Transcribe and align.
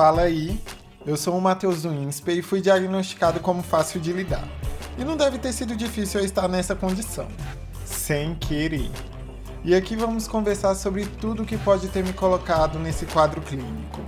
fala 0.00 0.22
aí. 0.22 0.58
Eu 1.04 1.14
sou 1.14 1.36
o 1.36 1.40
Matheus 1.42 1.84
Winspe 1.84 2.38
e 2.38 2.40
fui 2.40 2.62
diagnosticado 2.62 3.38
como 3.38 3.62
fácil 3.62 4.00
de 4.00 4.14
lidar. 4.14 4.48
E 4.96 5.04
não 5.04 5.14
deve 5.14 5.38
ter 5.38 5.52
sido 5.52 5.76
difícil 5.76 6.20
eu 6.20 6.24
estar 6.24 6.48
nessa 6.48 6.74
condição. 6.74 7.28
Sem 7.84 8.34
querer. 8.34 8.90
E 9.62 9.74
aqui 9.74 9.96
vamos 9.96 10.26
conversar 10.26 10.74
sobre 10.74 11.04
tudo 11.04 11.44
que 11.44 11.58
pode 11.58 11.88
ter 11.88 12.02
me 12.02 12.14
colocado 12.14 12.78
nesse 12.78 13.04
quadro 13.04 13.42
clínico. 13.42 13.99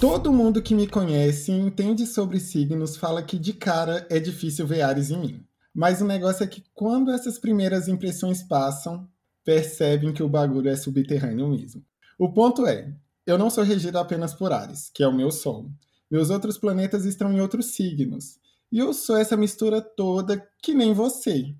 Todo 0.00 0.32
mundo 0.32 0.62
que 0.62 0.74
me 0.74 0.86
conhece 0.86 1.52
e 1.52 1.54
entende 1.54 2.06
sobre 2.06 2.40
signos 2.40 2.96
fala 2.96 3.22
que 3.22 3.38
de 3.38 3.52
cara 3.52 4.06
é 4.08 4.18
difícil 4.18 4.66
ver 4.66 4.80
Ares 4.80 5.10
em 5.10 5.18
mim. 5.18 5.46
Mas 5.74 6.00
o 6.00 6.06
negócio 6.06 6.42
é 6.42 6.46
que 6.46 6.64
quando 6.72 7.10
essas 7.10 7.38
primeiras 7.38 7.86
impressões 7.86 8.42
passam, 8.42 9.06
percebem 9.44 10.10
que 10.14 10.22
o 10.22 10.28
bagulho 10.28 10.70
é 10.70 10.74
subterrâneo 10.74 11.48
mesmo. 11.48 11.84
O 12.18 12.32
ponto 12.32 12.66
é, 12.66 12.96
eu 13.26 13.36
não 13.36 13.50
sou 13.50 13.62
regido 13.62 13.98
apenas 13.98 14.32
por 14.32 14.54
Ares, 14.54 14.90
que 14.94 15.02
é 15.02 15.06
o 15.06 15.12
meu 15.12 15.30
Sol. 15.30 15.70
Meus 16.10 16.30
outros 16.30 16.56
planetas 16.56 17.04
estão 17.04 17.30
em 17.30 17.42
outros 17.42 17.66
signos. 17.74 18.38
E 18.72 18.78
eu 18.78 18.94
sou 18.94 19.18
essa 19.18 19.36
mistura 19.36 19.82
toda 19.82 20.42
que 20.62 20.72
nem 20.72 20.94
você. 20.94 21.54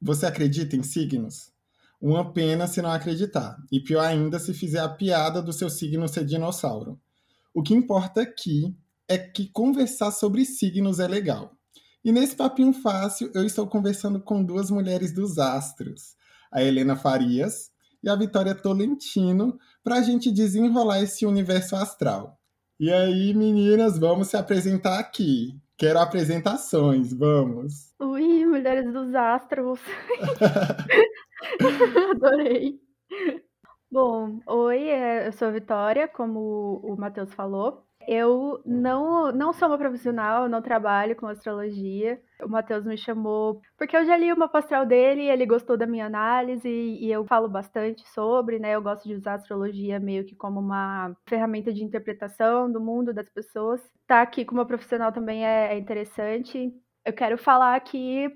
Você 0.00 0.24
acredita 0.24 0.76
em 0.76 0.82
signos? 0.82 1.52
Uma 2.00 2.32
pena 2.32 2.66
se 2.66 2.80
não 2.80 2.90
acreditar. 2.90 3.54
E 3.70 3.80
pior 3.80 4.02
ainda 4.06 4.38
se 4.38 4.54
fizer 4.54 4.80
a 4.80 4.88
piada 4.88 5.42
do 5.42 5.52
seu 5.52 5.68
signo 5.68 6.08
ser 6.08 6.24
dinossauro. 6.24 6.98
O 7.54 7.62
que 7.62 7.74
importa 7.74 8.22
aqui 8.22 8.74
é 9.08 9.18
que 9.18 9.48
conversar 9.48 10.10
sobre 10.10 10.44
signos 10.44 10.98
é 10.98 11.06
legal. 11.06 11.52
E 12.04 12.10
nesse 12.10 12.34
papinho 12.34 12.72
fácil, 12.72 13.30
eu 13.34 13.44
estou 13.44 13.66
conversando 13.66 14.20
com 14.20 14.42
duas 14.42 14.70
mulheres 14.70 15.12
dos 15.12 15.38
astros, 15.38 16.16
a 16.50 16.62
Helena 16.62 16.96
Farias 16.96 17.70
e 18.02 18.08
a 18.08 18.16
Vitória 18.16 18.54
Tolentino, 18.54 19.58
para 19.84 19.96
a 19.96 20.02
gente 20.02 20.32
desenrolar 20.32 21.00
esse 21.00 21.24
universo 21.24 21.76
astral. 21.76 22.38
E 22.80 22.90
aí, 22.90 23.32
meninas, 23.34 23.98
vamos 23.98 24.28
se 24.28 24.36
apresentar 24.36 24.98
aqui. 24.98 25.60
Quero 25.76 26.00
apresentações, 26.00 27.12
vamos. 27.12 27.92
Ui, 28.00 28.44
mulheres 28.46 28.92
dos 28.92 29.14
astros. 29.14 29.78
Adorei. 32.10 32.80
Bom, 33.92 34.40
oi, 34.46 34.88
é, 34.88 35.26
eu 35.28 35.32
sou 35.34 35.48
a 35.48 35.50
Vitória, 35.50 36.08
como 36.08 36.80
o 36.82 36.96
Matheus 36.96 37.30
falou. 37.34 37.86
Eu 38.08 38.62
não, 38.64 39.30
não 39.32 39.52
sou 39.52 39.68
uma 39.68 39.76
profissional, 39.76 40.48
não 40.48 40.62
trabalho 40.62 41.14
com 41.14 41.26
astrologia. 41.26 42.18
O 42.42 42.48
Matheus 42.48 42.86
me 42.86 42.96
chamou 42.96 43.60
porque 43.76 43.94
eu 43.94 44.06
já 44.06 44.16
li 44.16 44.32
uma 44.32 44.48
astral 44.50 44.86
dele, 44.86 45.28
ele 45.28 45.44
gostou 45.44 45.76
da 45.76 45.86
minha 45.86 46.06
análise 46.06 46.66
e 46.66 47.12
eu 47.12 47.22
falo 47.26 47.50
bastante 47.50 48.02
sobre, 48.08 48.58
né? 48.58 48.74
Eu 48.74 48.80
gosto 48.82 49.06
de 49.06 49.14
usar 49.14 49.32
a 49.32 49.34
astrologia 49.34 50.00
meio 50.00 50.24
que 50.24 50.34
como 50.34 50.58
uma 50.58 51.14
ferramenta 51.28 51.70
de 51.70 51.84
interpretação 51.84 52.72
do 52.72 52.80
mundo 52.80 53.12
das 53.12 53.28
pessoas. 53.28 53.78
Estar 53.82 53.92
tá 54.06 54.22
aqui 54.22 54.42
como 54.42 54.64
profissional 54.64 55.12
também 55.12 55.44
é, 55.44 55.74
é 55.74 55.78
interessante. 55.78 56.72
Eu 57.04 57.12
quero 57.12 57.36
falar 57.36 57.76
aqui 57.76 58.32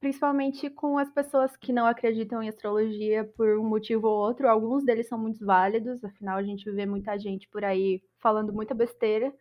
principalmente 0.00 0.70
com 0.70 0.98
as 0.98 1.10
pessoas 1.10 1.56
que 1.56 1.72
não 1.72 1.86
acreditam 1.86 2.42
em 2.42 2.48
astrologia 2.48 3.24
por 3.36 3.58
um 3.58 3.64
motivo 3.68 4.08
ou 4.08 4.18
outro. 4.18 4.48
Alguns 4.48 4.84
deles 4.84 5.08
são 5.08 5.18
muito 5.18 5.44
válidos, 5.44 6.02
afinal 6.04 6.38
a 6.38 6.42
gente 6.42 6.70
vê 6.70 6.86
muita 6.86 7.18
gente 7.18 7.48
por 7.48 7.64
aí 7.64 8.02
falando 8.18 8.52
muita 8.52 8.74
besteira. 8.74 9.32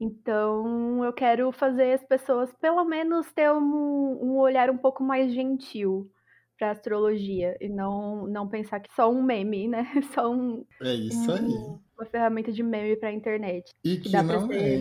Então 0.00 1.04
eu 1.04 1.12
quero 1.12 1.50
fazer 1.52 1.94
as 1.94 2.04
pessoas 2.04 2.52
pelo 2.54 2.84
menos 2.84 3.32
ter 3.32 3.50
um, 3.52 3.58
um 4.22 4.38
olhar 4.38 4.70
um 4.70 4.78
pouco 4.78 5.02
mais 5.02 5.32
gentil 5.32 6.10
para 6.58 6.70
astrologia 6.72 7.56
e 7.60 7.68
não 7.68 8.26
não 8.26 8.48
pensar 8.48 8.80
que 8.80 8.92
só 8.94 9.10
um 9.10 9.22
meme, 9.22 9.68
né? 9.68 9.84
Só 10.14 10.30
um 10.30 10.64
É 10.82 10.94
isso 10.94 11.30
um, 11.30 11.34
aí. 11.34 11.80
Uma 11.98 12.06
ferramenta 12.06 12.52
de 12.52 12.62
meme 12.62 12.96
para 12.96 13.08
a 13.08 13.12
internet. 13.12 13.70
E 13.84 13.96
que, 13.96 14.10
que 14.10 14.22
não 14.22 14.50
é. 14.52 14.78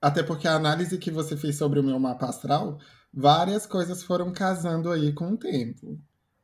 Até 0.00 0.22
porque 0.22 0.46
a 0.46 0.54
análise 0.54 0.98
que 0.98 1.10
você 1.10 1.36
fez 1.36 1.56
sobre 1.56 1.80
o 1.80 1.82
meu 1.82 1.98
mapa 1.98 2.26
astral 2.26 2.78
várias 3.12 3.66
coisas 3.66 4.02
foram 4.02 4.32
casando 4.32 4.90
aí 4.90 5.12
com 5.12 5.32
o 5.32 5.36
tempo. 5.38 5.98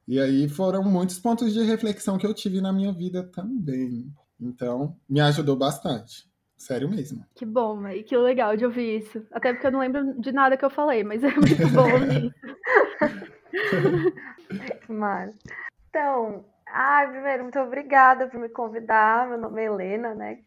E 0.09 0.19
aí 0.19 0.49
foram 0.49 0.83
muitos 0.83 1.19
pontos 1.19 1.53
de 1.53 1.63
reflexão 1.63 2.19
que 2.19 2.27
eu 2.27 2.35
tive 2.35 2.61
na 2.61 2.73
minha 2.73 2.93
vida 2.93 3.23
também. 3.23 4.13
Então, 4.41 4.97
me 5.09 5.21
ajudou 5.21 5.57
bastante. 5.57 6.31
Sério 6.57 6.89
mesmo. 6.89 7.25
Que 7.35 7.45
bom, 7.45 7.89
e 7.89 8.03
que 8.03 8.17
legal 8.17 8.57
de 8.57 8.65
ouvir 8.65 9.01
isso. 9.01 9.25
Até 9.33 9.53
porque 9.53 9.67
eu 9.67 9.73
não 9.73 9.81
lembro 9.81 10.21
de 10.21 10.33
nada 10.33 10.57
que 10.57 10.65
eu 10.65 10.71
falei, 10.71 11.03
mas 11.03 11.23
é 11.25 11.35
muito 11.35 11.69
bom 11.75 11.93
ouvir 11.93 12.27
isso. 12.27 12.53
Então, 15.89 16.45
ai, 16.67 17.11
primeiro, 17.11 17.43
muito 17.43 17.59
obrigada 17.59 18.29
por 18.29 18.41
me 18.41 18.49
convidar. 18.49 19.29
Meu 19.29 19.39
nome 19.39 19.61
é 19.61 19.67
Helena, 19.67 20.15
né? 20.15 20.39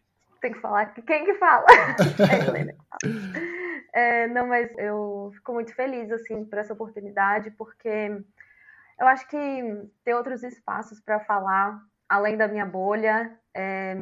Tem 0.46 0.54
que 0.54 0.62
falar 0.62 0.94
que 0.94 1.02
quem 1.02 1.26
que 1.26 1.34
fala? 1.40 1.66
É 2.32 2.48
Helena 2.48 2.74
que 2.74 2.86
fala. 2.86 3.46
É, 3.92 4.28
não, 4.28 4.46
mas 4.46 4.70
eu 4.78 5.32
fico 5.34 5.54
muito 5.54 5.74
feliz, 5.74 6.12
assim, 6.12 6.46
por 6.46 6.60
essa 6.60 6.74
oportunidade, 6.74 7.50
porque 7.50 8.16
eu 9.00 9.08
acho 9.08 9.28
que 9.28 9.38
ter 10.04 10.14
outros 10.14 10.44
espaços 10.44 11.02
para 11.02 11.20
falar, 11.22 11.82
além 12.08 12.38
da 12.38 12.48
minha 12.48 12.64
bolha, 12.64 13.36
é, 13.56 13.96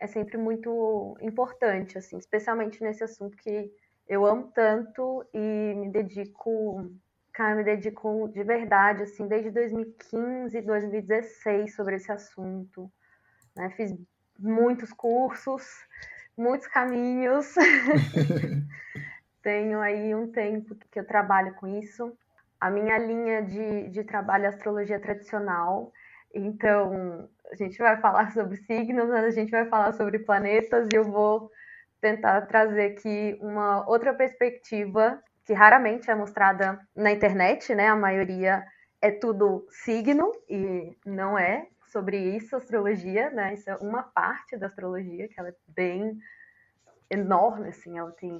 é 0.00 0.06
sempre 0.06 0.38
muito 0.38 1.18
importante, 1.20 1.98
assim, 1.98 2.16
especialmente 2.16 2.82
nesse 2.82 3.04
assunto 3.04 3.36
que 3.36 3.70
eu 4.08 4.24
amo 4.24 4.50
tanto 4.54 5.22
e 5.34 5.74
me 5.76 5.90
dedico, 5.90 6.90
cara, 7.30 7.56
me 7.56 7.62
dedico 7.62 8.30
de 8.32 8.42
verdade, 8.42 9.02
assim, 9.02 9.28
desde 9.28 9.50
2015, 9.50 10.62
2016 10.62 11.74
sobre 11.74 11.96
esse 11.96 12.10
assunto, 12.10 12.90
né? 13.54 13.68
Fiz 13.76 13.94
muitos 14.38 14.92
cursos, 14.92 15.64
muitos 16.36 16.66
caminhos. 16.66 17.54
Tenho 19.42 19.80
aí 19.80 20.14
um 20.14 20.30
tempo 20.30 20.74
que 20.90 20.98
eu 20.98 21.06
trabalho 21.06 21.54
com 21.54 21.66
isso. 21.66 22.16
A 22.60 22.70
minha 22.70 22.96
linha 22.98 23.42
de, 23.42 23.88
de 23.90 24.04
trabalho 24.04 24.46
é 24.46 24.48
astrologia 24.48 24.98
tradicional. 24.98 25.92
Então, 26.34 27.28
a 27.50 27.54
gente 27.54 27.78
vai 27.78 28.00
falar 28.00 28.32
sobre 28.32 28.56
signos, 28.56 29.10
a 29.10 29.30
gente 29.30 29.50
vai 29.50 29.66
falar 29.66 29.92
sobre 29.92 30.18
planetas 30.18 30.88
e 30.92 30.96
eu 30.96 31.04
vou 31.04 31.50
tentar 32.00 32.42
trazer 32.42 32.92
aqui 32.92 33.38
uma 33.40 33.88
outra 33.88 34.12
perspectiva 34.12 35.22
que 35.44 35.52
raramente 35.52 36.10
é 36.10 36.14
mostrada 36.14 36.80
na 36.96 37.12
internet, 37.12 37.74
né? 37.74 37.88
A 37.88 37.96
maioria 37.96 38.64
é 39.00 39.10
tudo 39.10 39.66
signo 39.70 40.32
e 40.48 40.96
não 41.04 41.38
é 41.38 41.66
sobre 41.94 42.36
isso 42.36 42.56
astrologia, 42.56 43.30
né? 43.30 43.54
Isso 43.54 43.70
é 43.70 43.76
uma 43.76 44.02
parte 44.02 44.56
da 44.58 44.66
astrologia 44.66 45.28
que 45.28 45.38
ela 45.38 45.50
é 45.50 45.54
bem 45.68 46.18
enorme, 47.08 47.68
assim, 47.68 47.96
ela 47.96 48.10
tem 48.10 48.36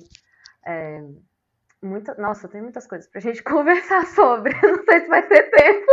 é, 0.66 1.00
muita, 1.80 2.14
nossa, 2.16 2.48
tem 2.48 2.60
muitas 2.60 2.86
coisas 2.86 3.08
pra 3.08 3.20
gente 3.20 3.40
conversar 3.44 4.04
sobre. 4.08 4.52
Não 4.60 4.84
sei 4.84 5.00
se 5.00 5.08
vai 5.08 5.26
ter 5.26 5.50
tempo. 5.50 5.92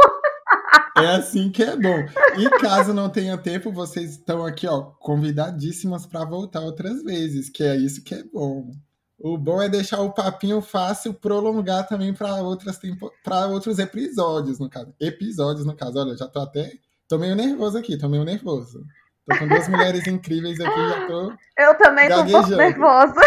É 0.97 1.15
assim 1.15 1.51
que 1.51 1.63
é 1.63 1.77
bom. 1.77 2.05
E 2.37 2.49
caso 2.59 2.93
não 2.93 3.09
tenha 3.09 3.37
tempo, 3.37 3.71
vocês 3.71 4.11
estão 4.11 4.45
aqui, 4.45 4.67
ó, 4.67 4.91
convidadíssimas 4.99 6.05
para 6.05 6.25
voltar 6.25 6.59
outras 6.59 7.01
vezes, 7.01 7.49
que 7.49 7.63
é 7.63 7.77
isso 7.77 8.03
que 8.03 8.13
é 8.13 8.23
bom. 8.23 8.71
O 9.17 9.37
bom 9.37 9.61
é 9.61 9.69
deixar 9.69 10.01
o 10.01 10.11
papinho 10.11 10.61
fácil 10.61 11.13
prolongar 11.13 11.87
também 11.87 12.13
para 12.13 12.41
outras 12.41 12.77
tempo... 12.77 13.11
para 13.23 13.47
outros 13.47 13.77
episódios, 13.79 14.59
no 14.59 14.69
caso. 14.69 14.93
Episódios, 14.99 15.65
no 15.65 15.75
caso. 15.75 15.99
Olha, 15.99 16.17
já 16.17 16.27
tô 16.27 16.39
até. 16.39 16.73
Tô 17.11 17.17
meio 17.17 17.35
nervoso 17.35 17.77
aqui, 17.77 17.97
tô 17.97 18.07
meio 18.07 18.23
nervoso. 18.23 18.85
Tô 19.27 19.37
com 19.37 19.45
duas 19.45 19.67
mulheres 19.67 20.07
incríveis 20.07 20.57
aqui, 20.61 20.79
já 20.79 21.07
tô. 21.07 21.33
Eu 21.57 21.77
também 21.77 22.07
gaguejando. 22.07 22.31
tô 22.31 22.37
um 22.37 22.41
pouco 22.41 22.55
nervosa. 22.55 23.21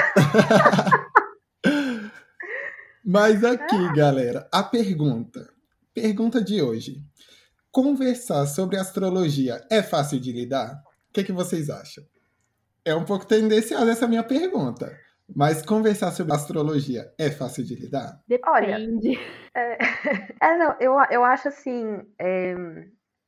Mas 3.05 3.45
aqui, 3.45 3.93
galera, 3.95 4.49
a 4.51 4.63
pergunta. 4.63 5.47
Pergunta 5.93 6.43
de 6.43 6.63
hoje. 6.63 7.03
Conversar 7.71 8.47
sobre 8.47 8.79
astrologia 8.79 9.63
é 9.71 9.83
fácil 9.83 10.19
de 10.19 10.33
lidar? 10.33 10.83
O 11.11 11.13
que, 11.13 11.23
que 11.23 11.33
vocês 11.33 11.69
acham? 11.69 12.05
É 12.87 12.95
um 12.95 13.05
pouco 13.05 13.27
tendenciosa 13.27 13.93
essa 13.93 14.09
minha 14.09 14.23
pergunta. 14.25 14.99
Mas 15.37 15.61
conversar 15.61 16.11
sobre 16.13 16.33
astrologia 16.33 17.13
é 17.19 17.31
fácil 17.31 17.63
de 17.63 17.75
lidar? 17.75 18.19
Depende. 18.27 19.19
é, 19.55 19.77
é, 20.41 20.57
não, 20.57 20.75
eu, 20.81 20.95
eu 21.11 21.23
acho 21.23 21.49
assim, 21.49 22.01
é, 22.19 22.55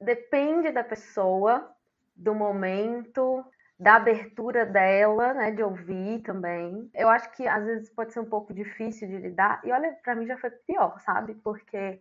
depende 0.00 0.70
da 0.70 0.84
pessoa, 0.84 1.75
do 2.14 2.34
momento, 2.34 3.44
da 3.78 3.96
abertura 3.96 4.64
dela, 4.64 5.34
né, 5.34 5.50
de 5.50 5.62
ouvir 5.62 6.22
também. 6.22 6.90
Eu 6.94 7.08
acho 7.08 7.31
que 7.32 7.46
às 7.46 7.64
vezes 7.64 7.90
pode 7.90 8.12
ser 8.12 8.20
um 8.20 8.28
pouco 8.28 8.54
difícil 8.54 9.08
de 9.08 9.19
lidar. 9.19 9.60
E 9.64 9.72
olha, 9.72 9.93
para 10.02 10.14
mim 10.14 10.26
já 10.26 10.38
foi 10.38 10.50
pior, 10.50 10.98
sabe? 11.00 11.34
Porque 11.37 12.00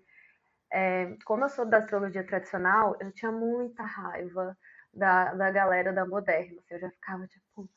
é, 0.72 1.16
como 1.26 1.44
eu 1.46 1.50
sou 1.50 1.66
da 1.66 1.78
astrologia 1.80 2.26
tradicional, 2.26 2.96
eu 3.00 3.12
tinha 3.12 3.32
muita 3.32 3.84
raiva 3.84 4.58
da, 4.94 5.34
da 5.34 5.52
galera 5.52 5.92
da 5.92 6.06
moderna. 6.06 6.62
Eu 6.70 6.80
já 6.80 6.90
ficava 6.90 7.28
tipo, 7.28 7.70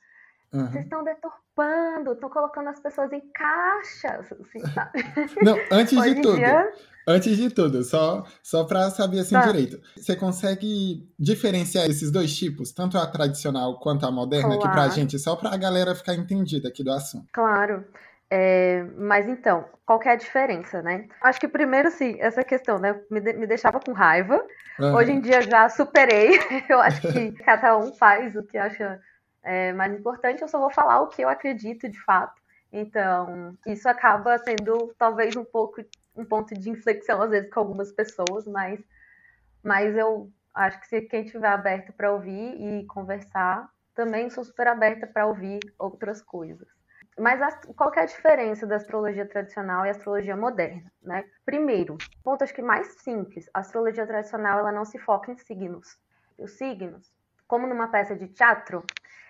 Uhum. 0.52 0.66
Vocês 0.66 0.84
estão 0.84 1.04
deturpando, 1.04 2.12
estão 2.12 2.30
colocando 2.30 2.68
as 2.68 2.80
pessoas 2.80 3.12
em 3.12 3.22
caixas, 3.32 4.32
assim, 4.32 4.60
sabe? 4.72 5.04
Não, 5.42 5.58
antes 5.70 6.00
de 6.02 6.14
tudo, 6.22 6.36
dia... 6.36 6.72
antes 7.06 7.36
de 7.36 7.50
tudo, 7.50 7.82
só, 7.84 8.24
só 8.42 8.64
para 8.64 8.88
saber 8.90 9.20
assim 9.20 9.34
tá. 9.34 9.46
direito, 9.46 9.78
você 9.94 10.16
consegue 10.16 11.06
diferenciar 11.18 11.86
esses 11.86 12.10
dois 12.10 12.34
tipos, 12.34 12.72
tanto 12.72 12.96
a 12.96 13.06
tradicional 13.06 13.78
quanto 13.78 14.06
a 14.06 14.10
moderna, 14.10 14.56
claro. 14.56 14.64
aqui 14.64 14.72
pra 14.72 14.88
gente, 14.88 15.18
só 15.18 15.36
pra 15.36 15.56
galera 15.56 15.94
ficar 15.94 16.14
entendida 16.14 16.68
aqui 16.68 16.82
do 16.82 16.92
assunto. 16.92 17.26
Claro. 17.32 17.84
É, 18.30 18.84
mas 18.96 19.26
então, 19.26 19.64
qual 19.86 20.00
é 20.02 20.10
a 20.10 20.16
diferença, 20.16 20.82
né? 20.82 21.06
Acho 21.22 21.40
que 21.40 21.48
primeiro, 21.48 21.90
sim, 21.90 22.16
essa 22.20 22.44
questão, 22.44 22.78
né? 22.78 23.00
Me, 23.10 23.20
de, 23.20 23.32
me 23.32 23.46
deixava 23.46 23.80
com 23.80 23.92
raiva. 23.92 24.44
Uhum. 24.78 24.94
Hoje 24.94 25.12
em 25.12 25.20
dia 25.20 25.40
já 25.40 25.68
superei. 25.68 26.38
Eu 26.68 26.78
acho 26.78 27.00
que 27.00 27.32
cada 27.42 27.78
um 27.78 27.92
faz 27.94 28.36
o 28.36 28.42
que 28.42 28.58
acha 28.58 29.00
é, 29.48 29.72
mais 29.72 29.98
importante. 29.98 30.42
Eu 30.42 30.48
só 30.48 30.58
vou 30.58 30.70
falar 30.70 31.00
o 31.00 31.08
que 31.08 31.22
eu 31.22 31.28
acredito 31.28 31.88
de 31.88 31.98
fato. 32.04 32.40
Então, 32.70 33.56
isso 33.66 33.88
acaba 33.88 34.36
sendo 34.38 34.94
talvez 34.98 35.34
um 35.36 35.44
pouco 35.44 35.82
um 36.14 36.24
ponto 36.24 36.54
de 36.54 36.68
inflexão 36.68 37.22
às 37.22 37.30
vezes 37.30 37.50
com 37.50 37.60
algumas 37.60 37.90
pessoas, 37.92 38.46
mas, 38.46 38.78
mas 39.62 39.96
eu 39.96 40.30
acho 40.52 40.78
que 40.80 40.88
se 40.88 41.00
quem 41.02 41.24
estiver 41.24 41.48
aberto 41.48 41.92
para 41.92 42.12
ouvir 42.12 42.60
e 42.60 42.86
conversar, 42.86 43.70
também 43.94 44.28
sou 44.28 44.44
super 44.44 44.66
aberta 44.66 45.06
para 45.06 45.26
ouvir 45.26 45.60
outras 45.78 46.20
coisas. 46.20 46.68
Mas 47.18 47.40
a, 47.40 47.50
qual 47.74 47.92
é 47.94 48.00
a 48.00 48.06
diferença 48.06 48.66
da 48.66 48.76
astrologia 48.76 49.26
tradicional 49.26 49.86
e 49.86 49.90
astrologia 49.90 50.36
moderna? 50.36 50.92
Né? 51.02 51.24
Primeiro, 51.44 51.96
ponto 52.22 52.44
acho 52.44 52.54
que 52.54 52.62
mais 52.62 52.86
simples, 53.00 53.48
a 53.54 53.60
astrologia 53.60 54.06
tradicional 54.06 54.58
ela 54.58 54.72
não 54.72 54.84
se 54.84 54.98
foca 54.98 55.32
em 55.32 55.36
signos. 55.36 55.96
Os 56.36 56.52
signos, 56.58 57.12
como 57.46 57.66
numa 57.66 57.88
peça 57.88 58.14
de 58.14 58.28
teatro, 58.28 58.84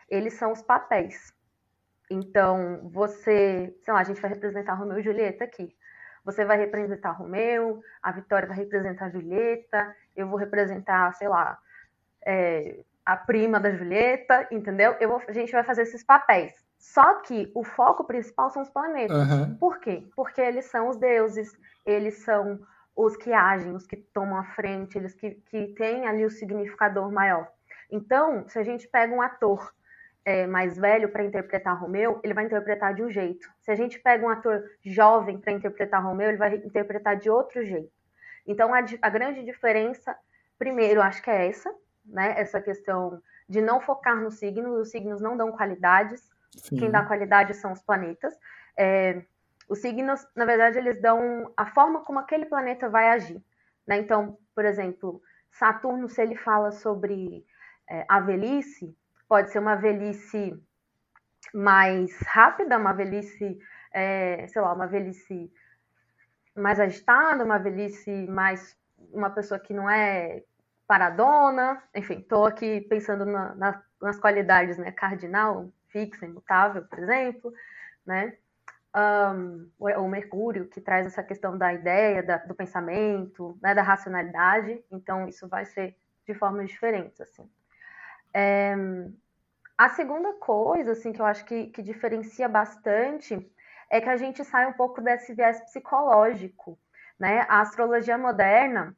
eles 0.09 0.35
são 0.35 0.53
os 0.53 0.63
papéis. 0.63 1.33
Então, 2.11 2.81
você, 2.91 3.75
sei 3.83 3.93
lá, 3.93 4.01
a 4.01 4.05
gente 4.05 4.21
vai 4.21 4.31
representar 4.31 4.75
Romeu 4.75 4.99
e 4.99 5.03
Julieta 5.03 5.45
aqui. 5.45 5.77
Você 6.25 6.45
vai 6.45 6.59
representar 6.59 7.13
Romeu, 7.13 7.81
a 8.03 8.13
Vitória 8.13 8.49
vai 8.49 8.57
representar 8.57 9.07
a 9.07 9.11
Julieta, 9.11 9.95
eu 10.17 10.27
vou 10.29 10.39
representar, 10.39 11.15
sei 11.15 11.29
lá, 11.29 11.59
é, 12.25 12.85
a 13.05 13.17
prima 13.17 13.59
da 13.59 13.71
Julieta, 13.71 14.47
entendeu? 14.51 14.97
Eu 15.01 15.09
vou, 15.09 15.23
a 15.27 15.33
gente 15.33 15.53
vai 15.53 15.63
fazer 15.65 15.83
esses 15.83 16.03
papéis. 16.03 16.53
Só 16.79 17.15
que 17.21 17.51
o 17.55 17.65
foco 17.65 18.05
principal 18.05 18.51
são 18.51 18.63
os 18.63 18.71
planetas. 18.71 19.17
Uhum. 19.17 19.57
Por 19.57 19.79
quê? 19.81 20.07
Porque 20.15 20.41
eles 20.41 20.67
são 20.67 20.89
os 20.89 20.97
deuses, 20.97 21.51
eles 21.85 22.23
são 22.23 22.61
os 22.95 23.17
que 23.17 23.33
agem, 23.33 23.75
os 23.75 23.87
que 23.87 23.97
tomam 23.97 24.37
a 24.37 24.45
frente, 24.45 24.99
eles 24.99 25.15
que, 25.15 25.31
que 25.51 25.69
têm 25.69 26.07
ali 26.07 26.25
o 26.25 26.31
significador 26.31 27.11
maior. 27.11 27.49
Então, 27.91 28.47
se 28.49 28.59
a 28.59 28.63
gente 28.63 28.87
pega 28.89 29.15
um 29.15 29.23
ator 29.23 29.73
é, 30.29 30.47
mais 30.47 30.77
velho 30.77 31.09
para 31.09 31.25
interpretar 31.25 31.81
Romeu, 31.81 32.21
ele 32.23 32.35
vai 32.35 32.45
interpretar 32.45 32.95
de 32.95 33.03
um 33.03 33.11
jeito. 33.11 33.49
Se 33.61 33.71
a 33.71 33.75
gente 33.75 33.99
pega 33.99 34.27
um 34.27 34.29
ator 34.29 34.63
jovem 34.85 35.39
para 35.39 35.53
interpretar 35.53 36.05
Romeu, 36.05 36.29
ele 36.29 36.37
vai 36.37 36.55
interpretar 36.57 37.17
de 37.17 37.31
outro 37.31 37.65
jeito. 37.65 37.91
Então, 38.47 38.75
a, 38.75 38.85
a 39.01 39.09
grande 39.09 39.43
diferença, 39.43 40.15
primeiro, 40.59 41.01
acho 41.01 41.23
que 41.23 41.31
é 41.31 41.49
essa, 41.49 41.75
né? 42.05 42.35
Essa 42.37 42.61
questão 42.61 43.23
de 43.49 43.63
não 43.63 43.81
focar 43.81 44.21
nos 44.21 44.39
signos, 44.39 44.79
os 44.79 44.91
signos 44.91 45.21
não 45.21 45.35
dão 45.35 45.51
qualidades, 45.51 46.29
Sim. 46.57 46.77
Quem 46.77 46.91
dá 46.91 47.05
qualidade 47.05 47.55
são 47.55 47.73
os 47.73 47.81
planetas. 47.83 48.35
É, 48.77 49.23
os 49.69 49.79
signos, 49.81 50.27
na 50.35 50.45
verdade, 50.45 50.79
eles 50.79 51.01
dão 51.01 51.53
a 51.57 51.67
forma 51.67 52.01
como 52.05 52.19
aquele 52.19 52.47
planeta 52.47 52.89
vai 52.89 53.11
agir. 53.11 53.43
Né? 53.87 53.99
Então, 53.99 54.39
por 54.55 54.65
exemplo, 54.65 55.23
Saturno, 55.51 56.09
se 56.09 56.21
ele 56.21 56.37
fala 56.37 56.71
sobre 56.71 57.45
é, 57.89 58.05
a 58.09 58.21
velhice, 58.21 58.97
pode 59.29 59.51
ser 59.51 59.59
uma 59.59 59.77
velhice 59.77 60.59
mais 61.55 62.19
rápida, 62.23 62.79
uma 62.79 62.93
velhice, 62.93 63.59
é, 63.93 64.47
sei 64.49 64.63
lá, 64.63 64.73
uma 64.73 64.87
velhice 64.87 65.53
mais 66.57 66.81
agitada, 66.81 67.45
uma 67.45 67.59
velhice 67.59 68.11
mais 68.27 68.77
uma 69.13 69.31
pessoa 69.31 69.61
que 69.61 69.73
não 69.73 69.89
é 69.89 70.43
paradona, 70.87 71.83
enfim, 71.95 72.19
estou 72.19 72.47
aqui 72.47 72.81
pensando 72.83 73.25
na, 73.25 73.55
na, 73.55 73.83
nas 74.01 74.19
qualidades, 74.19 74.79
né, 74.79 74.91
cardinal, 74.91 75.71
fixa, 75.89 76.27
imutável, 76.27 76.85
por 76.85 76.99
exemplo, 76.99 77.53
né? 78.07 78.37
Um, 78.97 79.71
o 79.79 80.09
Mercúrio, 80.09 80.67
que 80.67 80.81
traz 80.81 81.07
essa 81.07 81.23
questão 81.23 81.57
da 81.57 81.73
ideia, 81.73 82.23
da, 82.23 82.39
do 82.39 82.55
pensamento, 82.55 83.57
né, 83.63 83.75
da 83.75 83.83
racionalidade, 83.83 84.83
então 84.91 85.29
isso 85.29 85.47
vai 85.47 85.67
ser 85.67 85.95
de 86.27 86.35
formas 86.35 86.69
diferentes, 86.71 87.21
assim. 87.21 87.49
É, 88.33 88.75
a 89.77 89.89
segunda 89.91 90.33
coisa, 90.35 90.93
assim, 90.93 91.13
que 91.13 91.21
eu 91.21 91.27
acho 91.27 91.45
que, 91.45 91.67
que 91.69 91.83
diferencia 91.83 92.49
bastante 92.49 93.51
é 93.91 94.01
que 94.01 94.09
a 94.09 94.17
gente 94.17 94.45
sai 94.45 94.67
um 94.67 94.73
pouco 94.73 95.01
desse 95.01 95.35
viés 95.35 95.61
psicológico, 95.61 96.79
né? 97.19 97.47
A 97.49 97.61
astrologia 97.61 98.19
moderna, 98.19 98.95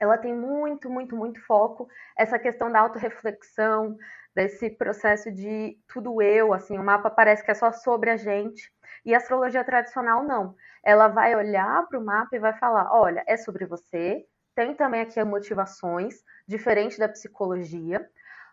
ela 0.00 0.18
tem 0.18 0.34
muito, 0.34 0.90
muito, 0.90 1.16
muito 1.16 1.40
foco 1.46 1.88
essa 2.16 2.38
questão 2.38 2.70
da 2.70 2.80
autorreflexão, 2.80 3.96
desse 4.34 4.70
processo 4.70 5.32
de 5.32 5.76
tudo 5.88 6.22
eu, 6.22 6.52
assim, 6.52 6.78
o 6.78 6.84
mapa 6.84 7.10
parece 7.10 7.44
que 7.44 7.50
é 7.50 7.54
só 7.54 7.72
sobre 7.72 8.10
a 8.10 8.16
gente. 8.16 8.72
E 9.04 9.14
a 9.14 9.18
astrologia 9.18 9.64
tradicional 9.64 10.22
não. 10.22 10.54
Ela 10.82 11.08
vai 11.08 11.34
olhar 11.34 11.86
para 11.88 11.98
o 11.98 12.04
mapa 12.04 12.36
e 12.36 12.38
vai 12.38 12.52
falar: 12.52 12.92
olha, 12.92 13.24
é 13.26 13.36
sobre 13.36 13.66
você, 13.66 14.24
tem 14.54 14.74
também 14.74 15.00
aqui 15.00 15.22
motivações, 15.24 16.22
diferente 16.46 16.98
da 16.98 17.08
psicologia, 17.08 18.08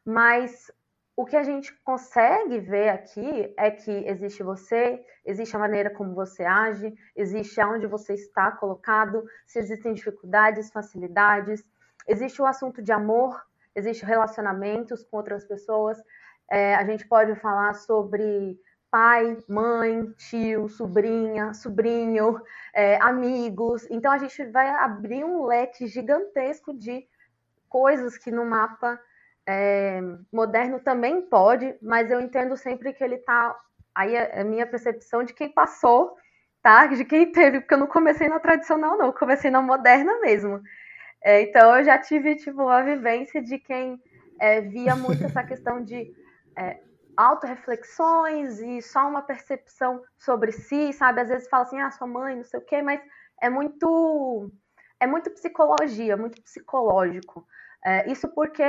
mas 0.05 0.71
o 1.17 1.25
que 1.25 1.35
a 1.35 1.43
gente 1.43 1.73
consegue 1.81 2.59
ver 2.59 2.89
aqui 2.89 3.53
é 3.57 3.71
que 3.71 3.91
existe 3.91 4.43
você, 4.43 5.03
existe 5.25 5.55
a 5.55 5.59
maneira 5.59 5.89
como 5.89 6.13
você 6.13 6.43
age, 6.43 6.93
existe 7.15 7.59
aonde 7.61 7.87
você 7.87 8.13
está 8.13 8.51
colocado, 8.51 9.25
se 9.47 9.57
existem 9.59 9.93
dificuldades, 9.93 10.71
facilidades, 10.71 11.63
existe 12.05 12.41
o 12.41 12.45
assunto 12.45 12.81
de 12.81 12.91
amor, 12.91 13.41
existem 13.73 14.07
relacionamentos 14.07 15.03
com 15.03 15.17
outras 15.17 15.45
pessoas. 15.45 15.97
É, 16.51 16.75
a 16.75 16.83
gente 16.83 17.07
pode 17.07 17.33
falar 17.35 17.73
sobre 17.75 18.59
pai, 18.91 19.37
mãe, 19.47 20.11
tio, 20.17 20.67
sobrinha, 20.67 21.53
sobrinho, 21.53 22.41
é, 22.73 22.97
amigos. 23.01 23.87
Então 23.89 24.11
a 24.11 24.17
gente 24.17 24.45
vai 24.45 24.67
abrir 24.69 25.23
um 25.23 25.45
leque 25.45 25.87
gigantesco 25.87 26.73
de 26.73 27.07
coisas 27.69 28.17
que 28.17 28.31
no 28.31 28.45
mapa 28.45 28.99
é, 29.47 30.01
moderno 30.31 30.79
também 30.79 31.21
pode, 31.21 31.75
mas 31.81 32.09
eu 32.09 32.19
entendo 32.19 32.57
sempre 32.57 32.93
que 32.93 33.03
ele 33.03 33.15
está. 33.15 33.55
Aí 33.93 34.15
é 34.15 34.41
a 34.41 34.43
minha 34.43 34.67
percepção 34.67 35.23
de 35.23 35.33
quem 35.33 35.49
passou, 35.51 36.15
tá? 36.61 36.87
De 36.87 37.05
quem 37.05 37.31
teve, 37.31 37.61
porque 37.61 37.73
eu 37.73 37.79
não 37.79 37.87
comecei 37.87 38.27
na 38.27 38.39
tradicional, 38.39 38.97
não, 38.97 39.07
eu 39.07 39.13
comecei 39.13 39.51
na 39.51 39.61
moderna 39.61 40.19
mesmo. 40.19 40.61
É, 41.23 41.41
então 41.41 41.77
eu 41.77 41.83
já 41.83 41.97
tive 41.97 42.35
tipo 42.35 42.67
a 42.67 42.81
vivência 42.81 43.41
de 43.41 43.57
quem 43.59 43.99
é, 44.39 44.61
via 44.61 44.95
muito 44.95 45.23
essa 45.25 45.43
questão 45.45 45.83
de 45.83 46.11
é, 46.57 46.79
autorreflexões 47.15 48.59
e 48.59 48.81
só 48.81 49.07
uma 49.07 49.21
percepção 49.21 50.03
sobre 50.17 50.51
si, 50.51 50.91
sabe? 50.93 51.21
Às 51.21 51.29
vezes 51.29 51.49
fala 51.49 51.63
assim, 51.63 51.79
ah, 51.79 51.91
sua 51.91 52.07
mãe, 52.07 52.35
não 52.35 52.43
sei 52.43 52.59
o 52.59 52.65
quê, 52.65 52.81
mas 52.81 53.01
é 53.41 53.49
muito 53.49 54.51
é 54.99 55.07
muito 55.07 55.29
psicologia, 55.31 56.17
muito 56.17 56.41
psicológico. 56.41 57.45
É, 57.83 58.11
isso 58.11 58.27
porque, 58.29 58.63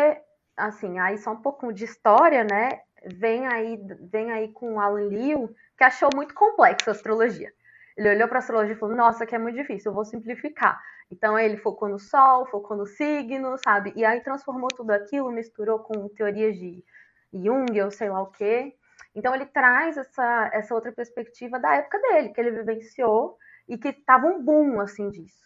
assim, 0.57 0.99
aí 0.99 1.19
só 1.19 1.33
um 1.33 1.43
pouco 1.43 1.73
de 1.73 1.85
história, 1.85 2.45
né? 2.45 2.81
Vem 3.05 3.47
aí, 3.47 3.79
vem 4.11 4.33
aí 4.33 4.49
com 4.53 4.81
Alan 4.81 5.09
Liu, 5.09 5.55
que 5.77 5.85
achou 5.85 6.09
muito 6.15 6.35
complexo 6.35 6.91
a 6.91 6.93
astrologia. 6.93 7.53
Ele 7.97 8.11
olhou 8.11 8.29
para 8.29 8.39
a 8.39 8.41
astrologia 8.41 8.75
e 8.75 8.79
falou: 8.79 8.97
Nossa, 8.97 9.27
que 9.27 9.35
é 9.35 9.39
muito 9.39 9.57
difícil, 9.57 9.91
eu 9.91 9.95
vou 9.95 10.05
simplificar. 10.05 10.81
Então 11.11 11.39
ele 11.39 11.57
focou 11.57 11.89
no 11.89 11.99
Sol, 11.99 12.47
focou 12.47 12.77
no 12.77 12.87
signo, 12.87 13.57
sabe? 13.65 13.93
E 13.95 14.05
aí 14.05 14.21
transformou 14.21 14.69
tudo 14.69 14.91
aquilo, 14.91 15.31
misturou 15.31 15.79
com 15.79 16.09
teorias 16.09 16.57
de 16.57 16.85
Jung, 17.33 17.81
ou 17.83 17.91
sei 17.91 18.11
lá 18.11 18.23
o 18.23 18.31
quê. 18.31 18.75
Então 19.15 19.35
ele 19.35 19.47
traz 19.47 19.97
essa, 19.97 20.51
essa 20.53 20.75
outra 20.75 20.93
perspectiva 20.93 21.59
da 21.59 21.77
época 21.77 21.99
dele, 22.01 22.31
que 22.31 22.41
ele 22.41 22.51
vivenciou 22.51 23.39
e 23.69 23.79
que 23.79 23.89
estava 23.89 24.27
um 24.27 24.43
boom 24.43 24.81
assim 24.81 25.09
disso. 25.11 25.45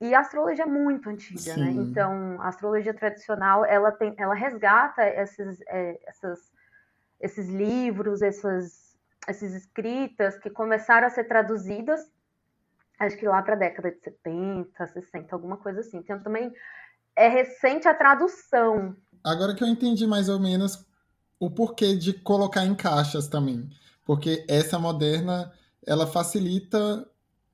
E 0.00 0.14
a 0.14 0.20
astrologia 0.20 0.64
é 0.64 0.66
muito 0.66 1.08
antiga, 1.08 1.56
né? 1.56 1.70
Sim. 1.70 1.74
né? 1.74 1.82
Então 1.82 2.40
a 2.40 2.48
astrologia 2.48 2.94
tradicional 2.94 3.64
ela 3.64 3.90
tem, 3.90 4.14
ela 4.16 4.34
resgata 4.34 5.06
esses, 5.06 5.60
é, 5.66 5.98
essas, 6.06 6.52
esses 7.20 7.48
livros, 7.48 8.22
essas, 8.22 8.96
essas 9.26 9.54
escritas 9.54 10.38
que 10.38 10.50
começaram 10.50 11.06
a 11.06 11.10
ser 11.10 11.24
traduzidas 11.24 12.08
acho 12.98 13.16
que 13.16 13.26
lá 13.26 13.40
para 13.42 13.54
a 13.54 13.58
década 13.58 13.90
de 13.92 14.00
70, 14.00 14.86
60, 14.86 15.34
alguma 15.34 15.56
coisa 15.56 15.80
assim. 15.80 15.98
Então 15.98 16.20
também 16.20 16.52
é 17.14 17.28
recente 17.28 17.86
a 17.86 17.94
tradução. 17.94 18.96
Agora 19.22 19.54
que 19.54 19.62
eu 19.62 19.68
entendi 19.68 20.06
mais 20.06 20.28
ou 20.28 20.40
menos 20.40 20.84
o 21.38 21.50
porquê 21.50 21.96
de 21.96 22.12
colocar 22.12 22.64
em 22.64 22.74
caixas 22.74 23.28
também. 23.28 23.68
Porque 24.04 24.44
essa 24.48 24.78
moderna, 24.78 25.52
ela 25.86 26.06
facilita 26.06 27.06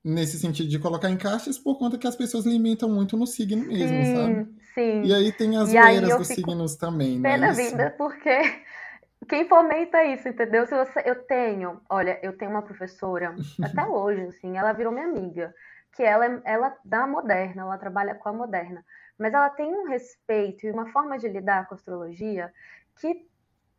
nesse 0.05 0.37
sentido 0.37 0.69
de 0.69 0.77
colocar 0.77 1.09
em 1.09 1.17
caixas 1.17 1.57
por 1.57 1.79
conta 1.79 1.97
que 1.97 2.05
as 2.05 2.15
pessoas 2.15 2.45
limitam 2.45 2.87
muito 2.87 3.17
no 3.17 3.25
signo 3.25 3.65
mesmo, 3.65 3.87
sim, 3.87 4.15
sabe? 4.15 4.55
Sim. 4.75 5.03
E 5.03 5.11
aí 5.11 5.31
tem 5.31 5.57
as 5.57 5.69
zoeiras 5.69 6.15
dos 6.15 6.27
signos 6.27 6.75
também, 6.75 7.19
né? 7.19 7.31
Pena 7.31 7.51
vida, 7.51 7.95
porque 7.97 8.39
quem 9.27 9.49
fomenta 9.49 10.03
isso, 10.03 10.27
entendeu? 10.27 10.67
Se 10.67 10.75
você, 10.75 11.01
eu 11.05 11.23
tenho, 11.23 11.81
olha, 11.89 12.19
eu 12.21 12.37
tenho 12.37 12.51
uma 12.51 12.61
professora, 12.61 13.35
até 13.63 13.83
hoje, 13.87 14.21
assim, 14.27 14.55
ela 14.55 14.73
virou 14.73 14.93
minha 14.93 15.07
amiga, 15.07 15.51
que 15.95 16.03
ela, 16.03 16.25
é, 16.25 16.41
ela 16.45 16.77
dá 16.85 17.07
moderna, 17.07 17.63
ela 17.63 17.77
trabalha 17.79 18.13
com 18.13 18.29
a 18.29 18.33
moderna, 18.33 18.85
mas 19.17 19.33
ela 19.33 19.49
tem 19.49 19.73
um 19.73 19.87
respeito 19.87 20.67
e 20.67 20.71
uma 20.71 20.85
forma 20.91 21.17
de 21.17 21.27
lidar 21.27 21.67
com 21.67 21.73
a 21.73 21.77
astrologia 21.77 22.53
que 22.99 23.25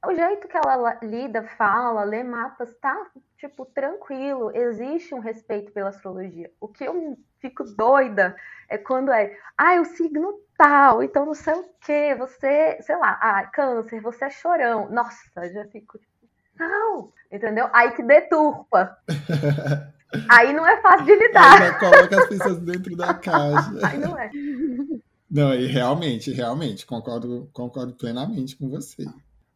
o 0.04 0.14
jeito 0.14 0.46
que 0.48 0.56
ela 0.56 0.98
lida, 1.02 1.42
fala, 1.56 2.04
lê 2.04 2.22
mapas, 2.22 2.74
tá, 2.80 3.06
tipo, 3.38 3.64
tranquilo. 3.66 4.50
Existe 4.54 5.14
um 5.14 5.20
respeito 5.20 5.72
pela 5.72 5.88
astrologia. 5.88 6.50
O 6.60 6.68
que 6.68 6.84
eu 6.84 7.18
fico 7.38 7.64
doida 7.64 8.36
é 8.68 8.78
quando 8.78 9.12
é, 9.12 9.36
ah, 9.56 9.80
o 9.80 9.84
signo 9.84 10.40
tal, 10.56 11.02
então 11.02 11.26
não 11.26 11.34
sei 11.34 11.54
o 11.54 11.68
que, 11.80 12.14
você, 12.14 12.78
sei 12.80 12.96
lá, 12.96 13.18
ah, 13.20 13.46
câncer, 13.46 14.00
você 14.00 14.24
é 14.24 14.30
chorão. 14.30 14.90
Nossa, 14.90 15.52
já 15.52 15.64
fico, 15.66 15.98
tipo, 15.98 16.12
não, 16.58 17.12
entendeu? 17.30 17.68
Aí 17.72 17.92
que 17.92 18.02
deturpa. 18.02 18.96
Aí 20.30 20.52
não 20.52 20.66
é 20.66 20.80
fácil 20.80 21.04
de 21.04 21.14
lidar. 21.16 21.62
Aí 21.62 21.78
coloca 21.78 22.20
as 22.20 22.28
pessoas 22.28 22.58
dentro 22.60 22.96
da 22.96 23.12
caixa. 23.12 23.72
Aí 23.86 23.98
não 23.98 24.18
é. 24.18 24.30
Não, 25.28 25.52
e 25.52 25.66
realmente, 25.66 26.32
realmente, 26.32 26.86
concordo, 26.86 27.50
concordo 27.52 27.92
plenamente 27.92 28.56
com 28.56 28.68
você. 28.70 29.04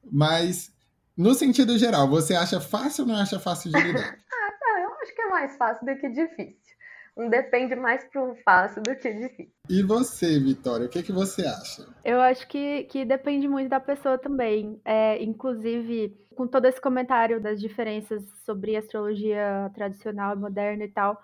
Mas, 0.05 0.73
no 1.17 1.35
sentido 1.35 1.77
geral, 1.79 2.09
você 2.09 2.35
acha 2.35 2.61
fácil 2.61 3.05
ou 3.05 3.09
não 3.09 3.17
acha 3.17 3.39
fácil 3.39 3.71
de 3.71 3.81
lidar? 3.81 4.17
ah, 4.33 4.53
não, 4.61 4.79
eu 4.79 4.95
acho 5.03 5.15
que 5.15 5.21
é 5.23 5.29
mais 5.29 5.57
fácil 5.57 5.87
do 5.87 5.97
que 5.97 6.09
difícil. 6.09 6.71
Um 7.17 7.29
depende 7.29 7.75
mais 7.75 8.05
pro 8.05 8.35
fácil 8.45 8.83
do 8.83 8.97
que 8.97 9.13
difícil. 9.13 9.53
E 9.69 9.83
você, 9.83 10.39
Vitória, 10.39 10.87
o 10.87 10.89
que, 10.89 11.03
que 11.03 11.13
você 11.13 11.47
acha? 11.47 11.87
Eu 12.05 12.21
acho 12.21 12.47
que, 12.47 12.85
que 12.85 13.05
depende 13.05 13.49
muito 13.49 13.69
da 13.69 13.81
pessoa 13.81 14.17
também. 14.17 14.81
É, 14.85 15.23
inclusive, 15.23 16.17
com 16.35 16.47
todo 16.47 16.65
esse 16.67 16.81
comentário 16.81 17.41
das 17.41 17.61
diferenças 17.61 18.23
sobre 18.47 18.77
astrologia 18.77 19.71
tradicional 19.75 20.35
e 20.35 20.39
moderna 20.39 20.85
e 20.85 20.89
tal, 20.89 21.21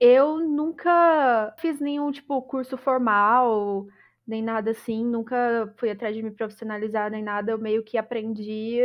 eu 0.00 0.38
nunca 0.38 1.54
fiz 1.58 1.80
nenhum 1.80 2.10
tipo 2.10 2.40
curso 2.42 2.76
formal 2.76 3.86
nem 4.26 4.42
nada 4.42 4.70
assim, 4.70 5.04
nunca 5.04 5.72
fui 5.76 5.90
atrás 5.90 6.14
de 6.14 6.22
me 6.22 6.30
profissionalizar 6.30 7.10
nem 7.10 7.22
nada, 7.22 7.52
eu 7.52 7.58
meio 7.58 7.82
que 7.82 7.98
aprendi 7.98 8.78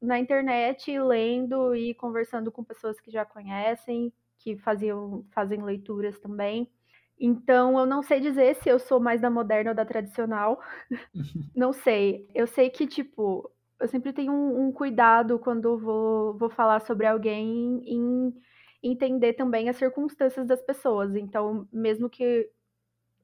na 0.00 0.18
internet, 0.18 0.98
lendo 0.98 1.74
e 1.74 1.94
conversando 1.94 2.50
com 2.50 2.64
pessoas 2.64 3.00
que 3.00 3.10
já 3.10 3.24
conhecem, 3.24 4.12
que 4.38 4.56
faziam, 4.58 5.24
fazem 5.32 5.62
leituras 5.62 6.18
também. 6.18 6.70
Então, 7.18 7.78
eu 7.78 7.84
não 7.86 8.02
sei 8.02 8.18
dizer 8.20 8.54
se 8.56 8.68
eu 8.70 8.78
sou 8.78 8.98
mais 8.98 9.20
da 9.20 9.28
moderna 9.30 9.70
ou 9.72 9.76
da 9.76 9.84
tradicional. 9.84 10.60
não 11.54 11.72
sei. 11.72 12.28
Eu 12.34 12.46
sei 12.46 12.70
que, 12.70 12.86
tipo, 12.86 13.50
eu 13.78 13.88
sempre 13.88 14.12
tenho 14.12 14.32
um, 14.32 14.68
um 14.68 14.72
cuidado 14.72 15.38
quando 15.38 15.78
vou, 15.78 16.36
vou 16.38 16.50
falar 16.50 16.80
sobre 16.80 17.06
alguém 17.06 17.82
em 17.86 18.34
entender 18.82 19.34
também 19.34 19.68
as 19.68 19.76
circunstâncias 19.76 20.46
das 20.46 20.62
pessoas. 20.62 21.14
Então, 21.14 21.68
mesmo 21.72 22.08
que 22.08 22.48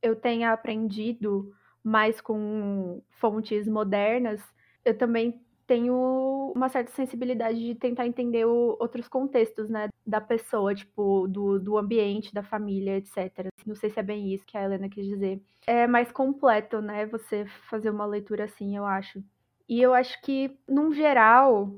eu 0.02 0.16
tenha 0.16 0.52
aprendido 0.52 1.52
mais 1.82 2.20
com 2.20 3.02
fontes 3.10 3.66
modernas, 3.68 4.40
eu 4.84 4.96
também 4.96 5.40
tenho 5.66 6.52
uma 6.54 6.68
certa 6.68 6.92
sensibilidade 6.92 7.58
de 7.58 7.74
tentar 7.74 8.06
entender 8.06 8.44
o, 8.44 8.76
outros 8.78 9.08
contextos, 9.08 9.68
né, 9.68 9.88
da 10.06 10.20
pessoa, 10.20 10.74
tipo, 10.74 11.26
do, 11.26 11.58
do 11.58 11.76
ambiente, 11.76 12.32
da 12.32 12.42
família, 12.42 12.96
etc. 12.96 13.48
Não 13.66 13.74
sei 13.74 13.90
se 13.90 13.98
é 13.98 14.02
bem 14.02 14.32
isso 14.32 14.46
que 14.46 14.56
a 14.56 14.62
Helena 14.62 14.88
quis 14.88 15.04
dizer. 15.06 15.42
É 15.66 15.86
mais 15.86 16.12
completo, 16.12 16.80
né, 16.80 17.06
você 17.06 17.46
fazer 17.68 17.90
uma 17.90 18.06
leitura 18.06 18.44
assim, 18.44 18.76
eu 18.76 18.86
acho. 18.86 19.22
E 19.68 19.82
eu 19.82 19.92
acho 19.92 20.20
que, 20.22 20.56
num 20.68 20.92
geral, 20.92 21.72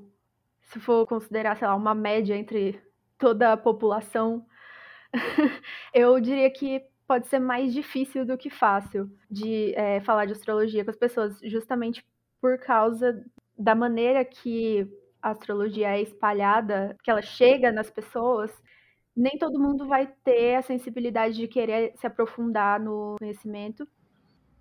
se 0.60 0.78
for 0.78 1.06
considerar, 1.06 1.56
sei 1.56 1.66
lá, 1.66 1.74
uma 1.74 1.94
média 1.94 2.36
entre 2.36 2.78
toda 3.18 3.52
a 3.52 3.56
população, 3.56 4.44
eu 5.94 6.20
diria 6.20 6.50
que 6.50 6.82
pode 7.08 7.26
ser 7.26 7.38
mais 7.38 7.72
difícil 7.72 8.26
do 8.26 8.36
que 8.36 8.50
fácil 8.50 9.10
de 9.30 9.74
é, 9.74 9.98
falar 10.02 10.26
de 10.26 10.32
astrologia 10.32 10.84
com 10.84 10.90
as 10.90 10.96
pessoas, 10.96 11.40
justamente 11.42 12.04
por 12.38 12.58
causa 12.58 13.24
da 13.58 13.74
maneira 13.74 14.22
que 14.24 14.86
a 15.20 15.30
astrologia 15.30 15.96
é 15.96 16.02
espalhada, 16.02 16.94
que 17.02 17.10
ela 17.10 17.22
chega 17.22 17.72
nas 17.72 17.90
pessoas, 17.90 18.52
nem 19.16 19.38
todo 19.38 19.58
mundo 19.58 19.88
vai 19.88 20.06
ter 20.22 20.56
a 20.56 20.62
sensibilidade 20.62 21.34
de 21.34 21.48
querer 21.48 21.92
se 21.96 22.06
aprofundar 22.06 22.78
no 22.78 23.16
conhecimento. 23.18 23.88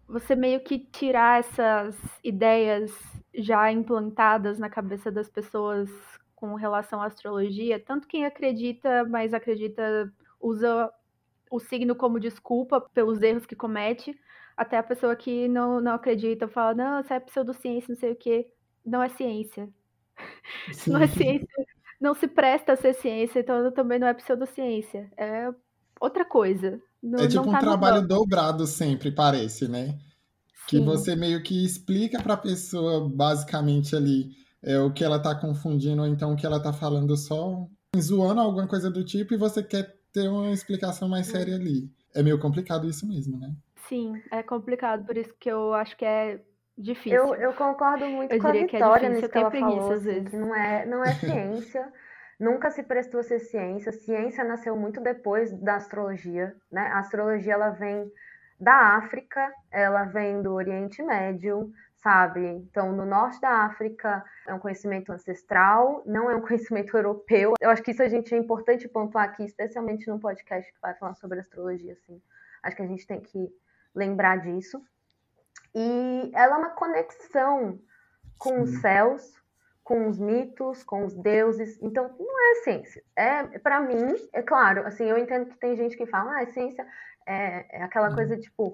Você 0.08 0.34
meio 0.34 0.62
que 0.62 0.80
tirar 0.80 1.42
essas 1.42 1.96
ideias 2.24 2.92
já 3.36 3.72
implantadas 3.72 4.58
na 4.58 4.70
cabeça 4.70 5.12
das 5.12 5.30
pessoas 5.30 5.92
com 6.34 6.56
relação 6.56 7.01
à 7.01 7.06
astrologia, 7.08 7.80
tanto 7.80 8.08
quem 8.08 8.25
acredita, 8.25 9.04
mas 9.06 9.34
acredita 9.34 10.12
usa 10.39 10.89
o 11.51 11.60
signo 11.60 11.96
como 11.96 12.20
desculpa 12.20 12.82
pelos 12.94 13.22
erros 13.22 13.46
que 13.46 13.56
comete, 13.56 14.18
até 14.56 14.77
a 14.77 14.84
pessoa 14.84 15.16
que 15.16 15.48
não, 15.48 15.80
não 15.80 15.94
acredita 15.94 16.48
fala, 16.48 16.74
não, 16.74 17.00
isso 17.00 17.13
é 17.13 17.20
pseudociência, 17.20 17.94
não 17.94 18.00
sei 18.00 18.12
o 18.12 18.16
quê. 18.16 18.51
Não 18.86 19.04
é 19.04 19.10
ciência. 19.10 19.70
Sim. 20.72 20.92
Não 20.92 21.01
é 21.01 21.08
ciência. 21.08 21.66
Não 22.00 22.13
se 22.13 22.27
presta 22.27 22.74
a 22.74 22.75
ser 22.75 22.94
ciência, 22.94 23.39
então 23.39 23.72
também 23.72 24.00
não 24.00 24.08
é 24.08 24.13
pseudociência. 24.13 25.12
É 25.18 25.50
outra 26.00 26.24
coisa. 26.24 26.80
Não, 27.01 27.20
é 27.20 27.27
tipo 27.27 27.48
um 27.50 27.51
tá 27.51 27.60
trabalho 27.60 28.08
dobrado 28.08 28.66
sempre, 28.68 29.12
parece, 29.12 29.68
né? 29.68 29.98
Que 30.68 30.80
você 30.80 31.16
meio 31.16 31.42
que 31.42 31.66
explica 31.66 32.22
para 32.22 32.36
a 32.36 32.38
pessoa 32.38 33.10
basicamente 33.10 33.96
ali 33.96 34.32
é, 34.62 34.80
o 34.80 34.92
que 34.92 35.04
ela 35.04 35.20
tá 35.20 35.34
confundindo, 35.34 36.01
ou 36.01 36.08
então 36.08 36.34
o 36.34 36.36
que 36.36 36.46
ela 36.46 36.62
tá 36.62 36.72
falando 36.72 37.16
só 37.16 37.68
zoando 37.98 38.42
alguma 38.42 38.68
coisa 38.68 38.92
do 38.92 39.04
tipo, 39.04 39.34
e 39.34 39.38
você 39.38 39.63
quer 39.63 39.97
ter 40.14 40.28
uma 40.28 40.52
explicação 40.52 41.08
mais 41.08 41.28
séria 41.28 41.56
ali. 41.56 41.90
É 42.16 42.24
meio 42.24 42.40
complicado 42.40 42.88
isso 42.88 43.08
mesmo, 43.08 43.40
né? 43.40 43.54
Sim, 43.88 44.22
é 44.32 44.44
complicado, 44.44 45.06
por 45.06 45.18
isso 45.18 45.34
que 45.40 45.50
eu 45.50 45.74
acho 45.74 45.96
que 45.96 46.06
é 46.06 46.42
difícil. 46.78 47.18
Eu, 47.18 47.36
eu 47.36 47.54
concordo 47.54 48.06
muito 48.06 48.34
eu 48.34 48.40
com 48.40 48.48
a 48.48 48.56
é 48.56 48.66
Vitória 48.66 49.08
é 49.08 49.10
nisso 49.10 49.30
que 49.30 49.38
ela 49.38 49.52
falou, 49.52 49.92
assim, 49.92 50.24
que 50.26 50.36
não 50.36 50.56
é, 50.56 50.86
não 50.86 51.04
é 51.04 51.14
ciência, 51.14 51.88
nunca 52.40 52.70
se 52.70 52.84
prestou 52.84 53.20
a 53.20 53.24
ser 53.24 53.40
ciência, 53.40 53.92
ciência 53.92 54.44
nasceu 54.44 54.76
muito 54.76 55.02
depois 55.02 55.52
da 55.62 55.76
astrologia, 55.76 56.56
né? 56.72 56.82
A 56.94 57.00
astrologia, 57.00 57.54
ela 57.54 57.70
vem 57.70 58.12
da 58.60 58.98
África, 58.98 59.52
ela 59.72 60.04
vem 60.06 60.42
do 60.42 60.54
Oriente 60.54 61.02
Médio, 61.04 61.72
sabe? 62.08 62.40
Então, 62.40 62.94
no 62.94 63.06
norte 63.06 63.42
da 63.42 63.66
África 63.66 64.24
é 64.48 64.54
um 64.54 64.60
conhecimento 64.60 65.12
ancestral, 65.12 66.02
não 66.06 66.32
é 66.32 66.36
um 66.38 66.40
conhecimento 66.48 66.96
europeu. 66.96 67.54
Eu 67.60 67.70
acho 67.70 67.84
que 67.84 67.92
isso 67.92 68.02
a 68.02 68.08
gente 68.08 68.34
é 68.34 68.38
importante 68.38 68.88
pontuar 68.88 69.26
aqui, 69.26 69.44
especialmente 69.44 70.08
no 70.08 70.18
podcast 70.18 70.72
que 70.72 70.80
vai 70.80 70.94
falar 70.94 71.16
sobre 71.16 71.42
astrologia, 71.42 71.92
assim. 71.92 72.22
Acho 72.64 72.78
que 72.78 72.82
a 72.82 72.88
gente 72.88 73.06
tem 73.06 73.20
que 73.20 73.54
lembrar 73.94 74.38
disso. 74.38 74.82
E 75.76 76.32
ela 76.34 76.56
é 76.56 76.58
uma 76.60 76.70
conexão 76.70 77.78
com 78.40 78.62
os 78.62 78.80
céus, 78.80 79.34
com 79.84 80.08
os 80.08 80.18
mitos, 80.18 80.84
com 80.84 81.04
os 81.04 81.14
deuses. 81.14 81.78
Então, 81.82 82.16
não 82.18 82.52
é 82.52 82.56
ciência. 82.64 83.04
É, 83.18 83.60
para 83.60 83.82
mim, 83.82 84.16
é 84.32 84.42
claro, 84.42 84.88
assim, 84.88 85.10
eu 85.10 85.18
entendo 85.18 85.48
que 85.48 85.58
tem 85.58 85.76
gente 85.76 85.98
que 85.98 86.06
fala, 86.06 86.40
ah, 86.40 86.46
ciência 86.46 86.88
é, 87.26 87.80
é 87.80 87.84
aquela 87.84 88.16
coisa 88.16 88.38
tipo 88.38 88.74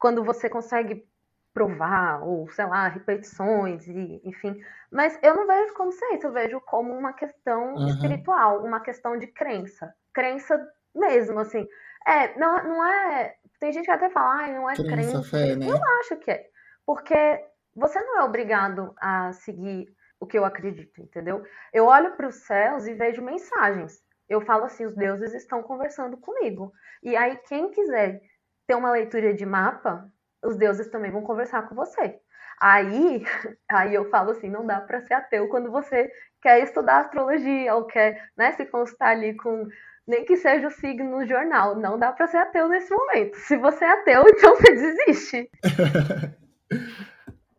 quando 0.00 0.24
você 0.24 0.50
consegue 0.50 1.06
provar, 1.52 2.22
ou 2.22 2.50
sei 2.50 2.66
lá, 2.66 2.88
repetições, 2.88 3.86
e, 3.86 4.20
enfim. 4.24 4.60
Mas 4.90 5.18
eu 5.22 5.34
não 5.34 5.46
vejo 5.46 5.74
como 5.74 5.92
ciência, 5.92 6.26
eu 6.26 6.32
vejo 6.32 6.60
como 6.62 6.92
uma 6.92 7.12
questão 7.12 7.74
uhum. 7.74 7.86
espiritual, 7.88 8.64
uma 8.64 8.80
questão 8.80 9.18
de 9.18 9.26
crença. 9.26 9.94
Crença 10.12 10.58
mesmo, 10.94 11.38
assim. 11.38 11.66
É, 12.06 12.38
não, 12.38 12.64
não 12.64 12.84
é. 12.84 13.36
Tem 13.60 13.72
gente 13.72 13.84
que 13.84 13.90
até 13.90 14.10
fala, 14.10 14.44
ah, 14.44 14.48
não 14.48 14.70
é 14.70 14.74
crença. 14.74 14.92
crença. 14.92 15.22
Fé, 15.22 15.56
né? 15.56 15.66
Eu 15.68 15.78
acho 16.00 16.16
que 16.16 16.30
é. 16.30 16.46
Porque 16.84 17.44
você 17.74 18.00
não 18.00 18.20
é 18.20 18.24
obrigado 18.24 18.94
a 18.98 19.32
seguir 19.32 19.86
o 20.18 20.26
que 20.26 20.38
eu 20.38 20.44
acredito, 20.44 21.00
entendeu? 21.00 21.44
Eu 21.72 21.86
olho 21.86 22.16
para 22.16 22.28
os 22.28 22.36
céus 22.36 22.86
e 22.86 22.94
vejo 22.94 23.22
mensagens. 23.22 24.00
Eu 24.28 24.40
falo 24.40 24.64
assim, 24.64 24.86
os 24.86 24.94
deuses 24.94 25.34
estão 25.34 25.62
conversando 25.62 26.16
comigo. 26.16 26.72
E 27.02 27.16
aí, 27.16 27.36
quem 27.48 27.70
quiser 27.70 28.20
ter 28.66 28.74
uma 28.74 28.90
leitura 28.90 29.34
de 29.34 29.44
mapa, 29.44 30.10
os 30.44 30.56
deuses 30.56 30.88
também 30.88 31.10
vão 31.10 31.22
conversar 31.22 31.68
com 31.68 31.74
você. 31.74 32.18
Aí, 32.60 33.24
aí 33.70 33.94
eu 33.94 34.08
falo 34.10 34.30
assim, 34.30 34.48
não 34.48 34.66
dá 34.66 34.80
para 34.80 35.00
ser 35.02 35.14
ateu 35.14 35.48
quando 35.48 35.70
você 35.70 36.10
quer 36.40 36.62
estudar 36.62 37.00
astrologia 37.00 37.74
ou 37.74 37.84
quer 37.84 38.30
né, 38.36 38.52
se 38.52 38.66
constar 38.66 39.10
ali 39.10 39.34
com 39.36 39.66
nem 40.06 40.24
que 40.24 40.36
seja 40.36 40.66
o 40.66 40.70
signo 40.70 41.18
no 41.18 41.26
jornal. 41.26 41.78
Não 41.78 41.98
dá 41.98 42.12
para 42.12 42.26
ser 42.26 42.38
ateu 42.38 42.68
nesse 42.68 42.90
momento. 42.90 43.36
Se 43.36 43.56
você 43.56 43.84
é 43.84 43.92
ateu, 43.92 44.24
então 44.28 44.56
você 44.56 44.74
desiste. 44.74 45.50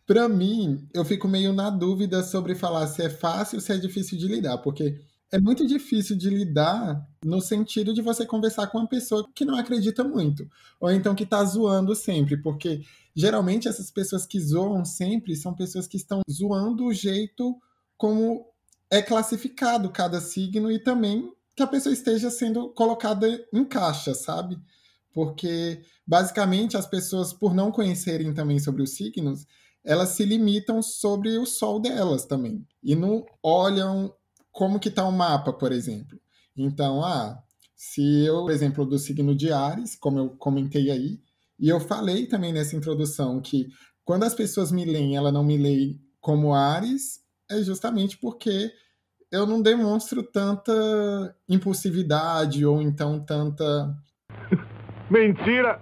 para 0.05 0.27
mim, 0.27 0.87
eu 0.93 1.05
fico 1.05 1.27
meio 1.27 1.53
na 1.53 1.69
dúvida 1.69 2.21
sobre 2.21 2.55
falar 2.55 2.87
se 2.87 3.03
é 3.05 3.09
fácil 3.09 3.57
ou 3.57 3.61
se 3.61 3.71
é 3.71 3.77
difícil 3.77 4.17
de 4.17 4.27
lidar, 4.27 4.57
porque 4.59 4.99
é 5.33 5.39
muito 5.39 5.65
difícil 5.65 6.15
de 6.15 6.29
lidar 6.29 7.09
no 7.25 7.41
sentido 7.41 7.91
de 7.91 8.03
você 8.03 8.23
conversar 8.23 8.67
com 8.67 8.77
uma 8.77 8.87
pessoa 8.87 9.27
que 9.33 9.43
não 9.43 9.57
acredita 9.57 10.03
muito, 10.03 10.47
ou 10.79 10.91
então 10.91 11.15
que 11.15 11.25
tá 11.25 11.43
zoando 11.43 11.95
sempre, 11.95 12.37
porque 12.37 12.83
geralmente 13.15 13.67
essas 13.67 13.89
pessoas 13.89 14.27
que 14.27 14.39
zoam 14.39 14.85
sempre 14.85 15.35
são 15.35 15.51
pessoas 15.51 15.87
que 15.87 15.97
estão 15.97 16.21
zoando 16.31 16.85
o 16.85 16.93
jeito 16.93 17.59
como 17.97 18.45
é 18.91 19.01
classificado 19.01 19.89
cada 19.89 20.21
signo 20.21 20.71
e 20.71 20.77
também 20.77 21.33
que 21.55 21.63
a 21.63 21.67
pessoa 21.67 21.91
esteja 21.91 22.29
sendo 22.29 22.69
colocada 22.69 23.27
em 23.51 23.65
caixa, 23.65 24.13
sabe? 24.13 24.59
Porque 25.11 25.81
basicamente 26.05 26.77
as 26.77 26.85
pessoas, 26.85 27.33
por 27.33 27.55
não 27.55 27.71
conhecerem 27.71 28.35
também 28.35 28.59
sobre 28.59 28.83
os 28.83 28.91
signos, 28.91 29.47
elas 29.83 30.09
se 30.09 30.25
limitam 30.25 30.79
sobre 30.83 31.39
o 31.39 31.45
sol 31.47 31.79
delas 31.79 32.23
também 32.23 32.63
e 32.83 32.95
não 32.95 33.25
olham 33.41 34.13
como 34.53 34.79
que 34.79 34.87
está 34.87 35.03
o 35.05 35.11
mapa, 35.11 35.51
por 35.51 35.73
exemplo. 35.73 36.17
Então, 36.55 37.03
ah, 37.03 37.43
se 37.75 38.23
eu, 38.23 38.43
por 38.43 38.51
exemplo, 38.51 38.85
do 38.85 38.99
signo 38.99 39.35
de 39.35 39.51
Ares, 39.51 39.95
como 39.95 40.19
eu 40.19 40.29
comentei 40.29 40.91
aí, 40.91 41.19
e 41.59 41.67
eu 41.67 41.79
falei 41.79 42.27
também 42.27 42.53
nessa 42.53 42.75
introdução 42.75 43.41
que 43.41 43.67
quando 44.05 44.23
as 44.23 44.35
pessoas 44.35 44.71
me 44.71 44.85
leem, 44.85 45.15
ela 45.15 45.31
não 45.31 45.43
me 45.43 45.57
lê 45.57 45.97
como 46.21 46.53
Ares, 46.53 47.19
é 47.49 47.61
justamente 47.63 48.17
porque 48.17 48.71
eu 49.31 49.47
não 49.47 49.61
demonstro 49.61 50.21
tanta 50.21 50.71
impulsividade 51.49 52.63
ou 52.65 52.81
então 52.81 53.19
tanta. 53.19 53.97
Mentira! 55.09 55.81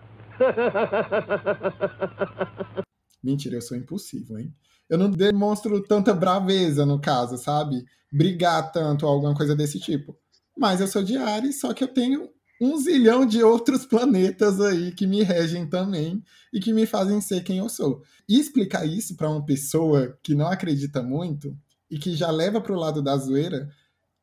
Mentira, 3.22 3.58
eu 3.58 3.62
sou 3.62 3.78
impulsivo, 3.78 4.40
hein? 4.40 4.54
Eu 4.92 4.98
não 4.98 5.10
demonstro 5.10 5.82
tanta 5.82 6.14
braveza, 6.14 6.86
no 6.86 7.00
caso, 7.00 7.38
sabe? 7.38 7.86
Brigar 8.12 8.74
tanto 8.74 9.06
ou 9.06 9.14
alguma 9.14 9.34
coisa 9.34 9.56
desse 9.56 9.80
tipo. 9.80 10.18
Mas 10.58 10.82
eu 10.82 10.88
sou 10.88 11.02
de 11.02 11.16
Ares, 11.16 11.62
só 11.62 11.74
que 11.74 11.82
eu 11.82 11.88
tenho 11.88 12.30
um 12.62 12.78
zilhão 12.78 13.26
de 13.26 13.42
outros 13.42 13.86
planetas 13.86 14.60
aí 14.60 14.92
que 14.92 15.08
me 15.08 15.24
regem 15.24 15.66
também 15.66 16.22
e 16.52 16.60
que 16.60 16.74
me 16.74 16.86
fazem 16.86 17.22
ser 17.22 17.42
quem 17.42 17.60
eu 17.60 17.70
sou. 17.70 18.04
E 18.28 18.38
explicar 18.38 18.86
isso 18.86 19.16
para 19.16 19.30
uma 19.30 19.46
pessoa 19.46 20.20
que 20.22 20.36
não 20.36 20.48
acredita 20.48 21.02
muito 21.02 21.58
e 21.90 21.98
que 21.98 22.14
já 22.14 22.30
leva 22.30 22.60
para 22.60 22.74
o 22.74 22.80
lado 22.80 23.02
da 23.02 23.16
zoeira 23.16 23.70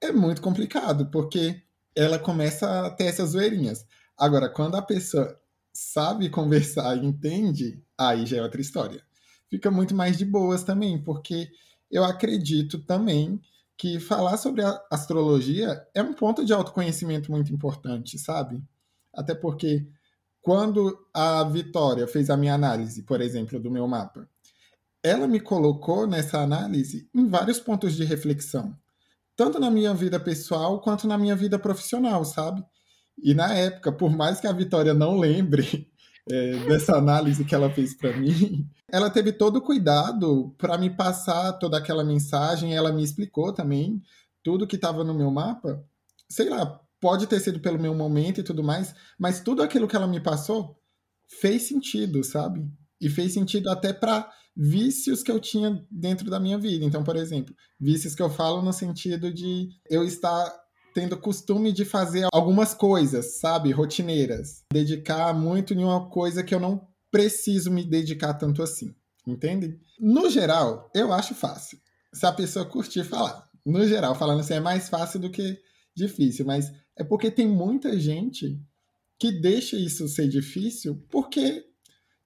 é 0.03 0.13
muito 0.13 0.43
complicado, 0.43 1.11
porque 1.11 1.63
ela 1.97 2.19
começa 2.19 2.87
a 2.87 2.91
ter 2.91 3.05
essas 3.05 3.31
zoeirinhas. 3.31 3.87
Agora, 4.19 4.51
quando 4.51 4.77
a 4.77 4.83
pessoa 4.83 5.35
sabe 5.73 6.29
conversar 6.29 6.95
e 6.95 7.07
entende, 7.07 7.83
aí 7.97 8.27
já 8.27 8.37
é 8.37 8.43
outra 8.43 8.61
história. 8.61 9.08
Fica 9.51 9.71
muito 9.71 9.95
mais 9.95 10.19
de 10.19 10.25
boas 10.25 10.63
também, 10.63 11.03
porque 11.03 11.51
eu 11.91 12.05
acredito 12.05 12.79
também 12.81 13.41
que 13.77 14.01
falar 14.01 14.37
sobre 14.37 14.63
a 14.63 14.81
astrologia 14.91 15.81
é 15.95 16.03
um 16.03 16.13
ponto 16.13 16.45
de 16.45 16.53
autoconhecimento 16.53 17.31
muito 17.31 17.53
importante, 17.53 18.19
sabe? 18.19 18.63
Até 19.15 19.35
porque 19.35 19.87
quando 20.43 20.99
a 21.15 21.45
Vitória 21.45 22.07
fez 22.07 22.29
a 22.29 22.37
minha 22.37 22.55
análise, 22.55 23.03
por 23.03 23.21
exemplo, 23.21 23.61
do 23.61 23.71
meu 23.71 23.87
mapa, 23.87 24.29
ela 25.03 25.29
me 25.29 25.41
colocou 25.41 26.07
nessa 26.07 26.41
análise 26.41 27.09
em 27.15 27.29
vários 27.29 27.61
pontos 27.61 27.95
de 27.95 28.05
reflexão, 28.05 28.77
tanto 29.37 29.61
na 29.61 29.71
minha 29.71 29.95
vida 29.95 30.19
pessoal 30.19 30.81
quanto 30.81 31.07
na 31.07 31.17
minha 31.17 31.37
vida 31.37 31.59
profissional, 31.59 32.25
sabe? 32.25 32.65
E 33.23 33.35
na 33.35 33.55
época, 33.55 33.93
por 33.93 34.11
mais 34.11 34.41
que 34.41 34.47
a 34.47 34.53
Vitória 34.53 34.93
não 34.93 35.19
lembre 35.19 35.88
é, 36.31 36.59
dessa 36.67 36.97
análise 36.97 37.45
que 37.45 37.55
ela 37.55 37.71
fez 37.71 37.95
para 37.95 38.17
mim, 38.17 38.69
ela 38.91 39.11
teve 39.11 39.33
todo 39.33 39.57
o 39.57 39.63
cuidado 39.63 40.55
para 40.59 40.79
me 40.79 40.91
passar 40.91 41.53
toda 41.55 41.79
aquela 41.79 42.05
mensagem. 42.05 42.75
Ela 42.75 42.93
me 42.93 43.03
explicou 43.03 43.53
também 43.53 44.03
tudo 44.43 44.67
que 44.67 44.77
estava 44.77 45.05
no 45.05 45.15
meu 45.15 45.31
mapa. 45.31 45.85
Sei 46.29 46.49
lá, 46.49 46.81
pode 47.01 47.27
ter 47.27 47.41
sido 47.41 47.61
pelo 47.61 47.79
meu 47.79 47.95
momento 47.95 48.41
e 48.41 48.45
tudo 48.45 48.63
mais, 48.63 48.95
mas 49.19 49.41
tudo 49.41 49.63
aquilo 49.63 49.89
que 49.89 49.97
ela 49.97 50.07
me 50.07 50.21
passou 50.21 50.77
fez 51.41 51.63
sentido, 51.63 52.23
sabe? 52.25 52.67
E 53.01 53.09
fez 53.09 53.33
sentido 53.33 53.71
até 53.71 53.93
para 53.93 54.31
vícios 54.57 55.23
que 55.23 55.31
eu 55.31 55.39
tinha 55.39 55.87
dentro 55.91 56.29
da 56.29 56.41
minha 56.41 56.59
vida. 56.59 56.85
Então, 56.85 57.05
por 57.05 57.17
exemplo, 57.17 57.55
vícios 57.79 58.15
que 58.15 58.23
eu 58.23 58.29
falo 58.29 58.61
no 58.61 58.73
sentido 58.73 59.33
de 59.33 59.69
eu 59.89 60.03
estar 60.03 60.53
tendo 60.99 61.17
costume 61.17 61.71
de 61.71 61.85
fazer 61.85 62.27
algumas 62.33 62.75
coisas, 62.75 63.39
sabe, 63.39 63.71
rotineiras, 63.71 64.65
dedicar 64.73 65.33
muito 65.33 65.73
em 65.73 65.85
uma 65.85 66.11
coisa 66.11 66.43
que 66.43 66.53
eu 66.53 66.59
não 66.59 66.89
preciso 67.09 67.71
me 67.71 67.85
dedicar 67.85 68.35
tanto 68.35 68.65
assim, 68.65 68.93
entende? 69.25 69.79
No 70.01 70.29
geral, 70.29 70.91
eu 70.93 71.13
acho 71.13 71.37
fácil. 71.37 71.79
Se 72.13 72.27
a 72.27 72.33
pessoa 72.33 72.67
curtir 72.67 73.05
falar. 73.05 73.49
No 73.65 73.87
geral, 73.87 74.17
falando 74.17 74.41
assim, 74.41 74.55
é 74.55 74.61
mais 74.61 74.89
fácil 74.89 75.21
do 75.21 75.31
que 75.31 75.57
difícil, 75.95 76.45
mas 76.45 76.73
é 76.97 77.05
porque 77.05 77.31
tem 77.31 77.47
muita 77.47 77.97
gente 77.97 78.61
que 79.17 79.31
deixa 79.31 79.77
isso 79.77 80.09
ser 80.09 80.27
difícil 80.27 81.01
porque 81.09 81.65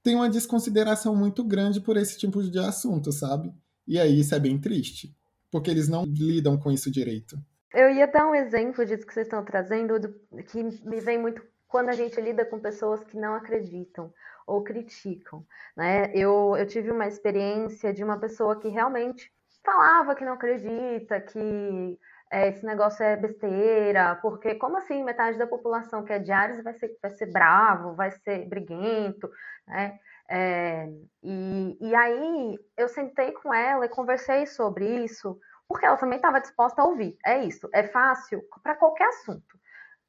tem 0.02 0.14
uma 0.14 0.30
desconsideração 0.30 1.14
muito 1.14 1.44
grande 1.44 1.78
por 1.78 1.98
esse 1.98 2.18
tipo 2.18 2.42
de 2.42 2.58
assunto, 2.58 3.12
sabe? 3.12 3.52
E 3.86 3.98
aí 3.98 4.20
isso 4.20 4.34
é 4.34 4.40
bem 4.40 4.58
triste, 4.58 5.14
porque 5.50 5.70
eles 5.70 5.88
não 5.88 6.06
lidam 6.06 6.56
com 6.56 6.72
isso 6.72 6.90
direito. 6.90 7.38
Eu 7.74 7.90
ia 7.90 8.06
dar 8.06 8.26
um 8.26 8.34
exemplo 8.34 8.84
disso 8.84 9.06
que 9.06 9.14
vocês 9.14 9.26
estão 9.26 9.44
trazendo, 9.44 9.98
do, 9.98 10.12
que 10.44 10.62
me 10.62 11.00
vem 11.00 11.18
muito 11.18 11.42
quando 11.66 11.88
a 11.88 11.92
gente 11.92 12.20
lida 12.20 12.44
com 12.44 12.60
pessoas 12.60 13.02
que 13.04 13.16
não 13.16 13.34
acreditam 13.34 14.12
ou 14.46 14.62
criticam. 14.62 15.44
Né? 15.76 16.10
Eu, 16.14 16.54
eu 16.56 16.66
tive 16.66 16.90
uma 16.90 17.06
experiência 17.06 17.92
de 17.92 18.04
uma 18.04 18.18
pessoa 18.18 18.58
que 18.60 18.68
realmente 18.68 19.32
falava 19.64 20.14
que 20.14 20.24
não 20.24 20.34
acredita, 20.34 21.20
que 21.20 21.98
é, 22.30 22.48
esse 22.48 22.64
negócio 22.64 23.04
é 23.04 23.16
besteira, 23.16 24.18
porque 24.20 24.54
como 24.56 24.76
assim 24.76 25.04
metade 25.04 25.38
da 25.38 25.46
população 25.46 26.04
que 26.04 26.12
é 26.12 26.32
Ares 26.32 26.62
vai 26.62 26.74
ser, 26.74 26.96
vai 27.00 27.10
ser 27.10 27.26
bravo, 27.26 27.94
vai 27.94 28.10
ser 28.10 28.48
briguento, 28.48 29.30
né? 29.66 29.98
É, 30.28 30.88
e, 31.22 31.76
e 31.78 31.94
aí 31.94 32.58
eu 32.76 32.88
sentei 32.88 33.32
com 33.32 33.52
ela 33.52 33.84
e 33.84 33.90
conversei 33.90 34.46
sobre 34.46 35.04
isso, 35.04 35.38
porque 35.72 35.86
ela 35.86 35.96
também 35.96 36.16
estava 36.16 36.40
disposta 36.40 36.82
a 36.82 36.84
ouvir. 36.84 37.16
É 37.24 37.44
isso, 37.44 37.68
é 37.72 37.82
fácil 37.84 38.42
para 38.62 38.76
qualquer 38.76 39.08
assunto. 39.08 39.58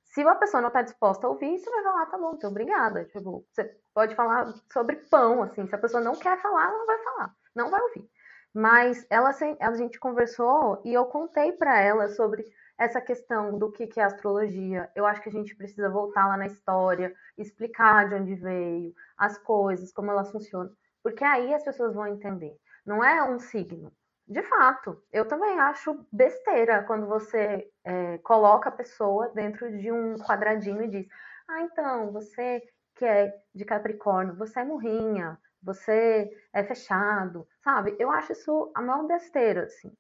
Se 0.04 0.24
uma 0.24 0.36
pessoa 0.36 0.62
não 0.62 0.68
está 0.68 0.84
disposta 0.84 1.26
a 1.26 1.30
ouvir, 1.30 1.58
você 1.58 1.70
vai 1.72 1.84
falar, 1.84 2.06
tá 2.06 2.18
bom, 2.18 2.34
então 2.36 2.52
obrigada. 2.52 3.06
Tipo, 3.06 3.44
você 3.52 3.76
pode 3.94 4.14
falar 4.16 4.54
sobre 4.72 4.98
pão, 5.10 5.42
assim. 5.42 5.66
Se 5.66 5.74
a 5.74 5.80
pessoa 5.80 6.04
não 6.04 6.14
quer 6.14 6.40
falar, 6.40 6.66
ela 6.66 6.78
não 6.78 6.86
vai 6.86 7.04
falar, 7.04 7.36
não 7.56 7.72
vai 7.72 7.82
ouvir. 7.82 8.08
Mas 8.54 9.08
ela, 9.10 9.32
a 9.60 9.74
gente 9.76 10.00
conversou 10.00 10.80
e 10.86 10.94
eu 10.94 11.06
contei 11.06 11.54
para 11.54 11.80
ela 11.80 12.08
sobre 12.10 12.46
essa 12.78 13.02
questão 13.02 13.58
do 13.58 13.72
que, 13.72 13.88
que 13.88 14.00
é 14.00 14.04
astrologia. 14.04 14.92
Eu 14.96 15.06
acho 15.06 15.22
que 15.22 15.30
a 15.30 15.32
gente 15.32 15.56
precisa 15.56 15.90
voltar 15.90 16.28
lá 16.28 16.38
na 16.38 16.46
história, 16.46 17.14
explicar 17.36 18.10
de 18.10 18.16
onde 18.16 18.36
veio, 18.36 18.94
as 19.18 19.38
coisas, 19.40 19.92
como 19.92 20.12
elas 20.12 20.32
funcionam, 20.32 20.72
porque 21.02 21.24
aí 21.24 21.54
as 21.54 21.64
pessoas 21.64 21.96
vão 21.96 22.06
entender. 22.06 22.56
Não 22.86 23.04
é 23.04 23.24
um 23.24 23.40
signo, 23.40 23.92
de 24.28 24.42
fato, 24.44 25.04
eu 25.12 25.28
também 25.28 25.60
acho 25.60 26.06
besteira 26.12 26.84
quando 26.84 27.06
você 27.06 27.70
é, 27.84 28.18
coloca 28.20 28.70
a 28.70 28.72
pessoa 28.72 29.30
dentro 29.30 29.70
de 29.78 29.92
um 29.92 30.16
quadradinho 30.16 30.84
e 30.84 30.88
diz: 30.88 31.08
Ah, 31.48 31.62
então, 31.62 32.12
você 32.12 32.64
que 32.96 33.06
é 33.06 33.34
de 33.54 33.66
Capricórnio, 33.66 34.36
você 34.36 34.62
é 34.62 34.64
murrinha, 34.64 35.38
você 35.62 36.32
é 36.54 36.64
fechado, 36.64 37.48
sabe? 37.62 37.96
Eu 38.00 38.12
acho 38.12 38.32
isso 38.32 38.72
a 38.74 38.82
maior 38.82 39.04
besteira, 39.08 39.64
assim. 39.64 39.92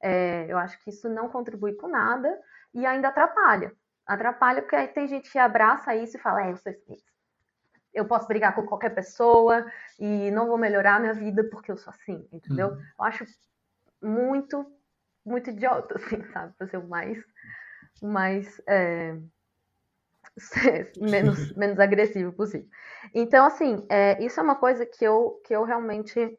É, 0.00 0.46
eu 0.48 0.58
acho 0.58 0.82
que 0.82 0.90
isso 0.90 1.08
não 1.08 1.28
contribui 1.28 1.74
com 1.74 1.88
nada 1.88 2.40
e 2.74 2.84
ainda 2.84 3.08
atrapalha. 3.08 3.72
Atrapalha 4.06 4.62
porque 4.62 4.76
aí 4.76 4.88
tem 4.88 5.06
gente 5.06 5.30
que 5.30 5.38
abraça 5.38 5.94
isso 5.94 6.16
e 6.16 6.20
fala: 6.20 6.46
É, 6.46 6.50
eu 6.50 6.56
sou. 6.56 6.74
Eu 7.94 8.06
posso 8.06 8.26
brigar 8.26 8.54
com 8.54 8.66
qualquer 8.66 8.90
pessoa 8.94 9.70
e 9.98 10.30
não 10.32 10.46
vou 10.46 10.58
melhorar 10.58 10.96
a 10.96 11.00
minha 11.00 11.14
vida 11.14 11.44
porque 11.44 11.70
eu 11.70 11.76
sou 11.76 11.92
assim, 11.92 12.28
entendeu? 12.32 12.68
Uhum. 12.68 12.80
Eu 12.98 13.04
acho 13.04 13.24
muito, 14.02 14.64
muito 15.24 15.50
idiota, 15.50 15.94
assim, 15.98 16.22
sabe? 16.32 16.54
Pra 16.56 16.66
ser 16.66 16.78
o 16.78 16.88
mais, 16.88 17.18
mais 18.02 18.60
é, 18.66 19.16
menos, 21.00 21.52
menos 21.56 21.78
agressivo 21.78 22.32
possível. 22.32 22.68
Então, 23.14 23.46
assim, 23.46 23.86
é, 23.88 24.22
isso 24.22 24.38
é 24.38 24.42
uma 24.42 24.56
coisa 24.56 24.84
que 24.86 25.04
eu, 25.04 25.40
que 25.44 25.54
eu 25.54 25.64
realmente 25.64 26.38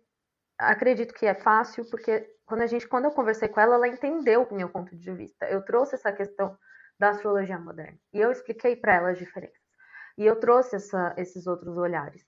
acredito 0.57 1.13
que 1.13 1.25
é 1.25 1.33
fácil, 1.33 1.89
porque 1.89 2.27
quando 2.45 2.61
a 2.61 2.67
gente, 2.67 2.87
quando 2.87 3.05
eu 3.05 3.11
conversei 3.11 3.47
com 3.47 3.59
ela, 3.59 3.75
ela 3.75 3.87
entendeu 3.87 4.43
o 4.43 4.55
meu 4.55 4.69
ponto 4.69 4.95
de 4.95 5.11
vista. 5.11 5.45
Eu 5.45 5.63
trouxe 5.63 5.95
essa 5.95 6.11
questão 6.11 6.57
da 6.99 7.09
astrologia 7.09 7.57
moderna 7.57 7.97
e 8.13 8.19
eu 8.19 8.31
expliquei 8.31 8.75
para 8.75 8.95
ela 8.95 9.11
as 9.11 9.17
diferenças. 9.17 9.57
E 10.17 10.25
eu 10.25 10.37
trouxe 10.37 10.75
essa, 10.75 11.13
esses 11.17 11.47
outros 11.47 11.77
olhares. 11.77 12.25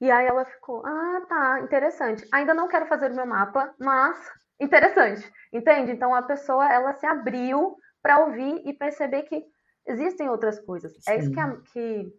E 0.00 0.10
aí 0.10 0.26
ela 0.26 0.44
ficou, 0.44 0.84
ah, 0.84 1.24
tá, 1.26 1.60
interessante. 1.60 2.26
Ainda 2.32 2.52
não 2.52 2.68
quero 2.68 2.86
fazer 2.86 3.10
o 3.10 3.14
meu 3.14 3.24
mapa, 3.24 3.74
mas 3.78 4.18
interessante, 4.60 5.30
entende? 5.52 5.92
Então 5.92 6.14
a 6.14 6.22
pessoa 6.22 6.70
ela 6.72 6.92
se 6.94 7.06
abriu 7.06 7.76
para 8.02 8.20
ouvir 8.20 8.62
e 8.64 8.72
perceber 8.72 9.22
que 9.22 9.44
existem 9.86 10.28
outras 10.28 10.60
coisas. 10.60 10.92
Sim. 10.92 11.10
É 11.10 11.18
isso 11.18 11.30
que, 11.30 11.40
é, 11.40 11.56
que, 11.72 12.14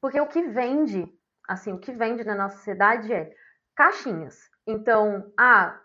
porque 0.00 0.20
o 0.20 0.26
que 0.26 0.42
vende, 0.42 1.06
assim, 1.48 1.72
o 1.72 1.78
que 1.78 1.92
vende 1.92 2.24
na 2.24 2.34
nossa 2.34 2.56
sociedade 2.56 3.12
é 3.12 3.32
caixinhas. 3.74 4.50
Então, 4.66 5.32
ah, 5.38 5.80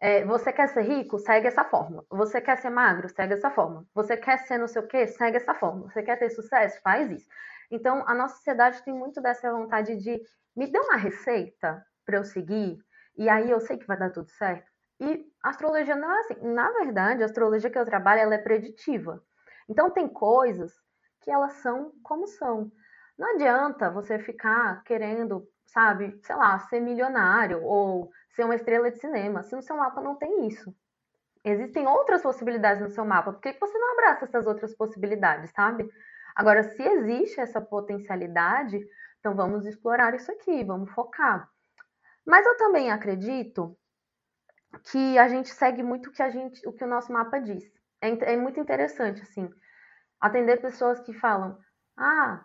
é, 0.00 0.24
você 0.24 0.52
quer 0.52 0.68
ser 0.68 0.82
rico? 0.82 1.18
Segue 1.18 1.46
essa 1.46 1.64
fórmula. 1.64 2.04
Você 2.10 2.40
quer 2.40 2.58
ser 2.58 2.70
magro? 2.70 3.08
Segue 3.08 3.34
essa 3.34 3.50
fórmula. 3.50 3.84
Você 3.94 4.16
quer 4.16 4.38
ser 4.40 4.58
não 4.58 4.68
sei 4.68 4.82
o 4.82 4.86
quê? 4.86 5.06
Segue 5.06 5.36
essa 5.36 5.54
fórmula. 5.54 5.90
Você 5.90 6.02
quer 6.02 6.18
ter 6.18 6.30
sucesso? 6.30 6.80
Faz 6.82 7.10
isso. 7.10 7.26
Então, 7.70 8.04
a 8.06 8.14
nossa 8.14 8.36
sociedade 8.36 8.82
tem 8.82 8.94
muito 8.94 9.20
dessa 9.20 9.50
vontade 9.50 9.96
de 9.96 10.20
me 10.54 10.66
dê 10.70 10.78
uma 10.78 10.96
receita 10.96 11.84
para 12.04 12.16
eu 12.16 12.24
seguir 12.24 12.78
e 13.16 13.28
aí 13.28 13.50
eu 13.50 13.60
sei 13.60 13.78
que 13.78 13.86
vai 13.86 13.98
dar 13.98 14.10
tudo 14.10 14.30
certo. 14.30 14.70
E 15.00 15.26
astrologia 15.42 15.94
não 15.94 16.10
é 16.10 16.20
assim. 16.20 16.34
Na 16.42 16.70
verdade, 16.72 17.22
a 17.22 17.26
astrologia 17.26 17.70
que 17.70 17.78
eu 17.78 17.84
trabalho 17.84 18.20
ela 18.20 18.34
é 18.34 18.38
preditiva. 18.38 19.22
Então 19.68 19.90
tem 19.90 20.08
coisas 20.08 20.72
que 21.20 21.30
elas 21.30 21.54
são 21.54 21.92
como 22.02 22.26
são. 22.26 22.70
Não 23.18 23.34
adianta 23.34 23.90
você 23.90 24.18
ficar 24.18 24.82
querendo, 24.84 25.48
sabe, 25.66 26.18
sei 26.22 26.36
lá, 26.36 26.58
ser 26.58 26.80
milionário 26.80 27.62
ou 27.64 28.10
ser 28.30 28.44
uma 28.44 28.54
estrela 28.54 28.90
de 28.90 28.98
cinema, 28.98 29.42
se 29.42 29.56
no 29.56 29.62
seu 29.62 29.76
mapa 29.76 30.00
não 30.00 30.14
tem 30.14 30.46
isso. 30.46 30.74
Existem 31.42 31.86
outras 31.86 32.22
possibilidades 32.22 32.82
no 32.82 32.90
seu 32.90 33.04
mapa, 33.04 33.32
por 33.32 33.40
que 33.40 33.56
você 33.58 33.78
não 33.78 33.92
abraça 33.92 34.24
essas 34.24 34.46
outras 34.46 34.74
possibilidades, 34.74 35.50
sabe? 35.52 35.88
Agora, 36.34 36.62
se 36.62 36.82
existe 36.82 37.40
essa 37.40 37.60
potencialidade, 37.60 38.78
então 39.18 39.34
vamos 39.34 39.64
explorar 39.64 40.14
isso 40.14 40.30
aqui, 40.30 40.62
vamos 40.64 40.90
focar. 40.90 41.48
Mas 42.26 42.44
eu 42.44 42.56
também 42.56 42.90
acredito 42.90 43.76
que 44.84 45.18
a 45.18 45.28
gente 45.28 45.48
segue 45.50 45.82
muito 45.82 46.10
o 46.10 46.12
que 46.12 46.22
a 46.22 46.30
gente, 46.30 46.66
o 46.66 46.72
que 46.72 46.84
o 46.84 46.88
nosso 46.88 47.12
mapa 47.12 47.38
diz. 47.38 47.64
É, 48.00 48.32
é 48.32 48.36
muito 48.36 48.60
interessante 48.60 49.22
assim 49.22 49.50
atender 50.20 50.60
pessoas 50.60 51.00
que 51.00 51.12
falam, 51.12 51.58
ah, 51.96 52.44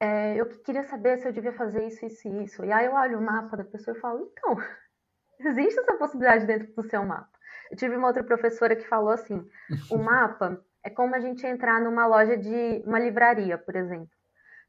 é, 0.00 0.36
eu 0.36 0.46
queria 0.62 0.84
saber 0.84 1.18
se 1.18 1.28
eu 1.28 1.32
devia 1.32 1.52
fazer 1.52 1.86
isso, 1.86 2.04
isso 2.04 2.28
e 2.28 2.44
isso. 2.44 2.64
E 2.64 2.72
aí 2.72 2.86
eu 2.86 2.94
olho 2.94 3.18
o 3.18 3.22
mapa 3.22 3.56
da 3.56 3.64
pessoa 3.64 3.96
e 3.96 4.00
falo, 4.00 4.32
então, 4.32 4.56
existe 5.40 5.80
essa 5.80 5.94
possibilidade 5.94 6.46
dentro 6.46 6.72
do 6.74 6.88
seu 6.88 7.04
mapa. 7.04 7.30
Eu 7.70 7.76
tive 7.76 7.96
uma 7.96 8.08
outra 8.08 8.24
professora 8.24 8.76
que 8.76 8.86
falou 8.88 9.10
assim, 9.10 9.48
o 9.90 9.98
mapa 9.98 10.62
é 10.84 10.90
como 10.90 11.14
a 11.14 11.20
gente 11.20 11.46
entrar 11.46 11.80
numa 11.80 12.06
loja 12.06 12.36
de 12.36 12.82
uma 12.84 12.98
livraria, 12.98 13.56
por 13.56 13.76
exemplo. 13.76 14.10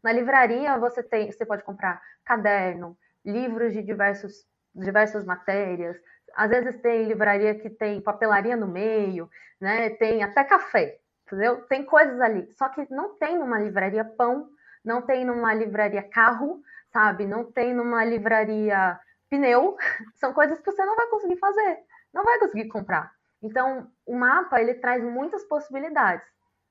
Na 0.03 0.11
livraria 0.11 0.77
você 0.77 1.01
tem, 1.01 1.31
você 1.31 1.45
pode 1.45 1.63
comprar 1.63 2.01
caderno, 2.23 2.97
livros 3.25 3.73
de 3.73 3.81
diversos, 3.81 4.45
diversas 4.75 5.25
matérias. 5.25 5.97
Às 6.35 6.49
vezes 6.49 6.81
tem 6.81 7.05
livraria 7.05 7.55
que 7.55 7.69
tem 7.69 8.01
papelaria 8.01 8.55
no 8.55 8.67
meio, 8.67 9.29
né? 9.59 9.91
Tem 9.91 10.23
até 10.23 10.43
café, 10.43 10.99
entendeu? 11.25 11.61
Tem 11.67 11.85
coisas 11.85 12.19
ali. 12.19 12.51
Só 12.53 12.69
que 12.69 12.85
não 12.91 13.15
tem 13.17 13.37
numa 13.37 13.59
livraria 13.59 14.03
pão, 14.03 14.49
não 14.83 15.01
tem 15.01 15.25
numa 15.25 15.53
livraria 15.53 16.03
carro, 16.03 16.61
sabe? 16.91 17.25
Não 17.25 17.51
tem 17.51 17.73
numa 17.73 18.03
livraria 18.03 18.99
pneu. 19.29 19.77
São 20.15 20.33
coisas 20.33 20.59
que 20.59 20.71
você 20.71 20.85
não 20.85 20.95
vai 20.95 21.07
conseguir 21.07 21.37
fazer, 21.37 21.79
não 22.13 22.23
vai 22.23 22.39
conseguir 22.39 22.67
comprar. 22.67 23.11
Então, 23.41 23.91
o 24.05 24.15
mapa 24.15 24.61
ele 24.61 24.75
traz 24.75 25.03
muitas 25.03 25.43
possibilidades, 25.43 26.25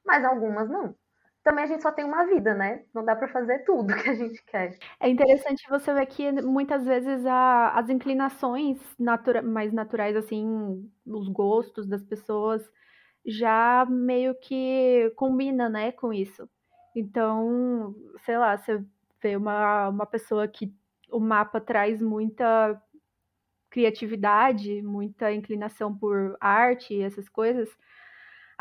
mas 0.04 0.24
algumas 0.24 0.68
não. 0.68 0.94
Também 1.42 1.64
a 1.64 1.66
gente 1.66 1.82
só 1.82 1.90
tem 1.90 2.04
uma 2.04 2.24
vida, 2.24 2.54
né? 2.54 2.84
Não 2.94 3.04
dá 3.04 3.16
para 3.16 3.28
fazer 3.28 3.64
tudo 3.64 3.94
que 4.02 4.08
a 4.10 4.14
gente 4.14 4.42
quer. 4.44 4.78
É 5.00 5.08
interessante 5.08 5.68
você 5.68 5.92
ver 5.92 6.06
que 6.06 6.30
muitas 6.42 6.84
vezes 6.84 7.26
a, 7.26 7.70
as 7.70 7.88
inclinações 7.88 8.78
natura, 8.98 9.42
mais 9.42 9.72
naturais, 9.72 10.16
assim, 10.16 10.88
os 11.06 11.28
gostos 11.28 11.86
das 11.86 12.02
pessoas, 12.04 12.62
já 13.26 13.84
meio 13.88 14.34
que 14.36 15.12
combina, 15.16 15.68
né, 15.68 15.92
com 15.92 16.12
isso. 16.12 16.48
Então, 16.94 17.94
sei 18.24 18.38
lá, 18.38 18.56
você 18.56 18.82
vê 19.20 19.36
uma, 19.36 19.88
uma 19.88 20.06
pessoa 20.06 20.46
que 20.46 20.72
o 21.10 21.18
mapa 21.20 21.60
traz 21.60 22.00
muita 22.00 22.80
criatividade, 23.70 24.82
muita 24.82 25.32
inclinação 25.32 25.96
por 25.96 26.36
arte 26.40 26.94
e 26.94 27.02
essas 27.02 27.28
coisas, 27.28 27.68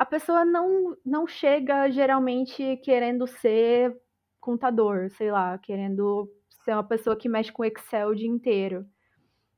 a 0.02 0.06
pessoa 0.06 0.44
não, 0.44 0.98
não 1.06 1.28
chega 1.28 1.88
geralmente 1.92 2.76
querendo 2.78 3.28
ser 3.28 3.96
contador, 4.40 5.12
sei 5.12 5.32
lá, 5.32 5.60
querendo 5.60 6.28
ser 6.66 6.72
uma 6.72 6.84
pessoa 6.84 7.16
que 7.16 7.30
mexe 7.30 7.52
com 7.52 7.64
Excel 7.64 8.10
o 8.10 8.16
dia 8.16 8.28
inteiro. 8.28 8.84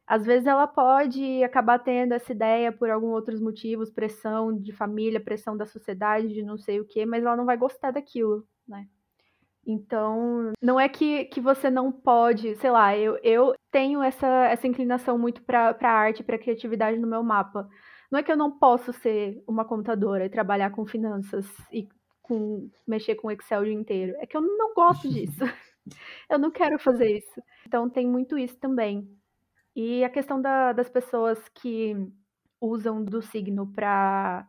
Às 0.05 0.25
vezes 0.25 0.45
ela 0.45 0.67
pode 0.67 1.41
acabar 1.45 1.79
tendo 1.79 2.13
essa 2.13 2.33
ideia 2.33 2.73
por 2.73 2.89
alguns 2.89 3.13
outros 3.13 3.39
motivos, 3.39 3.89
pressão 3.89 4.53
de 4.53 4.73
família, 4.73 5.23
pressão 5.23 5.55
da 5.55 5.65
sociedade, 5.65 6.33
de 6.33 6.43
não 6.43 6.57
sei 6.57 6.81
o 6.81 6.85
quê, 6.85 7.05
mas 7.05 7.23
ela 7.23 7.37
não 7.37 7.45
vai 7.45 7.55
gostar 7.55 7.91
daquilo, 7.91 8.45
né? 8.67 8.85
Então, 9.65 10.51
não 10.61 10.77
é 10.77 10.89
que, 10.89 11.23
que 11.23 11.39
você 11.39 11.69
não 11.69 11.89
pode, 11.89 12.53
sei 12.57 12.69
lá, 12.69 12.97
eu, 12.97 13.17
eu 13.23 13.53
tenho 13.71 14.03
essa, 14.03 14.27
essa 14.47 14.67
inclinação 14.67 15.17
muito 15.17 15.41
para 15.41 15.69
a 15.69 15.87
arte, 15.87 16.21
para 16.21 16.37
criatividade 16.37 16.99
no 16.99 17.07
meu 17.07 17.23
mapa. 17.23 17.69
Não 18.13 18.19
é 18.19 18.23
que 18.23 18.31
eu 18.31 18.37
não 18.37 18.51
posso 18.51 18.93
ser 18.93 19.43
uma 19.47 19.65
contadora 19.65 20.23
e 20.23 20.29
trabalhar 20.29 20.69
com 20.69 20.85
finanças 20.85 21.47
e 21.71 21.89
com 22.21 22.69
mexer 22.85 23.15
com 23.15 23.31
Excel 23.31 23.61
o 23.61 23.65
dia 23.65 23.73
inteiro. 23.73 24.13
É 24.19 24.27
que 24.27 24.37
eu 24.37 24.41
não 24.41 24.75
gosto 24.75 25.09
disso. 25.09 25.43
eu 26.29 26.37
não 26.37 26.51
quero 26.51 26.77
fazer 26.77 27.17
isso. 27.17 27.41
Então 27.65 27.89
tem 27.89 28.05
muito 28.05 28.37
isso 28.37 28.55
também. 28.57 29.09
E 29.75 30.03
a 30.03 30.11
questão 30.11 30.39
da, 30.39 30.73
das 30.73 30.87
pessoas 30.87 31.39
que 31.55 31.97
usam 32.61 33.03
do 33.03 33.19
signo 33.19 33.65
para 33.73 34.47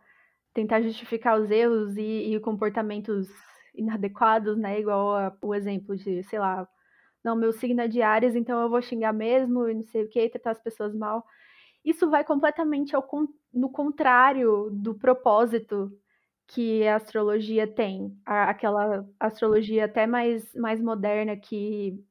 tentar 0.52 0.82
justificar 0.82 1.40
os 1.40 1.50
erros 1.50 1.96
e, 1.96 2.34
e 2.34 2.40
comportamentos 2.40 3.30
inadequados, 3.74 4.58
né? 4.58 4.78
Igual 4.78 5.16
a, 5.16 5.34
o 5.40 5.54
exemplo 5.54 5.96
de, 5.96 6.22
sei 6.24 6.38
lá, 6.38 6.68
não, 7.24 7.34
meu 7.34 7.50
signo 7.50 7.80
é 7.80 7.88
de 7.88 8.02
Ares, 8.02 8.36
então 8.36 8.60
eu 8.60 8.68
vou 8.68 8.82
xingar 8.82 9.14
mesmo 9.14 9.66
e 9.66 9.74
não 9.74 9.84
sei 9.84 10.04
o 10.04 10.08
que, 10.10 10.28
tratar 10.28 10.50
as 10.50 10.60
pessoas 10.60 10.94
mal. 10.94 11.24
Isso 11.84 12.08
vai 12.08 12.24
completamente 12.24 12.96
ao, 12.96 13.06
no 13.52 13.68
contrário 13.68 14.70
do 14.70 14.94
propósito 14.94 15.92
que 16.46 16.86
a 16.86 16.96
astrologia 16.96 17.66
tem. 17.66 18.16
Aquela 18.24 19.06
astrologia 19.18 19.84
até 19.84 20.06
mais, 20.06 20.52
mais 20.54 20.80
moderna 20.80 21.36
que 21.36 22.02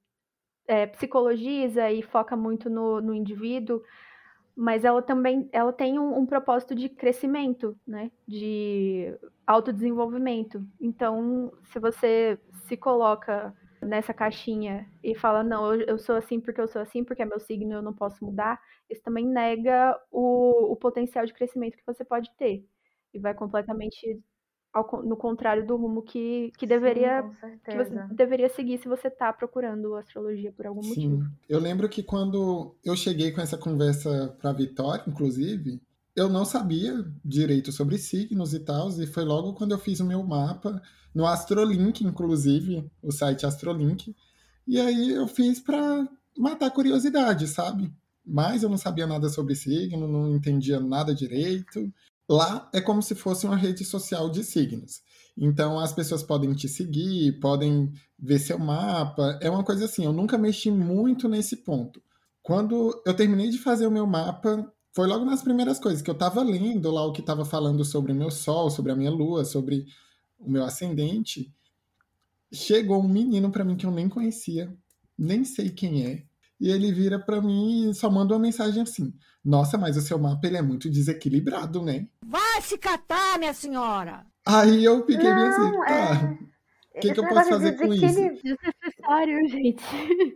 é, 0.67 0.85
psicologiza 0.87 1.91
e 1.91 2.01
foca 2.01 2.35
muito 2.35 2.69
no, 2.69 3.01
no 3.01 3.13
indivíduo, 3.13 3.81
mas 4.55 4.85
ela 4.85 5.01
também 5.01 5.49
ela 5.51 5.73
tem 5.73 5.99
um, 5.99 6.19
um, 6.19 6.25
propósito 6.25 6.75
de 6.75 6.87
crescimento, 6.87 7.75
né? 7.85 8.11
De 8.27 9.17
autodesenvolvimento. 9.45 10.63
Então, 10.79 11.51
se 11.63 11.79
você 11.79 12.39
se 12.67 12.77
coloca 12.77 13.53
nessa 13.83 14.13
caixinha 14.13 14.89
e 15.03 15.15
fala, 15.15 15.43
não, 15.43 15.73
eu, 15.73 15.81
eu, 15.81 15.97
sou 15.97 16.15
assim 16.15 16.39
porque 16.39 16.59
eu 16.59 16.67
sou 16.67 16.81
assim, 16.81 17.03
porque 17.03 17.21
é 17.21 17.25
meu 17.25 17.39
signo, 17.39 17.73
eu 17.73 17.81
não 17.81 17.93
posso 17.93 18.23
mudar, 18.23 18.59
isso 18.89 19.01
também 19.01 19.25
nega 19.25 19.99
o, 20.11 20.71
o 20.71 20.75
potencial 20.75 21.25
de 21.25 21.33
crescimento 21.33 21.77
que 21.77 21.85
você 21.85 22.03
pode 22.03 22.29
ter. 22.37 22.65
E 23.13 23.19
vai 23.19 23.33
completamente 23.33 24.19
ao, 24.73 25.03
no 25.03 25.15
contrário 25.15 25.65
do 25.65 25.77
rumo 25.77 26.01
que, 26.01 26.51
que 26.57 26.65
deveria 26.65 27.21
Sim, 27.21 27.59
que 27.69 27.77
você 27.77 28.07
deveria 28.11 28.49
seguir 28.49 28.77
se 28.79 28.87
você 28.87 29.07
está 29.07 29.31
procurando 29.31 29.95
astrologia 29.95 30.51
por 30.51 30.65
algum 30.65 30.81
Sim. 30.81 31.11
motivo. 31.11 31.31
Eu 31.47 31.59
lembro 31.59 31.87
que 31.87 32.03
quando 32.03 32.75
eu 32.83 32.95
cheguei 32.95 33.31
com 33.31 33.39
essa 33.39 33.57
conversa 33.57 34.35
para 34.41 34.51
Vitória, 34.51 35.03
inclusive, 35.07 35.79
eu 36.15 36.29
não 36.29 36.45
sabia 36.45 37.05
direito 37.23 37.71
sobre 37.71 37.97
signos 37.97 38.53
e 38.53 38.59
tal, 38.59 38.89
e 39.01 39.07
foi 39.07 39.23
logo 39.23 39.53
quando 39.53 39.71
eu 39.71 39.79
fiz 39.79 39.99
o 39.99 40.05
meu 40.05 40.23
mapa 40.23 40.81
no 41.13 41.25
Astrolink, 41.25 42.03
inclusive, 42.03 42.89
o 43.01 43.11
site 43.11 43.45
Astrolink. 43.45 44.15
E 44.67 44.79
aí 44.79 45.11
eu 45.11 45.27
fiz 45.27 45.59
para 45.59 46.07
matar 46.37 46.67
a 46.67 46.71
curiosidade, 46.71 47.47
sabe? 47.47 47.93
Mas 48.25 48.63
eu 48.63 48.69
não 48.69 48.77
sabia 48.77 49.05
nada 49.05 49.29
sobre 49.29 49.55
signo, 49.55 50.07
não 50.07 50.35
entendia 50.35 50.79
nada 50.79 51.13
direito. 51.13 51.91
Lá 52.29 52.69
é 52.73 52.79
como 52.79 53.01
se 53.01 53.15
fosse 53.15 53.45
uma 53.45 53.57
rede 53.57 53.83
social 53.83 54.29
de 54.29 54.43
signos. 54.43 55.01
Então 55.37 55.79
as 55.79 55.91
pessoas 55.91 56.23
podem 56.23 56.53
te 56.53 56.69
seguir, 56.69 57.39
podem 57.39 57.91
ver 58.17 58.39
seu 58.39 58.57
mapa. 58.57 59.37
É 59.41 59.49
uma 59.49 59.63
coisa 59.63 59.85
assim, 59.85 60.05
eu 60.05 60.13
nunca 60.13 60.37
mexi 60.37 60.71
muito 60.71 61.27
nesse 61.27 61.57
ponto. 61.57 62.01
Quando 62.41 63.01
eu 63.05 63.13
terminei 63.13 63.49
de 63.49 63.57
fazer 63.57 63.87
o 63.87 63.91
meu 63.91 64.07
mapa, 64.07 64.71
foi 64.93 65.07
logo 65.07 65.25
nas 65.25 65.41
primeiras 65.41 65.79
coisas 65.79 66.01
que 66.01 66.09
eu 66.09 66.13
estava 66.13 66.43
lendo 66.43 66.91
lá 66.91 67.03
o 67.03 67.11
que 67.11 67.21
estava 67.21 67.43
falando 67.43 67.83
sobre 67.83 68.11
o 68.11 68.15
meu 68.15 68.29
sol, 68.29 68.69
sobre 68.69 68.91
a 68.91 68.95
minha 68.95 69.09
lua, 69.09 69.43
sobre 69.43 69.85
o 70.37 70.49
meu 70.49 70.63
ascendente. 70.63 71.51
Chegou 72.51 73.03
um 73.03 73.07
menino 73.07 73.51
para 73.51 73.65
mim 73.65 73.75
que 73.75 73.85
eu 73.85 73.91
nem 73.91 74.07
conhecia, 74.07 74.71
nem 75.17 75.43
sei 75.43 75.69
quem 75.69 76.05
é, 76.05 76.23
e 76.59 76.69
ele 76.69 76.91
vira 76.91 77.17
para 77.17 77.41
mim 77.41 77.89
e 77.89 77.93
só 77.95 78.09
manda 78.09 78.35
uma 78.35 78.39
mensagem 78.39 78.83
assim: 78.83 79.11
Nossa, 79.43 79.77
mas 79.77 79.97
o 79.97 80.01
seu 80.01 80.19
mapa 80.19 80.45
ele 80.45 80.57
é 80.57 80.61
muito 80.61 80.89
desequilibrado, 80.89 81.81
né? 81.81 82.07
Vai 82.23 82.61
se 82.61 82.77
catar, 82.77 83.39
minha 83.39 83.53
senhora! 83.53 84.25
Aí 84.45 84.83
eu 84.83 84.99
fiquei 85.05 85.17
bem 85.17 85.47
assim, 85.47 85.71
tá. 85.87 86.37
O 86.95 86.99
que, 86.99 87.13
que 87.13 87.19
eu 87.19 87.27
posso 87.27 87.49
fazer 87.49 87.77
com 87.77 87.93
isso? 87.93 88.05
Desnecessário, 88.05 89.47
gente. 89.49 89.83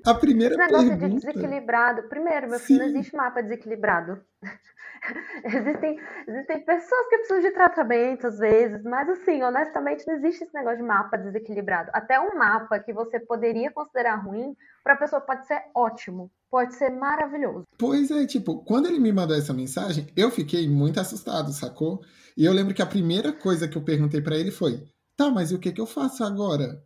A 0.06 0.14
primeira 0.16 0.56
Esse 0.56 0.64
negócio 0.66 0.88
pergunta... 0.90 1.10
de 1.10 1.16
desequilibrado. 1.28 2.10
Primeiro, 2.10 2.50
meu 2.50 2.60
filho, 2.60 2.80
não 2.80 2.88
existe 2.88 3.16
mapa 3.16 3.42
desequilibrado. 3.44 4.22
existem, 5.46 6.00
existem 6.28 6.60
pessoas 6.62 7.08
que 7.10 7.18
precisam 7.18 7.42
de 7.42 7.52
tratamento 7.52 8.28
às 8.28 8.40
vezes, 8.40 8.84
mas 8.84 9.08
assim, 9.08 9.42
honestamente, 9.44 10.06
não 10.08 10.16
existe 10.16 10.44
esse 10.44 10.54
negócio 10.54 10.78
de 10.78 10.84
mapa 10.84 11.18
desequilibrado. 11.18 11.92
Até 11.94 12.20
um 12.20 12.36
mapa 12.38 12.80
que 12.80 12.92
você 12.92 13.20
poderia 13.20 13.72
considerar 13.72 14.16
ruim, 14.16 14.56
para 14.84 14.94
a 14.94 14.98
pessoa 14.98 15.22
pode 15.22 15.46
ser 15.46 15.62
ótimo, 15.76 16.32
pode 16.50 16.74
ser 16.76 16.90
maravilhoso. 16.90 17.66
Pois 17.78 18.10
é, 18.10 18.26
tipo, 18.26 18.64
quando 18.64 18.88
ele 18.88 19.00
me 19.00 19.12
mandou 19.12 19.38
essa 19.38 19.54
mensagem, 19.54 20.08
eu 20.16 20.32
fiquei 20.32 20.68
muito 20.68 21.00
assustado, 21.00 21.52
sacou? 21.52 22.02
E 22.36 22.46
eu 22.46 22.54
lembro 22.54 22.74
que 22.74 22.82
a 22.82 22.86
primeira 22.86 23.32
coisa 23.32 23.68
que 23.68 23.78
eu 23.78 23.84
perguntei 23.84 24.22
para 24.22 24.36
ele 24.36 24.52
foi: 24.52 24.84
tá, 25.18 25.32
mas 25.32 25.52
e 25.52 25.56
o 25.56 25.60
que, 25.60 25.72
que 25.72 25.82
eu 25.82 25.86
faço 25.86 26.24
agora? 26.24 26.82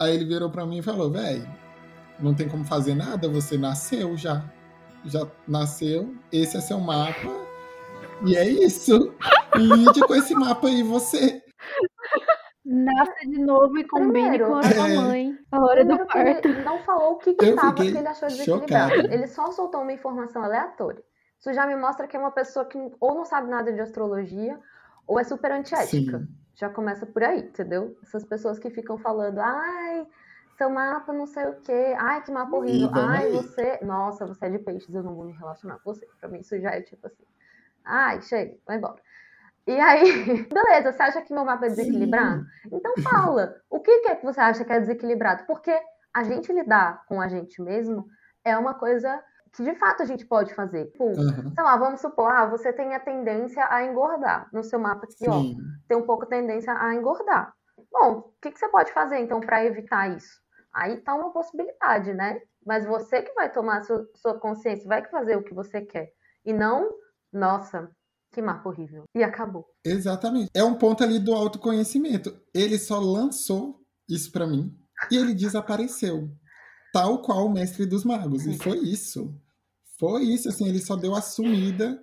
Aí 0.00 0.14
ele 0.14 0.24
virou 0.24 0.50
para 0.50 0.66
mim 0.66 0.78
e 0.78 0.82
falou: 0.82 1.10
velho, 1.10 1.46
não 2.18 2.34
tem 2.34 2.48
como 2.48 2.64
fazer 2.64 2.94
nada, 2.94 3.28
você 3.28 3.56
nasceu 3.56 4.16
já. 4.16 4.44
Já 5.04 5.30
nasceu, 5.46 6.14
esse 6.32 6.56
é 6.56 6.60
seu 6.60 6.80
mapa. 6.80 7.28
E 8.26 8.36
é 8.36 8.48
isso. 8.48 9.14
Lide 9.54 10.00
com 10.00 10.14
esse 10.14 10.34
mapa 10.34 10.66
aí, 10.66 10.82
você. 10.82 11.42
Nasce 12.64 13.28
de 13.28 13.38
novo 13.44 13.76
e 13.76 13.84
combine 13.86 14.30
Primeiro, 14.30 14.46
com 14.46 14.54
a 14.56 14.62
sua 14.62 14.88
é. 14.88 14.96
mãe. 14.96 15.38
A 15.52 15.60
hora 15.60 15.84
do 15.84 16.06
que 16.06 16.18
ele 16.18 16.34
parto. 16.34 16.48
não 16.64 16.78
falou 16.78 17.12
o 17.12 17.18
que, 17.18 17.34
que 17.34 17.44
Eu 17.44 17.56
tava 17.56 17.72
fiquei 17.72 17.92
que 17.92 17.98
ele 17.98 18.08
achou 18.08 18.28
desequilibrado. 18.28 18.94
chocado. 18.94 19.12
Ele 19.12 19.26
só 19.26 19.52
soltou 19.52 19.82
uma 19.82 19.92
informação 19.92 20.42
aleatória. 20.42 21.04
Isso 21.38 21.52
já 21.52 21.66
me 21.66 21.76
mostra 21.76 22.08
que 22.08 22.16
é 22.16 22.18
uma 22.18 22.30
pessoa 22.30 22.64
que 22.64 22.78
ou 22.98 23.14
não 23.14 23.26
sabe 23.26 23.50
nada 23.50 23.70
de 23.70 23.80
astrologia 23.80 24.58
ou 25.06 25.20
é 25.20 25.24
super 25.24 25.52
antiética. 25.52 26.20
Sim. 26.20 26.28
Já 26.54 26.68
começa 26.68 27.04
por 27.04 27.22
aí, 27.22 27.40
entendeu? 27.40 27.96
Essas 28.02 28.24
pessoas 28.24 28.58
que 28.58 28.70
ficam 28.70 28.96
falando, 28.96 29.38
ai, 29.40 30.06
seu 30.56 30.70
mapa 30.70 31.12
não 31.12 31.26
sei 31.26 31.46
o 31.46 31.60
quê, 31.60 31.94
ai, 31.98 32.22
que 32.22 32.30
mapa 32.30 32.56
horrível, 32.56 32.90
ai, 32.94 33.30
você. 33.30 33.78
Nossa, 33.82 34.26
você 34.26 34.46
é 34.46 34.50
de 34.50 34.58
peixes, 34.58 34.94
eu 34.94 35.02
não 35.02 35.14
vou 35.14 35.24
me 35.24 35.32
relacionar 35.32 35.78
com 35.80 35.92
você. 35.92 36.06
Pra 36.20 36.28
mim, 36.28 36.40
isso 36.40 36.58
já 36.60 36.70
é 36.70 36.80
tipo 36.80 37.06
assim. 37.06 37.24
Ai, 37.84 38.22
chega, 38.22 38.56
vai 38.66 38.76
embora. 38.76 39.02
E 39.66 39.80
aí, 39.80 40.04
beleza, 40.48 40.92
você 40.92 41.02
acha 41.02 41.22
que 41.22 41.34
meu 41.34 41.44
mapa 41.44 41.66
é 41.66 41.70
desequilibrado? 41.70 42.46
Então 42.70 42.92
fala. 43.02 43.56
O 43.68 43.80
que 43.80 44.00
que 44.00 44.08
é 44.08 44.16
que 44.16 44.24
você 44.24 44.40
acha 44.40 44.64
que 44.64 44.72
é 44.72 44.80
desequilibrado? 44.80 45.44
Porque 45.46 45.76
a 46.12 46.22
gente 46.22 46.52
lidar 46.52 47.04
com 47.06 47.20
a 47.20 47.28
gente 47.28 47.60
mesmo 47.60 48.06
é 48.44 48.56
uma 48.56 48.74
coisa 48.74 49.22
que 49.54 49.62
de 49.62 49.74
fato 49.76 50.02
a 50.02 50.06
gente 50.06 50.26
pode 50.26 50.54
fazer. 50.54 50.86
Tipo, 50.86 51.12
Aham. 51.12 51.52
sei 51.54 51.64
lá, 51.64 51.76
vamos 51.76 52.00
supor, 52.00 52.30
ah, 52.30 52.46
você 52.46 52.72
tem 52.72 52.94
a 52.94 53.00
tendência 53.00 53.64
a 53.70 53.84
engordar. 53.84 54.48
No 54.52 54.62
seu 54.64 54.78
mapa 54.78 55.04
aqui, 55.04 55.28
ó, 55.28 55.40
Sim. 55.40 55.56
tem 55.88 55.96
um 55.96 56.06
pouco 56.06 56.26
tendência 56.26 56.72
a 56.76 56.94
engordar. 56.94 57.52
Bom, 57.90 58.18
o 58.18 58.34
que, 58.42 58.50
que 58.50 58.58
você 58.58 58.68
pode 58.68 58.92
fazer 58.92 59.18
então 59.18 59.40
para 59.40 59.64
evitar 59.64 60.14
isso? 60.16 60.42
Aí 60.72 61.00
tá 61.00 61.14
uma 61.14 61.32
possibilidade, 61.32 62.12
né? 62.12 62.40
Mas 62.66 62.84
você 62.84 63.22
que 63.22 63.32
vai 63.34 63.52
tomar 63.52 63.82
sua, 63.84 64.04
sua 64.16 64.38
consciência, 64.38 64.88
vai 64.88 65.04
fazer 65.08 65.36
o 65.36 65.42
que 65.44 65.54
você 65.54 65.80
quer. 65.80 66.10
E 66.44 66.52
não, 66.52 66.90
nossa, 67.32 67.88
que 68.32 68.42
mapa 68.42 68.68
horrível. 68.68 69.04
E 69.14 69.22
acabou. 69.22 69.66
Exatamente. 69.84 70.50
É 70.52 70.64
um 70.64 70.74
ponto 70.74 71.04
ali 71.04 71.20
do 71.20 71.32
autoconhecimento. 71.32 72.36
Ele 72.52 72.76
só 72.78 72.98
lançou 72.98 73.80
isso 74.08 74.32
pra 74.32 74.46
mim 74.46 74.76
e 75.10 75.16
ele 75.16 75.34
desapareceu. 75.34 76.28
Tal 76.92 77.22
qual 77.22 77.46
o 77.46 77.52
mestre 77.52 77.86
dos 77.86 78.04
magos. 78.04 78.46
E 78.46 78.56
foi 78.56 78.78
isso. 78.78 79.34
Foi 79.98 80.24
isso, 80.24 80.48
assim, 80.48 80.68
ele 80.68 80.80
só 80.80 80.96
deu 80.96 81.14
a 81.14 81.20
sumida. 81.22 82.00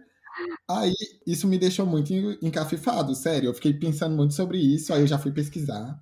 Aí, 0.70 0.94
isso 1.28 1.48
me 1.48 1.58
deixou 1.58 1.86
muito 1.86 2.14
encafifado, 2.42 3.14
sério. 3.16 3.50
Eu 3.50 3.54
fiquei 3.54 3.74
pensando 3.74 4.16
muito 4.16 4.34
sobre 4.34 4.58
isso, 4.58 4.94
aí 4.94 5.02
eu 5.02 5.08
já 5.08 5.18
fui 5.18 5.32
pesquisar. 5.32 6.02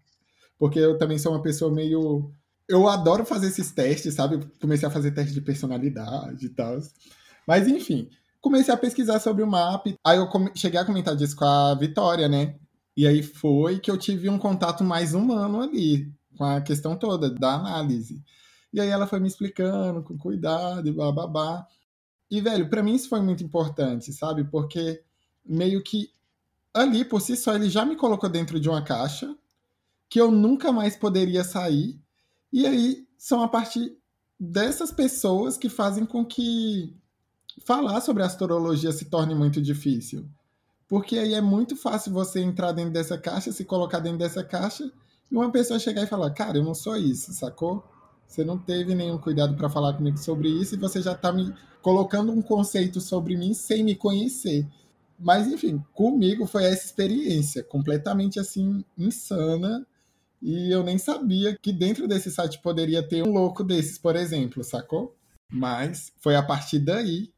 Porque 0.57 0.79
eu 0.79 0.97
também 0.97 1.17
sou 1.17 1.31
uma 1.33 1.41
pessoa 1.41 1.71
meio. 1.71 2.31
Eu 2.67 2.87
adoro 2.87 3.25
fazer 3.25 3.47
esses 3.47 3.71
testes, 3.71 4.13
sabe? 4.13 4.45
Comecei 4.61 4.87
a 4.87 4.91
fazer 4.91 5.11
teste 5.11 5.33
de 5.33 5.41
personalidade 5.41 6.45
e 6.45 6.49
tal. 6.49 6.77
Mas, 7.47 7.67
enfim, 7.67 8.09
comecei 8.41 8.73
a 8.73 8.77
pesquisar 8.77 9.19
sobre 9.19 9.43
o 9.43 9.47
mapa. 9.47 9.91
Aí 10.05 10.17
eu 10.17 10.29
cheguei 10.55 10.79
a 10.79 10.85
comentar 10.85 11.15
disso 11.15 11.35
com 11.35 11.45
a 11.45 11.73
Vitória, 11.75 12.27
né? 12.27 12.55
E 12.95 13.07
aí 13.07 13.23
foi 13.23 13.79
que 13.79 13.89
eu 13.89 13.97
tive 13.97 14.29
um 14.29 14.37
contato 14.37 14.83
mais 14.83 15.13
humano 15.13 15.61
ali, 15.61 16.11
com 16.37 16.43
a 16.43 16.61
questão 16.61 16.97
toda 16.97 17.29
da 17.29 17.53
análise. 17.55 18.21
E 18.73 18.79
aí 18.79 18.89
ela 18.89 19.07
foi 19.07 19.19
me 19.19 19.27
explicando 19.27 20.03
com 20.03 20.17
cuidado 20.17 20.87
e 20.87 20.91
bababá. 20.91 21.65
E, 22.29 22.41
velho, 22.41 22.69
pra 22.69 22.83
mim 22.83 22.93
isso 22.93 23.09
foi 23.09 23.21
muito 23.21 23.43
importante, 23.43 24.13
sabe? 24.13 24.43
Porque 24.43 25.03
meio 25.45 25.83
que 25.83 26.11
ali, 26.73 27.03
por 27.03 27.21
si 27.21 27.35
só, 27.35 27.55
ele 27.55 27.69
já 27.69 27.83
me 27.83 27.95
colocou 27.95 28.29
dentro 28.29 28.59
de 28.59 28.69
uma 28.69 28.83
caixa 28.83 29.35
que 30.07 30.19
eu 30.19 30.31
nunca 30.31 30.71
mais 30.71 30.95
poderia 30.95 31.43
sair. 31.43 31.99
E 32.51 32.65
aí 32.65 33.07
são 33.17 33.41
a 33.41 33.47
partir 33.47 33.97
dessas 34.39 34.91
pessoas 34.91 35.57
que 35.57 35.69
fazem 35.69 36.05
com 36.05 36.25
que 36.25 36.95
falar 37.65 38.01
sobre 38.01 38.23
astrologia 38.23 38.91
se 38.91 39.05
torne 39.05 39.35
muito 39.35 39.61
difícil. 39.61 40.27
Porque 40.87 41.17
aí 41.17 41.33
é 41.33 41.41
muito 41.41 41.75
fácil 41.75 42.11
você 42.11 42.39
entrar 42.39 42.71
dentro 42.71 42.91
dessa 42.91 43.17
caixa, 43.17 43.51
se 43.51 43.63
colocar 43.65 43.99
dentro 43.99 44.19
dessa 44.19 44.43
caixa, 44.43 44.91
e 45.31 45.35
uma 45.35 45.51
pessoa 45.51 45.77
chegar 45.77 46.03
e 46.03 46.07
falar: 46.07 46.31
Cara, 46.31 46.57
eu 46.57 46.63
não 46.63 46.73
sou 46.73 46.97
isso, 46.97 47.31
sacou? 47.33 47.83
Você 48.25 48.43
não 48.43 48.57
teve 48.57 48.95
nenhum 48.95 49.17
cuidado 49.17 49.55
para 49.55 49.69
falar 49.69 49.93
comigo 49.93 50.17
sobre 50.17 50.49
isso 50.49 50.75
e 50.75 50.77
você 50.77 51.01
já 51.01 51.15
tá 51.15 51.31
me 51.31 51.53
colocando 51.81 52.31
um 52.31 52.41
conceito 52.41 52.99
sobre 52.99 53.35
mim 53.35 53.53
sem 53.53 53.83
me 53.83 53.95
conhecer. 53.95 54.67
Mas 55.19 55.47
enfim, 55.47 55.83
comigo 55.93 56.45
foi 56.45 56.65
essa 56.65 56.85
experiência 56.85 57.63
completamente 57.63 58.39
assim 58.39 58.83
insana 58.97 59.85
e 60.41 60.71
eu 60.71 60.83
nem 60.83 60.97
sabia 60.97 61.57
que 61.57 61.73
dentro 61.73 62.07
desse 62.07 62.31
site 62.31 62.61
poderia 62.61 63.03
ter 63.03 63.23
um 63.23 63.31
louco 63.31 63.63
desses, 63.63 63.97
por 63.97 64.15
exemplo, 64.15 64.63
sacou? 64.63 65.15
Mas 65.51 66.13
foi 66.19 66.35
a 66.35 66.43
partir 66.43 66.79
daí 66.79 67.31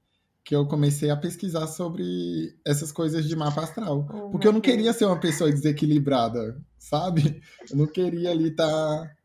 que 0.44 0.56
eu 0.56 0.68
comecei 0.68 1.10
a 1.10 1.18
pesquisar 1.18 1.68
sobre 1.68 2.56
essas 2.66 2.92
coisas 2.92 3.28
de 3.28 3.36
mapa 3.36 3.62
astral. 3.62 4.08
Oh, 4.12 4.30
Porque 4.32 4.48
eu 4.48 4.52
não 4.52 4.62
queria 4.62 4.92
ser 4.94 5.06
uma 5.06 5.20
pessoa 5.20 5.52
desequilibrada, 5.52 6.60
sabe? 6.78 7.42
Eu 7.70 7.78
não 7.78 7.88
queria 7.88 8.32
ali 8.32 8.50
estar. 8.50 9.16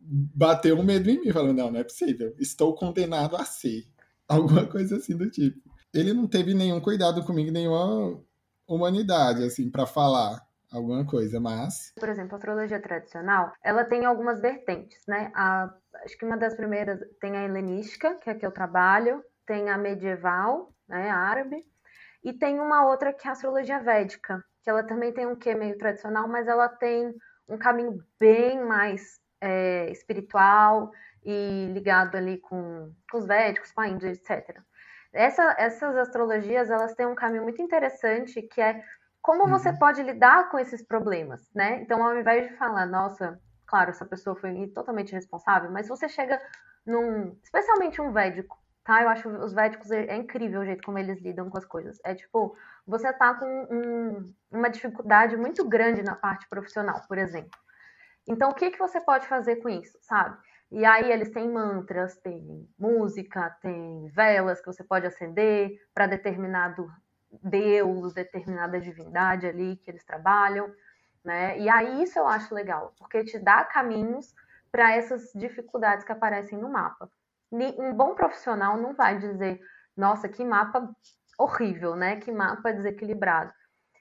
bater 0.00 0.74
um 0.74 0.82
medo 0.82 1.10
em 1.10 1.20
mim, 1.20 1.32
falando, 1.32 1.56
não, 1.56 1.70
não 1.70 1.80
é 1.80 1.84
possível. 1.84 2.34
Estou 2.38 2.74
condenado 2.74 3.36
a 3.36 3.44
ser. 3.44 3.86
Alguma 4.28 4.66
coisa 4.66 4.96
assim 4.96 5.16
do 5.16 5.30
tipo. 5.30 5.60
Ele 5.94 6.12
não 6.12 6.26
teve 6.26 6.52
nenhum 6.52 6.80
cuidado 6.80 7.24
comigo, 7.24 7.50
nenhuma 7.50 8.20
humanidade, 8.66 9.44
assim, 9.44 9.70
para 9.70 9.86
falar 9.86 10.44
alguma 10.70 11.06
coisa, 11.06 11.40
mas. 11.40 11.92
Por 11.98 12.08
exemplo, 12.08 12.34
a 12.34 12.36
astrologia 12.36 12.80
tradicional, 12.80 13.52
ela 13.62 13.84
tem 13.84 14.04
algumas 14.04 14.40
vertentes, 14.40 15.00
né? 15.06 15.30
A- 15.34 15.72
acho 16.04 16.18
que 16.18 16.24
uma 16.24 16.36
das 16.36 16.54
primeiras 16.54 17.00
tem 17.20 17.36
a 17.36 17.44
helenística, 17.44 18.16
que 18.16 18.28
é 18.28 18.32
a 18.32 18.36
que 18.36 18.44
eu 18.44 18.50
trabalho, 18.50 19.22
tem 19.46 19.70
a 19.70 19.78
medieval, 19.78 20.72
né, 20.88 21.08
árabe, 21.08 21.64
e 22.22 22.32
tem 22.32 22.58
uma 22.60 22.86
outra 22.86 23.12
que 23.12 23.26
é 23.26 23.30
a 23.30 23.32
astrologia 23.32 23.78
védica, 23.78 24.44
que 24.62 24.68
ela 24.68 24.82
também 24.82 25.12
tem 25.12 25.26
um 25.26 25.36
quê 25.36 25.54
meio 25.54 25.78
tradicional, 25.78 26.26
mas 26.28 26.48
ela 26.48 26.68
tem 26.68 27.14
um 27.48 27.56
caminho 27.56 28.04
bem 28.18 28.60
mais 28.64 29.20
é, 29.40 29.90
espiritual 29.90 30.90
e 31.26 31.66
ligado 31.74 32.16
ali 32.16 32.38
com, 32.38 32.92
com 33.10 33.18
os 33.18 33.26
védicos, 33.26 33.72
com 33.72 33.80
a 33.82 33.88
Índia, 33.88 34.08
etc. 34.10 34.62
Essa- 35.12 35.54
essas 35.58 35.96
astrologias, 35.96 36.70
elas 36.70 36.94
têm 36.94 37.06
um 37.06 37.14
caminho 37.14 37.42
muito 37.42 37.60
interessante, 37.62 38.42
que 38.42 38.60
é 38.60 38.82
como 39.22 39.48
você 39.48 39.70
Uhum. 39.70 39.78
pode 39.78 40.02
lidar 40.02 40.50
com 40.50 40.58
esses 40.58 40.82
problemas, 40.86 41.50
né? 41.54 41.80
Então, 41.82 42.02
ao 42.04 42.16
invés 42.16 42.48
de 42.48 42.56
falar, 42.56 42.86
nossa, 42.86 43.40
claro, 43.66 43.90
essa 43.90 44.06
pessoa 44.06 44.36
foi 44.36 44.68
totalmente 44.68 45.12
responsável, 45.12 45.70
mas 45.70 45.88
você 45.88 46.08
chega 46.08 46.40
num, 46.86 47.36
especialmente 47.42 48.00
um 48.00 48.12
védico, 48.12 48.56
tá? 48.84 49.02
Eu 49.02 49.08
acho 49.08 49.28
os 49.28 49.52
védicos 49.52 49.90
é 49.90 50.06
é 50.06 50.16
incrível 50.16 50.60
o 50.60 50.64
jeito 50.64 50.84
como 50.84 50.98
eles 50.98 51.20
lidam 51.20 51.50
com 51.50 51.58
as 51.58 51.64
coisas. 51.64 51.98
É 52.04 52.14
tipo, 52.14 52.56
você 52.86 53.12
tá 53.12 53.34
com 53.34 53.46
um- 53.70 54.32
uma 54.50 54.70
dificuldade 54.70 55.36
muito 55.36 55.68
grande 55.68 56.02
na 56.04 56.14
parte 56.14 56.48
profissional, 56.48 57.02
por 57.08 57.18
exemplo. 57.18 57.58
Então, 58.28 58.50
o 58.50 58.54
que 58.54 58.70
que 58.70 58.78
você 58.78 59.00
pode 59.00 59.26
fazer 59.28 59.56
com 59.56 59.68
isso, 59.68 59.96
sabe? 60.02 60.36
E 60.70 60.84
aí 60.84 61.12
eles 61.12 61.30
têm 61.30 61.50
mantras, 61.50 62.16
tem 62.18 62.68
música, 62.78 63.50
tem 63.62 64.08
velas 64.08 64.60
que 64.60 64.66
você 64.66 64.82
pode 64.82 65.06
acender 65.06 65.70
para 65.94 66.06
determinado 66.06 66.90
deus, 67.42 68.14
determinada 68.14 68.80
divindade 68.80 69.46
ali 69.46 69.76
que 69.76 69.90
eles 69.90 70.04
trabalham, 70.04 70.72
né? 71.24 71.58
E 71.58 71.68
aí 71.68 72.02
isso 72.02 72.18
eu 72.18 72.26
acho 72.26 72.54
legal, 72.54 72.94
porque 72.98 73.24
te 73.24 73.38
dá 73.38 73.64
caminhos 73.64 74.34
para 74.72 74.94
essas 74.94 75.30
dificuldades 75.34 76.04
que 76.04 76.12
aparecem 76.12 76.58
no 76.58 76.68
mapa. 76.68 77.10
Um 77.52 77.94
bom 77.94 78.14
profissional 78.14 78.76
não 78.76 78.94
vai 78.94 79.18
dizer, 79.18 79.60
nossa, 79.96 80.28
que 80.28 80.44
mapa 80.44 80.90
horrível, 81.38 81.94
né? 81.94 82.16
Que 82.16 82.32
mapa 82.32 82.72
desequilibrado. 82.72 83.52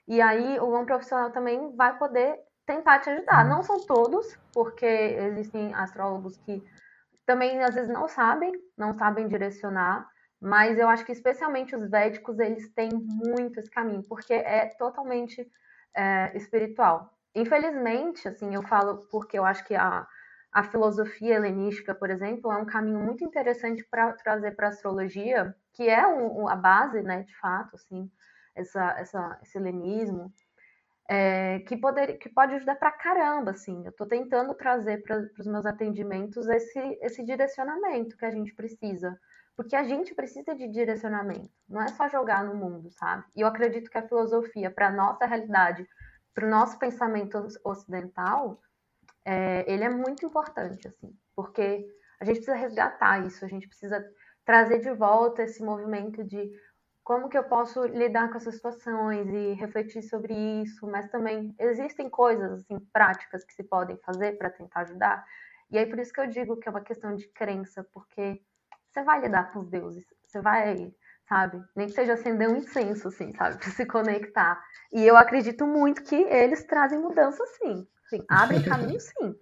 E 0.08 0.22
aí 0.22 0.60
o 0.60 0.68
bom 0.68 0.86
profissional 0.86 1.32
também 1.32 1.76
vai 1.76 1.98
poder 1.98 2.40
tentar 2.66 3.00
te 3.00 3.10
ajudar. 3.10 3.46
Não 3.46 3.64
são 3.64 3.86
todos, 3.86 4.38
porque 4.54 4.86
existem 4.86 5.74
astrólogos 5.74 6.38
que 6.38 6.64
também 7.26 7.64
às 7.64 7.76
vezes 7.76 7.90
não 7.90 8.08
sabem, 8.08 8.52
não 8.78 8.98
sabem 8.98 9.28
direcionar, 9.28 10.08
mas 10.40 10.78
eu 10.78 10.88
acho 10.88 11.06
que 11.06 11.12
especialmente 11.12 11.76
os 11.76 11.90
védicos 11.90 12.40
eles 12.40 12.72
têm 12.74 12.90
muito 12.94 13.60
esse 13.60 13.70
caminho, 13.70 14.04
porque 14.08 14.34
é 14.34 14.68
totalmente 14.78 15.50
é, 15.96 16.36
espiritual. 16.38 17.12
Infelizmente, 17.34 18.28
assim, 18.28 18.54
eu 18.54 18.62
falo 18.64 19.08
porque 19.10 19.38
eu 19.38 19.46
acho 19.46 19.66
que 19.66 19.76
a, 19.76 20.08
a 20.52 20.64
filosofia 20.64 21.36
helenística, 21.36 21.94
por 21.96 22.10
exemplo, 22.10 22.52
é 22.52 22.58
um 22.58 22.66
caminho 22.66 23.00
muito 23.00 23.24
interessante 23.24 23.84
para 23.90 24.14
trazer 24.14 24.52
para 24.52 24.68
a 24.68 24.70
astrologia, 24.70 25.54
que 25.74 25.90
é 25.90 26.00
a 26.00 26.56
base, 26.56 27.02
né, 27.02 27.24
de 27.24 27.36
fato, 27.38 27.76
assim, 27.76 28.10
essa, 28.56 28.92
essa, 28.98 29.40
esse 29.42 29.58
helenismo, 29.58 30.32
é, 31.08 31.60
que, 31.60 31.78
poder, 31.78 32.18
que 32.18 32.30
pode 32.30 32.56
ajudar 32.56 32.76
pra 32.76 32.92
caramba, 32.92 33.52
assim. 33.52 33.84
Eu 33.84 33.92
estou 33.92 34.08
tentando 34.08 34.54
trazer 34.56 35.04
para 35.04 35.18
os 35.40 35.48
meus 35.48 35.66
atendimentos 35.66 36.48
esse, 36.48 36.80
esse 37.02 37.24
direcionamento 37.24 38.18
que 38.18 38.26
a 38.26 38.32
gente 38.32 38.54
precisa. 38.54 39.20
Porque 39.56 39.76
a 39.76 39.84
gente 39.84 40.14
precisa 40.14 40.54
de 40.54 40.68
direcionamento, 40.68 41.50
não 41.70 41.82
é 41.82 41.88
só 41.88 42.10
jogar 42.10 42.44
no 42.44 42.56
mundo, 42.56 42.92
sabe? 42.92 43.24
E 43.34 43.40
eu 43.40 43.48
acredito 43.48 43.90
que 43.90 43.98
a 43.98 44.06
filosofia, 44.06 44.70
para 44.70 44.92
nossa 44.92 45.26
realidade, 45.26 45.88
para 46.34 46.46
o 46.46 46.50
nosso 46.50 46.78
pensamento 46.78 47.42
ocidental, 47.64 48.60
é, 49.24 49.64
ele 49.72 49.86
é 49.86 49.90
muito 49.90 50.26
importante, 50.26 50.90
assim, 50.90 51.18
porque 51.34 51.88
a 52.20 52.26
gente 52.26 52.36
precisa 52.36 52.58
resgatar 52.58 53.26
isso, 53.26 53.46
a 53.46 53.48
gente 53.48 53.68
precisa 53.68 54.06
trazer 54.44 54.80
de 54.80 54.92
volta 54.92 55.44
esse 55.44 55.64
movimento 55.64 56.22
de 56.22 56.52
como 57.06 57.30
que 57.30 57.38
eu 57.38 57.44
posso 57.44 57.86
lidar 57.86 58.30
com 58.32 58.38
essas 58.38 58.56
situações 58.56 59.28
e 59.30 59.54
refletir 59.54 60.02
sobre 60.02 60.34
isso, 60.64 60.88
mas 60.88 61.08
também 61.12 61.56
existem 61.60 62.10
coisas 62.10 62.52
assim 62.52 62.80
práticas 62.92 63.46
que 63.46 63.54
se 63.54 63.64
podem 63.64 63.96
fazer 63.98 64.40
para 64.40 64.50
tentar 64.50 64.82
ajudar. 64.82 65.24
E 65.70 65.78
aí 65.78 65.86
por 65.86 66.00
isso 66.00 66.12
que 66.12 66.20
eu 66.20 66.28
digo 66.28 66.58
que 66.58 66.68
é 66.68 66.72
uma 66.72 66.82
questão 66.82 67.16
de 67.16 67.28
crença, 67.28 67.88
porque 67.94 68.42
você 68.90 69.04
vai 69.04 69.22
lidar 69.22 69.54
com 69.54 69.60
os 69.60 69.70
deuses, 69.70 70.04
você 70.24 70.42
vai, 70.42 70.92
sabe, 71.30 71.64
nem 71.76 71.86
que 71.86 71.94
seja 71.94 72.14
acender 72.14 72.50
um 72.50 72.58
incenso 72.58 73.10
assim, 73.10 73.32
sabe, 73.36 73.58
para 73.62 73.70
se 73.70 73.86
conectar. 73.86 74.60
E 74.92 75.04
eu 75.04 75.16
acredito 75.16 75.68
muito 75.68 76.04
que 76.04 76.16
eles 76.16 76.64
trazem 76.64 77.00
mudança 77.00 77.46
sim, 77.60 77.88
sim, 78.10 78.26
abrem 78.28 78.64
caminho 78.64 79.00
sim. 79.00 79.36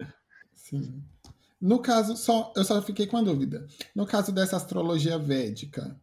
Sim. 0.52 1.02
No 1.58 1.80
caso, 1.80 2.14
só 2.14 2.52
eu 2.54 2.62
só 2.62 2.82
fiquei 2.82 3.06
com 3.06 3.16
a 3.16 3.22
dúvida. 3.22 3.66
No 3.96 4.06
caso 4.06 4.30
dessa 4.32 4.54
astrologia 4.54 5.18
védica, 5.18 5.98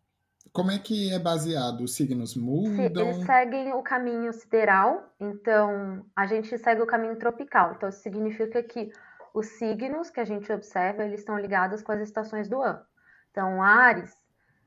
como 0.54 0.72
é 0.72 0.78
que 0.78 1.14
é 1.14 1.20
baseado? 1.20 1.82
Os 1.82 1.96
signos 1.96 2.36
mudam? 2.36 3.10
Eles 3.10 3.26
seguem 3.26 3.74
o 3.74 3.82
caminho 3.82 4.34
sideral, 4.34 5.14
então 5.20 6.06
a 6.16 6.26
gente 6.26 6.58
segue 6.58 6.82
o 6.82 6.88
caminho 6.88 7.16
tropical. 7.16 7.74
Então 7.76 7.88
isso 7.88 8.02
significa 8.02 8.62
que 8.62 8.92
os 9.34 9.48
signos 9.58 10.10
que 10.10 10.20
a 10.20 10.26
gente 10.26 10.52
observa, 10.52 11.06
eles 11.06 11.22
estão 11.22 11.40
ligados 11.40 11.82
com 11.82 11.92
as 11.92 12.02
estações 12.02 12.50
do 12.50 12.62
ano. 12.62 12.82
Então, 13.32 13.62
Ares 13.64 14.14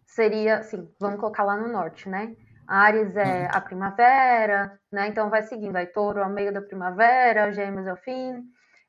seria, 0.06 0.58
assim, 0.58 0.90
vamos 0.98 1.20
colocar 1.20 1.44
lá 1.44 1.56
no 1.56 1.68
norte, 1.68 2.08
né? 2.08 2.34
Ares 2.66 3.14
é 3.14 3.46
a 3.52 3.60
primavera, 3.60 4.80
né? 4.90 5.08
Então 5.08 5.28
vai 5.28 5.42
seguindo. 5.42 5.76
Aí 5.76 5.86
Touro 5.86 6.20
é 6.20 6.26
o 6.26 6.30
meio 6.30 6.52
da 6.52 6.62
primavera, 6.62 7.52
Gêmeos 7.52 7.86
é 7.86 7.92
o 7.92 7.96
fim. 7.96 8.42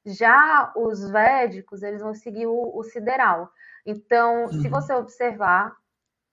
Já 0.06 0.72
os 0.78 1.10
védicos, 1.10 1.84
eles 1.84 2.02
vão 2.02 2.14
seguir 2.14 2.46
o, 2.46 2.72
o 2.74 2.84
sideral. 2.84 3.50
Então, 3.86 4.44
uhum. 4.44 4.62
se 4.62 4.70
você 4.70 4.94
observar, 4.94 5.76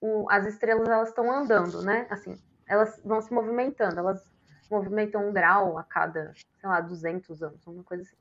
o, 0.03 0.29
as 0.29 0.45
estrelas 0.45 0.89
elas 0.89 1.07
estão 1.07 1.31
andando, 1.31 1.81
né? 1.81 2.05
Assim, 2.09 2.37
elas 2.67 2.99
vão 3.05 3.21
se 3.21 3.33
movimentando, 3.33 3.97
elas 3.97 4.21
movimentam 4.69 5.29
um 5.29 5.31
grau 5.31 5.77
a 5.77 5.83
cada, 5.83 6.33
sei 6.59 6.69
lá, 6.69 6.81
200 6.81 7.41
anos, 7.41 7.65
uma 7.65 7.85
coisa 7.85 8.03
assim. 8.03 8.17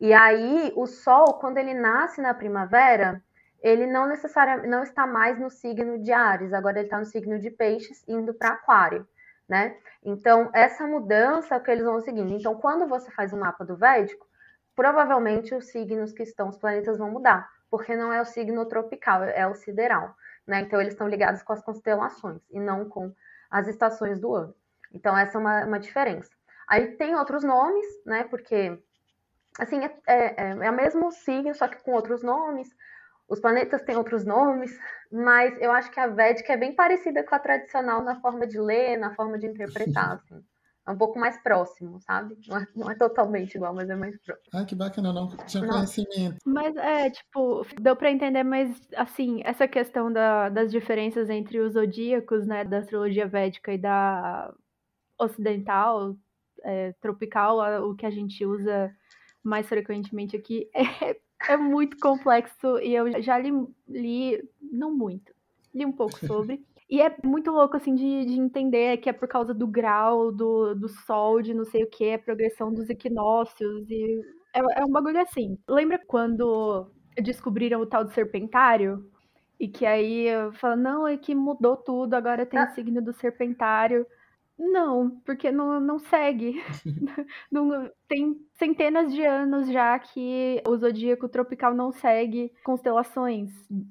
E 0.00 0.14
aí, 0.14 0.72
o 0.74 0.86
Sol, 0.86 1.34
quando 1.34 1.58
ele 1.58 1.74
nasce 1.74 2.22
na 2.22 2.32
primavera, 2.32 3.22
ele 3.62 3.86
não 3.86 4.06
necessariamente 4.06 4.66
não 4.66 4.82
está 4.82 5.06
mais 5.06 5.38
no 5.38 5.50
signo 5.50 5.98
de 5.98 6.10
Ares, 6.10 6.54
agora 6.54 6.78
ele 6.78 6.86
está 6.86 6.98
no 6.98 7.04
signo 7.04 7.38
de 7.38 7.50
Peixes, 7.50 8.02
indo 8.08 8.32
para 8.32 8.54
Aquário, 8.54 9.06
né? 9.46 9.76
Então, 10.02 10.50
essa 10.54 10.86
mudança 10.86 11.54
é 11.54 11.58
o 11.58 11.62
que 11.62 11.70
eles 11.70 11.84
vão 11.84 12.00
seguindo. 12.00 12.32
Então, 12.32 12.54
quando 12.54 12.88
você 12.88 13.10
faz 13.10 13.30
o 13.30 13.36
um 13.36 13.40
mapa 13.40 13.62
do 13.62 13.76
Védico, 13.76 14.26
provavelmente 14.74 15.54
os 15.54 15.66
signos 15.66 16.14
que 16.14 16.22
estão, 16.22 16.48
os 16.48 16.56
planetas 16.56 16.96
vão 16.96 17.10
mudar, 17.10 17.46
porque 17.70 17.94
não 17.94 18.10
é 18.10 18.22
o 18.22 18.24
signo 18.24 18.64
tropical, 18.64 19.22
é 19.22 19.46
o 19.46 19.54
sideral 19.54 20.14
né? 20.46 20.60
Então 20.60 20.80
eles 20.80 20.94
estão 20.94 21.08
ligados 21.08 21.42
com 21.42 21.52
as 21.52 21.62
constelações 21.62 22.42
e 22.50 22.60
não 22.60 22.88
com 22.88 23.12
as 23.50 23.68
estações 23.68 24.20
do 24.20 24.34
ano. 24.34 24.54
Então 24.92 25.16
essa 25.16 25.38
é 25.38 25.40
uma, 25.40 25.64
uma 25.64 25.80
diferença. 25.80 26.30
Aí 26.68 26.96
tem 26.96 27.14
outros 27.14 27.44
nomes, 27.44 27.86
né? 28.04 28.24
Porque 28.24 28.78
assim 29.58 29.84
é, 29.84 30.00
é, 30.06 30.50
é 30.50 30.70
o 30.70 30.74
mesmo 30.74 31.10
signo, 31.10 31.54
só 31.54 31.68
que 31.68 31.82
com 31.82 31.92
outros 31.92 32.22
nomes. 32.22 32.68
Os 33.26 33.40
planetas 33.40 33.82
têm 33.82 33.96
outros 33.96 34.24
nomes, 34.24 34.78
mas 35.10 35.58
eu 35.60 35.72
acho 35.72 35.90
que 35.90 35.98
a 35.98 36.06
Védica 36.06 36.52
é 36.52 36.56
bem 36.58 36.74
parecida 36.74 37.24
com 37.24 37.34
a 37.34 37.38
tradicional 37.38 38.02
na 38.02 38.20
forma 38.20 38.46
de 38.46 38.60
ler, 38.60 38.98
na 38.98 39.14
forma 39.14 39.38
de 39.38 39.46
interpretar. 39.46 40.20
Assim 40.30 40.44
é 40.86 40.90
um 40.90 40.98
pouco 40.98 41.18
mais 41.18 41.40
próximo, 41.42 41.98
sabe? 42.00 42.36
Não 42.46 42.58
é, 42.58 42.66
não 42.76 42.90
é 42.90 42.94
totalmente 42.94 43.54
igual, 43.54 43.74
mas 43.74 43.88
é 43.88 43.96
mais 43.96 44.16
próximo. 44.20 44.48
Ah, 44.52 44.64
que 44.64 44.74
bacana, 44.74 45.12
não 45.12 45.28
tinha 45.46 45.66
conhecimento. 45.66 46.36
Mas 46.44 46.76
é, 46.76 47.10
tipo, 47.10 47.66
deu 47.80 47.96
para 47.96 48.10
entender, 48.10 48.42
mas 48.42 48.70
assim, 48.94 49.40
essa 49.44 49.66
questão 49.66 50.12
da, 50.12 50.50
das 50.50 50.70
diferenças 50.70 51.30
entre 51.30 51.58
os 51.58 51.72
zodíacos, 51.72 52.46
né, 52.46 52.64
da 52.64 52.78
astrologia 52.78 53.26
védica 53.26 53.72
e 53.72 53.78
da 53.78 54.52
ocidental, 55.18 56.14
é, 56.62 56.92
tropical, 57.00 57.58
o 57.88 57.94
que 57.94 58.04
a 58.04 58.10
gente 58.10 58.44
usa 58.44 58.94
mais 59.42 59.66
frequentemente 59.66 60.36
aqui, 60.36 60.68
é, 60.74 61.16
é 61.48 61.56
muito 61.56 61.98
complexo 61.98 62.78
e 62.78 62.94
eu 62.94 63.22
já 63.22 63.38
li, 63.38 63.50
li 63.88 64.50
não 64.60 64.94
muito, 64.94 65.32
li 65.74 65.86
um 65.86 65.92
pouco 65.92 66.18
sobre. 66.26 66.62
E 66.94 67.00
é 67.00 67.12
muito 67.24 67.50
louco, 67.50 67.76
assim, 67.76 67.92
de, 67.92 68.24
de 68.24 68.38
entender 68.38 68.98
que 68.98 69.10
é 69.10 69.12
por 69.12 69.26
causa 69.26 69.52
do 69.52 69.66
grau, 69.66 70.30
do, 70.30 70.76
do 70.76 70.88
sol, 70.88 71.42
de 71.42 71.52
não 71.52 71.64
sei 71.64 71.82
o 71.82 71.90
que, 71.90 72.12
a 72.12 72.18
progressão 72.20 72.72
dos 72.72 72.88
equinócios. 72.88 73.84
E 73.90 74.22
é, 74.54 74.60
é 74.80 74.84
um 74.84 74.92
bagulho 74.92 75.20
assim. 75.20 75.58
Lembra 75.68 76.00
quando 76.06 76.88
descobriram 77.20 77.80
o 77.80 77.86
tal 77.86 78.04
do 78.04 78.12
serpentário? 78.12 79.10
E 79.58 79.66
que 79.66 79.84
aí 79.84 80.26
fala, 80.52 80.76
não, 80.76 81.04
é 81.04 81.16
que 81.16 81.34
mudou 81.34 81.76
tudo, 81.76 82.14
agora 82.14 82.46
tem 82.46 82.60
ah. 82.60 82.68
o 82.70 82.74
signo 82.76 83.02
do 83.02 83.12
serpentário. 83.12 84.06
Não, 84.56 85.20
porque 85.24 85.50
não, 85.50 85.80
não 85.80 85.98
segue. 85.98 86.62
não, 87.50 87.90
tem 88.08 88.36
centenas 88.52 89.12
de 89.12 89.24
anos 89.24 89.68
já 89.70 89.98
que 89.98 90.62
o 90.66 90.76
zodíaco 90.76 91.28
tropical 91.28 91.74
não 91.74 91.90
segue 91.90 92.52
constelações. 92.64 93.50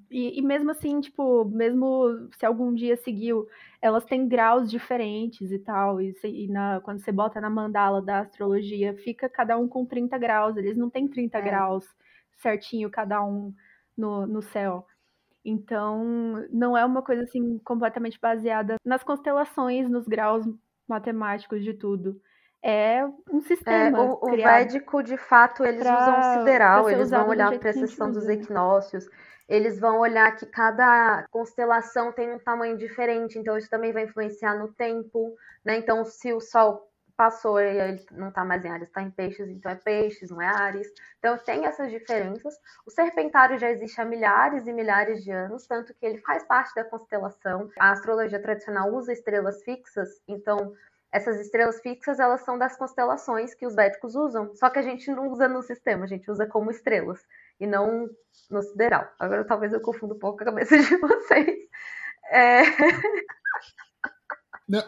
E, 0.10 0.39
e, 0.39 0.41
mesmo 0.41 0.71
assim, 0.71 1.02
tipo, 1.02 1.43
mesmo 1.45 2.30
se 2.38 2.45
algum 2.45 2.73
dia 2.73 2.95
seguiu, 2.95 3.45
elas 3.82 4.06
têm 4.06 4.28
graus 4.28 4.71
diferentes 4.71 5.52
e 5.52 5.60
tal. 5.60 5.99
E, 5.99 6.13
se, 6.13 6.28
e 6.28 6.47
na, 6.47 6.80
quando 6.82 6.99
você 6.99 7.12
bota 7.12 7.41
na 7.41 7.49
mandala 7.49 8.02
da 8.02 8.21
astrologia, 8.21 8.95
fica 8.95 9.28
cada 9.28 9.58
um 9.58 9.67
com 9.67 9.86
30 9.86 10.17
graus. 10.17 10.56
Eles 10.56 10.78
não 10.78 10.89
têm 10.89 11.10
30 11.10 11.38
é. 11.38 11.41
graus 11.41 11.86
certinho, 12.38 12.89
cada 12.89 13.23
um 13.23 13.54
no, 13.97 14.26
no 14.26 14.41
céu. 14.41 14.86
Então, 15.46 16.46
não 16.50 16.78
é 16.78 16.86
uma 16.86 17.02
coisa 17.02 17.24
assim 17.24 17.60
completamente 17.60 18.20
baseada 18.20 18.76
nas 18.86 19.04
constelações, 19.04 19.90
nos 19.90 20.08
graus 20.08 20.46
matemáticos 20.88 21.64
de 21.64 21.74
tudo. 21.74 22.20
É 22.62 23.06
um 23.30 23.42
sistema. 23.42 24.00
É, 24.00 24.02
o, 24.02 24.20
o 24.22 24.32
védico, 24.32 25.04
de 25.04 25.18
fato, 25.18 25.66
eles 25.66 25.82
pra, 25.82 26.00
usam 26.00 26.20
o 26.20 26.40
sideral, 26.40 26.90
eles 26.90 27.10
vão 27.10 27.28
olhar 27.28 27.54
a 27.54 27.60
precessão 27.60 28.10
dos 28.10 28.30
equinócios, 28.30 29.06
eles 29.50 29.78
vão 29.80 30.00
olhar 30.00 30.34
que 30.38 30.46
cada 30.46 31.26
constelação 31.30 32.14
tem 32.14 32.34
um 32.34 32.40
tamanho 32.40 32.78
diferente, 32.78 33.38
então 33.38 33.58
isso 33.58 33.70
também 33.70 33.92
vai 33.92 34.06
influenciar 34.06 34.58
no 34.58 34.70
tempo, 34.74 35.36
né? 35.66 35.78
Então, 35.78 36.06
se 36.06 36.32
o 36.32 36.40
Sol 36.40 36.90
passou 37.15 37.60
e 37.60 37.65
ele 37.65 38.06
não 38.12 38.30
está 38.30 38.43
mais 38.43 38.63
em 38.65 38.69
Ares, 38.69 38.88
está 38.88 39.02
em 39.02 39.12
Peixes, 39.12 39.47
então 39.49 39.71
é 39.71 39.76
Peixes, 39.76 40.30
não 40.30 40.41
é 40.41 40.47
Ares. 40.47 40.88
Então 41.19 41.38
tem 41.38 41.65
essas 41.65 41.91
diferenças. 41.91 42.54
O 42.86 42.91
Serpentário 42.91 43.58
já 43.58 43.69
existe 43.69 43.99
há 44.02 44.06
milhares 44.06 44.67
e 44.67 44.73
milhares 44.73 45.23
de 45.23 45.32
anos, 45.32 45.65
tanto 45.67 45.93
que 45.93 46.06
ele 46.06 46.19
faz 46.19 46.43
parte 46.43 46.73
da 46.76 46.84
constelação. 46.84 47.69
A 47.80 47.91
astrologia 47.91 48.41
tradicional 48.41 48.93
usa 48.93 49.13
estrelas 49.13 49.63
fixas, 49.63 50.21
então 50.28 50.73
essas 51.12 51.39
estrelas 51.39 51.80
fixas 51.80 52.19
elas 52.19 52.41
são 52.41 52.58
das 52.58 52.76
constelações 52.76 53.54
que 53.54 53.67
os 53.67 53.76
védicos 53.76 54.15
usam, 54.15 54.56
só 54.56 54.69
que 54.69 54.80
a 54.80 54.82
gente 54.82 55.12
não 55.12 55.30
usa 55.30 55.47
no 55.47 55.62
sistema, 55.62 56.06
a 56.06 56.08
gente 56.08 56.30
usa 56.30 56.47
como 56.47 56.71
estrelas 56.71 57.23
e 57.60 57.67
não 57.67 58.10
no 58.49 58.62
sideral. 58.63 59.08
Agora 59.19 59.45
talvez 59.45 59.71
eu 59.73 59.82
confunda 59.82 60.15
um 60.15 60.19
pouco 60.19 60.41
a 60.41 60.45
cabeça 60.45 60.76
de 60.78 60.95
vocês. 60.97 61.69
É... 62.32 62.63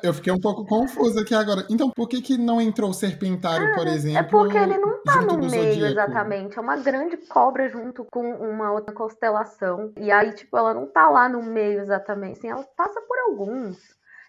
Eu 0.02 0.14
fiquei 0.14 0.32
um 0.32 0.40
pouco 0.40 0.66
confusa 0.66 1.22
aqui 1.22 1.36
agora. 1.36 1.66
Então, 1.70 1.90
por 1.90 2.08
que, 2.08 2.22
que 2.22 2.38
não 2.38 2.62
entrou 2.62 2.90
o 2.90 2.94
Serpentário, 2.94 3.74
ah, 3.74 3.76
por 3.76 3.88
exemplo? 3.88 4.20
É 4.20 4.24
porque 4.24 4.58
ele 4.58 4.78
não 4.78 5.04
tá 5.04 5.22
no 5.22 5.38
meio 5.38 5.50
Zodíaco? 5.50 5.92
exatamente. 5.92 6.58
É 6.58 6.62
uma 6.62 6.78
grande 6.78 7.18
cobra 7.18 7.68
junto 7.68 8.06
com 8.06 8.24
uma 8.36 8.72
outra 8.72 8.94
constelação. 8.94 9.92
E 9.98 10.10
aí, 10.12 10.34
tipo, 10.34 10.58
ela 10.58 10.74
não 10.74 10.88
tá 10.88 11.10
lá 11.10 11.28
no 11.28 11.44
meio 11.44 11.82
exatamente. 11.82 12.40
Assim, 12.40 12.50
ela 12.50 12.64
passa 12.76 13.02
por 13.02 13.18
alguns. 13.20 13.78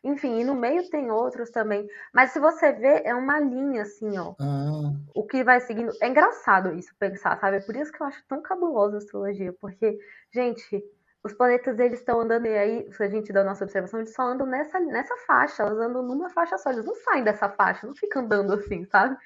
Enfim, 0.02 0.40
e 0.40 0.44
no 0.44 0.54
meio 0.54 0.88
tem 0.90 1.10
outros 1.10 1.50
também. 1.50 1.88
Mas 2.12 2.30
se 2.30 2.38
você 2.38 2.72
ver, 2.72 3.02
é 3.04 3.14
uma 3.14 3.40
linha 3.40 3.82
assim, 3.82 4.18
ó. 4.18 4.34
Ah. 4.40 4.92
O 5.14 5.24
que 5.24 5.44
vai 5.44 5.60
seguindo. 5.60 5.92
É 6.00 6.08
engraçado 6.08 6.72
isso 6.74 6.94
pensar, 6.98 7.38
sabe? 7.40 7.58
É 7.58 7.60
por 7.60 7.74
isso 7.76 7.92
que 7.92 8.02
eu 8.02 8.06
acho 8.06 8.22
tão 8.28 8.42
cabulosa 8.42 8.96
a 8.96 8.98
astrologia. 8.98 9.52
Porque, 9.60 9.98
gente, 10.32 10.82
os 11.26 11.34
planetas 11.34 11.78
eles 11.78 11.98
estão 11.98 12.20
andando, 12.20 12.46
e 12.46 12.56
aí, 12.56 12.92
se 12.92 13.02
a 13.02 13.08
gente 13.08 13.32
dá 13.32 13.40
a 13.40 13.44
nossa 13.44 13.64
observação, 13.64 14.00
eles 14.00 14.14
só 14.14 14.22
andam 14.22 14.46
nessa, 14.46 14.80
nessa 14.80 15.16
faixa, 15.26 15.62
elas 15.62 15.78
andam 15.78 16.02
numa 16.02 16.30
faixa 16.30 16.56
só, 16.56 16.70
eles 16.70 16.84
não 16.84 16.94
saem 16.94 17.24
dessa 17.24 17.48
faixa, 17.48 17.86
não 17.86 17.94
ficam 17.94 18.22
andando 18.22 18.54
assim, 18.54 18.84
sabe? 18.86 19.16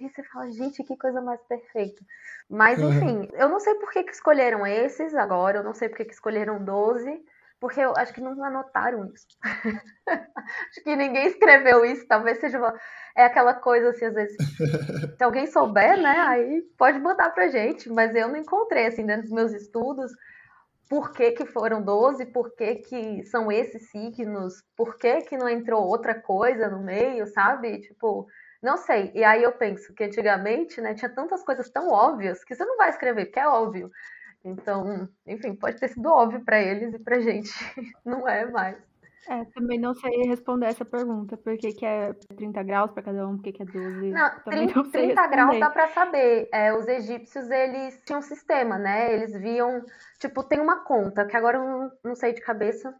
E 0.00 0.08
você 0.08 0.22
fala, 0.24 0.50
gente, 0.50 0.82
que 0.82 0.96
coisa 0.96 1.20
mais 1.22 1.40
perfeita. 1.44 2.02
Mas, 2.50 2.80
enfim, 2.80 3.28
eu 3.34 3.48
não 3.48 3.60
sei 3.60 3.74
por 3.76 3.90
que, 3.92 4.02
que 4.02 4.12
escolheram 4.12 4.66
esses 4.66 5.14
agora, 5.14 5.58
eu 5.58 5.64
não 5.64 5.72
sei 5.72 5.88
por 5.88 5.96
que, 5.96 6.04
que 6.04 6.12
escolheram 6.12 6.62
12, 6.64 7.24
porque 7.60 7.80
eu 7.80 7.94
acho 7.96 8.12
que 8.12 8.20
não 8.20 8.42
anotaram 8.44 9.06
isso. 9.06 9.26
acho 10.08 10.82
que 10.82 10.96
ninguém 10.96 11.28
escreveu 11.28 11.84
isso, 11.84 12.06
talvez 12.06 12.38
seja 12.38 12.58
uma... 12.58 12.74
É 13.16 13.24
aquela 13.24 13.54
coisa 13.54 13.90
assim, 13.90 14.06
às 14.06 14.14
vezes, 14.14 14.36
se 15.16 15.22
alguém 15.22 15.46
souber, 15.46 15.96
né, 15.96 16.18
aí 16.26 16.62
pode 16.76 16.98
mandar 16.98 17.30
pra 17.30 17.46
gente, 17.48 17.88
mas 17.88 18.14
eu 18.14 18.26
não 18.26 18.36
encontrei, 18.36 18.86
assim, 18.86 19.06
dentro 19.06 19.22
dos 19.22 19.30
meus 19.30 19.52
estudos, 19.52 20.10
por 20.88 21.12
que, 21.12 21.32
que 21.32 21.46
foram 21.46 21.82
12, 21.82 22.26
por 22.26 22.54
que, 22.54 22.76
que 22.76 23.24
são 23.24 23.50
esses 23.50 23.90
signos, 23.90 24.62
por 24.76 24.96
que, 24.96 25.22
que 25.22 25.36
não 25.36 25.48
entrou 25.48 25.82
outra 25.86 26.14
coisa 26.14 26.68
no 26.68 26.82
meio, 26.82 27.26
sabe? 27.26 27.80
Tipo, 27.80 28.26
não 28.62 28.76
sei. 28.76 29.10
E 29.14 29.24
aí 29.24 29.42
eu 29.42 29.52
penso 29.52 29.94
que 29.94 30.04
antigamente, 30.04 30.80
né, 30.80 30.94
tinha 30.94 31.08
tantas 31.08 31.42
coisas 31.42 31.70
tão 31.70 31.88
óbvias 31.88 32.44
que 32.44 32.54
você 32.54 32.64
não 32.64 32.76
vai 32.76 32.90
escrever, 32.90 33.26
porque 33.26 33.40
é 33.40 33.48
óbvio. 33.48 33.90
Então, 34.44 35.08
enfim, 35.26 35.54
pode 35.54 35.80
ter 35.80 35.88
sido 35.88 36.10
óbvio 36.10 36.44
para 36.44 36.60
eles 36.60 36.92
e 36.94 36.98
pra 36.98 37.20
gente 37.20 37.50
não 38.04 38.28
é 38.28 38.44
mais. 38.44 38.76
É, 39.28 39.44
também 39.46 39.78
não 39.78 39.94
sei 39.94 40.10
responder 40.24 40.66
essa 40.66 40.84
pergunta, 40.84 41.36
por 41.36 41.56
que, 41.56 41.72
que 41.72 41.86
é 41.86 42.12
30 42.36 42.62
graus 42.62 42.90
para 42.90 43.02
cada 43.02 43.26
um, 43.26 43.36
por 43.36 43.44
que, 43.44 43.52
que 43.52 43.62
é 43.62 43.66
12. 43.66 44.10
Não, 44.10 44.40
30, 44.44 44.74
não 44.74 44.90
30 44.90 45.26
graus 45.28 45.60
dá 45.60 45.70
para 45.70 45.88
saber. 45.88 46.48
É, 46.52 46.74
os 46.76 46.86
egípcios, 46.86 47.50
eles 47.50 48.02
tinham 48.04 48.18
um 48.18 48.22
sistema, 48.22 48.78
né? 48.78 49.14
Eles 49.14 49.32
viam, 49.40 49.82
tipo, 50.18 50.42
tem 50.44 50.60
uma 50.60 50.84
conta, 50.84 51.26
que 51.26 51.36
agora 51.36 51.58
eu 51.58 51.64
não, 51.64 51.90
não 52.04 52.14
sei 52.14 52.34
de 52.34 52.42
cabeça, 52.42 52.94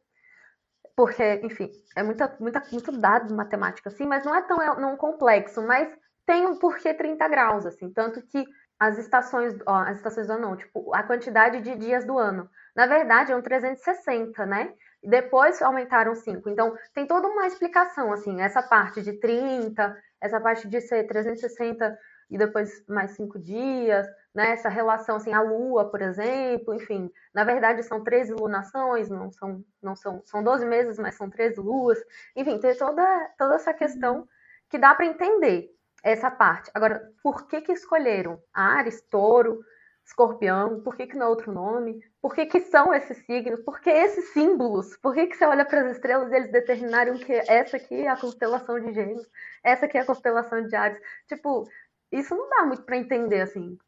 porque, 0.96 1.40
enfim, 1.42 1.70
é 1.96 2.02
muita, 2.02 2.34
muita, 2.40 2.62
muito 2.70 2.92
dado 2.92 3.34
matemática, 3.34 3.88
assim, 3.88 4.06
mas 4.06 4.24
não 4.24 4.34
é 4.34 4.42
tão 4.42 4.62
é, 4.62 4.80
não 4.80 4.96
complexo, 4.96 5.60
mas 5.66 5.88
tem 6.24 6.46
um 6.46 6.58
porquê 6.58 6.94
30 6.94 7.28
graus, 7.28 7.66
assim, 7.66 7.92
tanto 7.92 8.22
que 8.28 8.44
as 8.78 8.98
estações, 8.98 9.54
ó, 9.66 9.82
as 9.82 9.96
estações 9.96 10.26
do 10.26 10.32
ano, 10.32 10.48
não, 10.48 10.56
tipo, 10.56 10.94
a 10.94 11.02
quantidade 11.02 11.60
de 11.60 11.76
dias 11.76 12.04
do 12.04 12.18
ano. 12.18 12.48
Na 12.74 12.86
verdade, 12.86 13.32
é 13.32 13.36
um 13.36 13.42
360, 13.42 14.46
né? 14.46 14.72
Depois 15.04 15.60
aumentaram 15.60 16.14
5. 16.14 16.48
Então, 16.48 16.76
tem 16.94 17.06
toda 17.06 17.28
uma 17.28 17.46
explicação, 17.46 18.12
assim, 18.12 18.40
essa 18.40 18.62
parte 18.62 19.02
de 19.02 19.12
30, 19.14 19.96
essa 20.20 20.40
parte 20.40 20.66
de 20.68 20.80
ser 20.80 21.06
360 21.06 21.98
e 22.30 22.38
depois 22.38 22.84
mais 22.88 23.10
5 23.12 23.38
dias, 23.38 24.06
né? 24.34 24.52
Essa 24.52 24.68
relação, 24.68 25.16
assim, 25.16 25.32
a 25.32 25.40
Lua, 25.40 25.90
por 25.90 26.00
exemplo, 26.00 26.74
enfim. 26.74 27.10
Na 27.34 27.44
verdade, 27.44 27.82
são 27.82 28.02
13 28.02 28.32
lunações, 28.32 29.10
não 29.10 29.30
são, 29.30 29.62
não 29.82 29.94
são, 29.94 30.22
são 30.24 30.42
12 30.42 30.64
meses, 30.64 30.98
mas 30.98 31.14
são 31.14 31.28
13 31.28 31.60
luas. 31.60 31.98
Enfim, 32.34 32.58
tem 32.58 32.76
toda, 32.76 33.04
toda 33.38 33.56
essa 33.56 33.74
questão 33.74 34.26
que 34.70 34.78
dá 34.78 34.94
para 34.94 35.06
entender 35.06 35.70
essa 36.02 36.30
parte. 36.30 36.70
Agora, 36.74 37.10
por 37.22 37.46
que 37.46 37.60
que 37.60 37.72
escolheram 37.72 38.40
Ares, 38.52 39.02
Touro, 39.02 39.60
Escorpião? 40.04 40.80
Por 40.80 40.96
que 40.96 41.06
que 41.06 41.16
não 41.16 41.26
é 41.26 41.28
outro 41.28 41.52
nome? 41.52 42.00
Por 42.20 42.34
que, 42.34 42.46
que 42.46 42.60
são 42.60 42.92
esses 42.92 43.24
signos? 43.24 43.60
Por 43.60 43.80
que 43.80 43.90
esses 43.90 44.32
símbolos? 44.32 44.96
Por 44.98 45.14
que, 45.14 45.26
que 45.26 45.36
você 45.36 45.46
olha 45.46 45.64
para 45.64 45.82
as 45.82 45.96
estrelas 45.96 46.30
e 46.30 46.36
eles 46.36 46.52
determinaram 46.52 47.14
que 47.14 47.32
essa 47.32 47.76
aqui 47.76 47.94
é 47.94 48.08
a 48.08 48.16
constelação 48.16 48.78
de 48.78 48.92
Gêmeos, 48.92 49.26
essa 49.62 49.86
aqui 49.86 49.96
é 49.96 50.02
a 50.02 50.06
constelação 50.06 50.66
de 50.66 50.76
Ares? 50.76 51.00
Tipo, 51.26 51.66
isso 52.12 52.34
não 52.34 52.48
dá 52.50 52.66
muito 52.66 52.82
para 52.82 52.96
entender, 52.96 53.40
assim, 53.40 53.78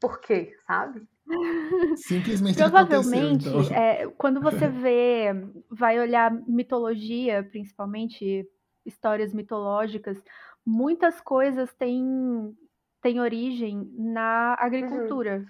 por 0.00 0.20
quê, 0.20 0.56
sabe? 0.66 1.06
Simplesmente 1.96 2.56
Provavelmente, 2.56 3.48
então. 3.48 3.76
é, 3.76 4.06
quando 4.16 4.40
você 4.40 4.68
vê, 4.68 5.34
vai 5.70 5.98
olhar 5.98 6.32
mitologia, 6.46 7.46
principalmente 7.50 8.48
histórias 8.84 9.34
mitológicas, 9.34 10.16
muitas 10.64 11.20
coisas 11.20 11.72
têm, 11.74 12.56
têm 13.06 13.20
origem 13.20 13.88
na 13.96 14.56
agricultura. 14.58 15.36
Uhum 15.36 15.46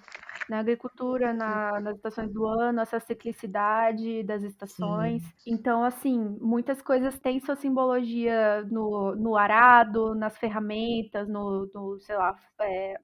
na 0.47 0.59
agricultura, 0.59 1.33
na, 1.33 1.77
nas 1.81 1.97
estações 1.97 2.31
do 2.31 2.45
ano, 2.45 2.79
essa 2.79 3.01
ciclicidade 3.01 4.23
das 4.23 4.43
estações. 4.43 5.21
Sim. 5.21 5.55
Então, 5.55 5.83
assim, 5.83 6.37
muitas 6.39 6.81
coisas 6.81 7.19
têm 7.19 7.41
sua 7.41 7.57
simbologia 7.57 8.61
no, 8.71 9.13
no 9.13 9.35
arado, 9.35 10.15
nas 10.15 10.37
ferramentas, 10.37 11.27
no, 11.27 11.69
no 11.75 11.99
sei 11.99 12.15
lá, 12.15 12.39
é, 12.61 12.97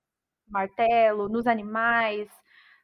martelo, 0.48 1.28
nos 1.28 1.46
animais, 1.46 2.30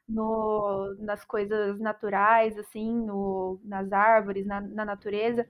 no, 0.06 0.94
nas 0.98 1.24
coisas 1.24 1.80
naturais, 1.80 2.58
assim, 2.58 2.92
no, 3.06 3.58
nas 3.64 3.90
árvores, 3.90 4.44
na, 4.44 4.60
na 4.60 4.84
natureza 4.84 5.46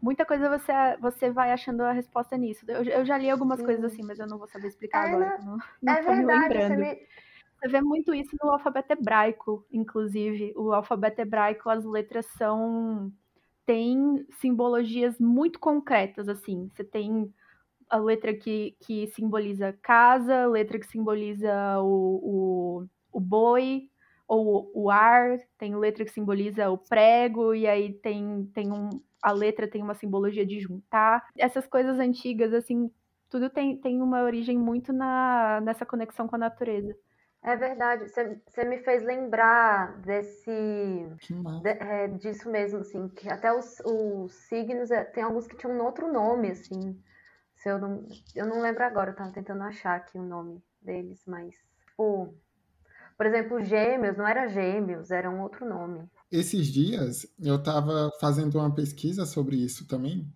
muita 0.00 0.24
coisa 0.24 0.48
você, 0.48 0.72
você 1.00 1.30
vai 1.30 1.52
achando 1.52 1.82
a 1.82 1.92
resposta 1.92 2.36
nisso. 2.36 2.64
Eu, 2.68 2.82
eu 2.84 3.04
já 3.04 3.18
li 3.18 3.30
algumas 3.30 3.60
Sim. 3.60 3.66
coisas 3.66 3.84
assim, 3.84 4.02
mas 4.02 4.18
eu 4.18 4.26
não 4.26 4.38
vou 4.38 4.48
saber 4.48 4.68
explicar 4.68 5.04
é, 5.04 5.08
agora. 5.08 5.38
Não, 5.42 5.58
não 5.82 5.92
é 5.92 6.02
verdade, 6.02 6.54
lembrando. 6.54 6.68
Você 6.68 6.76
me, 6.76 7.06
você 7.60 7.68
vê 7.68 7.80
muito 7.80 8.14
isso 8.14 8.36
no 8.42 8.50
alfabeto 8.50 8.92
hebraico, 8.92 9.66
inclusive. 9.70 10.52
O 10.56 10.72
alfabeto 10.72 11.20
hebraico, 11.20 11.70
as 11.70 11.84
letras 11.84 12.26
são. 12.36 13.12
tem 13.64 14.26
simbologias 14.40 15.18
muito 15.18 15.58
concretas, 15.58 16.28
assim. 16.28 16.68
Você 16.72 16.84
tem 16.84 17.32
a 17.88 17.96
letra 17.98 18.34
que, 18.34 18.76
que 18.84 19.06
simboliza 19.08 19.72
casa, 19.82 20.42
a 20.42 20.46
letra 20.46 20.78
que 20.78 20.86
simboliza 20.86 21.52
o, 21.80 22.82
o, 22.82 22.86
o 23.12 23.20
boi, 23.20 23.90
ou 24.28 24.70
o 24.74 24.90
ar, 24.90 25.38
tem 25.56 25.76
letra 25.76 26.04
que 26.04 26.10
simboliza 26.10 26.68
o 26.68 26.76
prego, 26.76 27.54
e 27.54 27.66
aí 27.66 27.92
tem, 27.92 28.44
tem 28.52 28.72
um. 28.72 28.90
A 29.22 29.32
letra 29.32 29.68
tem 29.68 29.82
uma 29.82 29.94
simbologia 29.94 30.46
de 30.46 30.60
juntar. 30.60 31.26
Essas 31.36 31.66
coisas 31.66 31.98
antigas, 31.98 32.52
assim, 32.52 32.90
tudo 33.28 33.50
tem, 33.50 33.76
tem 33.76 34.00
uma 34.02 34.22
origem 34.22 34.58
muito 34.58 34.92
na, 34.92 35.60
nessa 35.62 35.84
conexão 35.84 36.28
com 36.28 36.36
a 36.36 36.38
natureza. 36.38 36.96
É 37.42 37.54
verdade, 37.54 38.08
você 38.08 38.64
me 38.64 38.78
fez 38.78 39.04
lembrar 39.04 39.98
desse. 40.00 40.50
De, 41.62 41.68
é, 41.68 42.08
disso 42.08 42.50
mesmo, 42.50 42.80
assim, 42.80 43.08
que 43.08 43.30
até 43.30 43.52
os, 43.52 43.80
os 43.84 44.34
signos, 44.48 44.90
é, 44.90 45.04
tem 45.04 45.22
alguns 45.22 45.46
que 45.46 45.56
tinham 45.56 45.76
um 45.76 45.84
outro 45.84 46.12
nome, 46.12 46.50
assim. 46.50 47.00
Se 47.54 47.68
eu, 47.68 47.78
não, 47.78 48.04
eu 48.34 48.46
não 48.46 48.60
lembro 48.60 48.82
agora, 48.82 49.10
eu 49.10 49.14
tava 49.14 49.32
tentando 49.32 49.62
achar 49.62 49.96
aqui 49.96 50.18
o 50.18 50.24
nome 50.24 50.60
deles, 50.82 51.22
mas. 51.24 51.54
Tipo, 51.86 52.34
por 53.16 53.26
exemplo, 53.26 53.62
gêmeos, 53.62 54.16
não 54.16 54.26
era 54.26 54.48
gêmeos, 54.48 55.10
era 55.10 55.30
um 55.30 55.40
outro 55.40 55.64
nome. 55.64 56.10
Esses 56.30 56.66
dias 56.68 57.26
eu 57.40 57.62
tava 57.62 58.10
fazendo 58.20 58.58
uma 58.58 58.74
pesquisa 58.74 59.24
sobre 59.24 59.56
isso 59.56 59.86
também, 59.86 60.26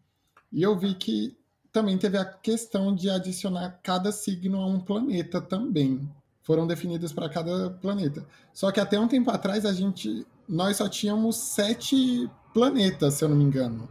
e 0.53 0.62
eu 0.62 0.78
vi 0.78 0.95
que 0.95 1.36
também 1.72 1.97
teve 1.99 2.18
a 2.18 2.24
questão 2.24 2.95
de 2.95 3.09
adicionar 3.09 3.80
cada 3.82 4.11
signo 4.11 4.61
a 4.61 4.66
um 4.66 4.80
planeta 4.80 5.41
também 5.41 6.09
foram 6.43 6.66
definidos 6.66 7.12
para 7.12 7.28
cada 7.28 7.70
planeta. 7.70 8.26
Só 8.53 8.72
que 8.72 8.80
até 8.80 8.99
um 8.99 9.07
tempo 9.07 9.30
atrás 9.30 9.64
a 9.64 9.72
gente, 9.72 10.26
nós 10.49 10.78
só 10.78 10.88
tínhamos 10.88 11.36
sete 11.36 12.28
planetas, 12.53 13.14
se 13.14 13.24
eu 13.24 13.28
não 13.28 13.36
me 13.36 13.45
engano. 13.45 13.88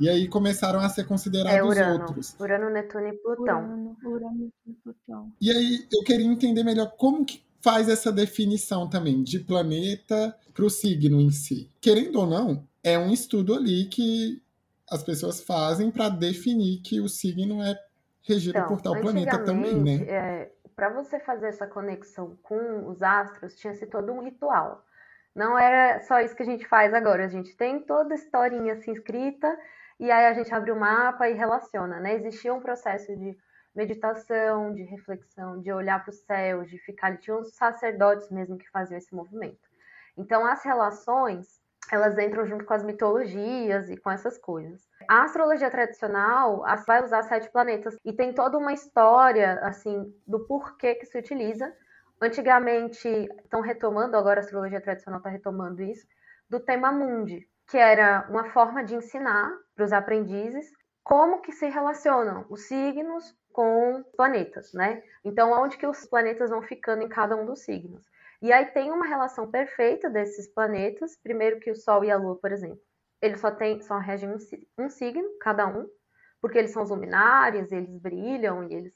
E 0.00 0.08
aí 0.08 0.26
começaram 0.26 0.80
a 0.80 0.88
ser 0.88 1.04
considerados 1.06 1.56
é 1.56 1.62
Urano. 1.62 2.00
outros. 2.00 2.34
Urano, 2.40 2.68
Netuno 2.68 3.06
e 3.06 3.12
Plutão. 3.12 3.64
Urano, 3.64 3.96
Urano 4.04 4.52
e 4.66 4.72
Plutão. 4.72 5.32
E 5.40 5.52
aí 5.52 5.86
eu 5.92 6.02
queria 6.02 6.26
entender 6.26 6.64
melhor 6.64 6.90
como 6.96 7.24
que 7.24 7.40
faz 7.64 7.88
essa 7.88 8.12
definição 8.12 8.86
também 8.86 9.22
de 9.22 9.38
planeta 9.38 10.36
para 10.52 10.66
o 10.66 10.70
signo 10.70 11.18
em 11.18 11.30
si. 11.30 11.72
Querendo 11.80 12.20
ou 12.20 12.26
não, 12.26 12.68
é 12.82 12.98
um 12.98 13.10
estudo 13.10 13.54
ali 13.54 13.86
que 13.86 14.42
as 14.90 15.02
pessoas 15.02 15.40
fazem 15.40 15.90
para 15.90 16.10
definir 16.10 16.82
que 16.82 17.00
o 17.00 17.08
signo 17.08 17.62
é 17.62 17.74
regido 18.22 18.58
então, 18.58 18.68
por 18.68 18.82
tal 18.82 19.00
planeta 19.00 19.42
também, 19.42 19.82
né? 19.82 19.94
É, 20.06 20.52
para 20.76 20.90
você 20.90 21.18
fazer 21.18 21.46
essa 21.46 21.66
conexão 21.66 22.36
com 22.42 22.86
os 22.90 23.02
astros, 23.02 23.54
tinha 23.56 23.72
se 23.72 23.86
todo 23.86 24.12
um 24.12 24.22
ritual. 24.22 24.84
Não 25.34 25.58
era 25.58 26.00
só 26.00 26.20
isso 26.20 26.36
que 26.36 26.42
a 26.42 26.46
gente 26.46 26.68
faz 26.68 26.92
agora, 26.92 27.24
a 27.24 27.28
gente 27.28 27.56
tem 27.56 27.80
toda 27.80 28.12
a 28.12 28.18
historinha 28.18 28.74
assim 28.74 28.92
escrita 28.92 29.58
e 29.98 30.10
aí 30.10 30.26
a 30.26 30.34
gente 30.34 30.52
abre 30.52 30.70
o 30.70 30.78
mapa 30.78 31.30
e 31.30 31.32
relaciona, 31.32 31.98
né? 31.98 32.14
Existia 32.14 32.52
um 32.52 32.60
processo 32.60 33.16
de 33.16 33.34
meditação, 33.74 34.72
de 34.72 34.82
reflexão, 34.82 35.60
de 35.60 35.72
olhar 35.72 36.02
para 36.02 36.10
o 36.10 36.14
céu, 36.14 36.64
de 36.64 36.78
ficar. 36.78 37.16
Tinha 37.18 37.36
uns 37.36 37.54
sacerdotes 37.54 38.30
mesmo 38.30 38.56
que 38.56 38.70
faziam 38.70 38.98
esse 38.98 39.14
movimento. 39.14 39.68
Então, 40.16 40.46
as 40.46 40.62
relações 40.64 41.62
elas 41.92 42.18
entram 42.18 42.46
junto 42.46 42.64
com 42.64 42.74
as 42.74 42.82
mitologias 42.82 43.90
e 43.90 43.96
com 43.96 44.10
essas 44.10 44.38
coisas. 44.38 44.88
A 45.08 45.24
astrologia 45.24 45.70
tradicional 45.70 46.64
vai 46.86 47.02
usar 47.02 47.22
sete 47.24 47.50
planetas 47.50 47.96
e 48.04 48.12
tem 48.12 48.32
toda 48.32 48.56
uma 48.56 48.72
história 48.72 49.58
assim 49.62 50.12
do 50.26 50.40
porquê 50.46 50.94
que 50.94 51.06
se 51.06 51.18
utiliza. 51.18 51.72
Antigamente 52.20 53.08
estão 53.42 53.60
retomando, 53.60 54.16
agora 54.16 54.40
a 54.40 54.42
astrologia 54.42 54.80
tradicional 54.80 55.18
está 55.18 55.28
retomando 55.28 55.82
isso, 55.82 56.06
do 56.48 56.58
tema 56.58 56.90
mundi, 56.90 57.46
que 57.68 57.76
era 57.76 58.26
uma 58.30 58.44
forma 58.46 58.82
de 58.82 58.94
ensinar 58.94 59.50
para 59.74 59.84
os 59.84 59.92
aprendizes 59.92 60.70
como 61.02 61.42
que 61.42 61.52
se 61.52 61.68
relacionam 61.68 62.46
os 62.48 62.62
signos 62.62 63.36
com 63.54 64.02
planetas, 64.16 64.72
né? 64.72 65.00
Então, 65.24 65.52
onde 65.52 65.78
que 65.78 65.86
os 65.86 66.04
planetas 66.04 66.50
vão 66.50 66.60
ficando 66.60 67.04
em 67.04 67.08
cada 67.08 67.36
um 67.36 67.46
dos 67.46 67.60
signos. 67.60 68.04
E 68.42 68.52
aí 68.52 68.66
tem 68.66 68.90
uma 68.90 69.06
relação 69.06 69.48
perfeita 69.48 70.10
desses 70.10 70.48
planetas, 70.48 71.16
primeiro 71.22 71.60
que 71.60 71.70
o 71.70 71.76
Sol 71.76 72.04
e 72.04 72.10
a 72.10 72.16
Lua, 72.16 72.36
por 72.36 72.50
exemplo. 72.50 72.80
Eles 73.22 73.40
só, 73.40 73.52
tem, 73.52 73.80
só 73.80 73.98
regem 73.98 74.28
um, 74.28 74.38
um 74.76 74.90
signo, 74.90 75.38
cada 75.40 75.68
um, 75.68 75.88
porque 76.42 76.58
eles 76.58 76.72
são 76.72 76.82
os 76.82 76.90
luminares, 76.90 77.70
eles 77.70 77.96
brilham 77.96 78.64
e 78.64 78.74
eles 78.74 78.92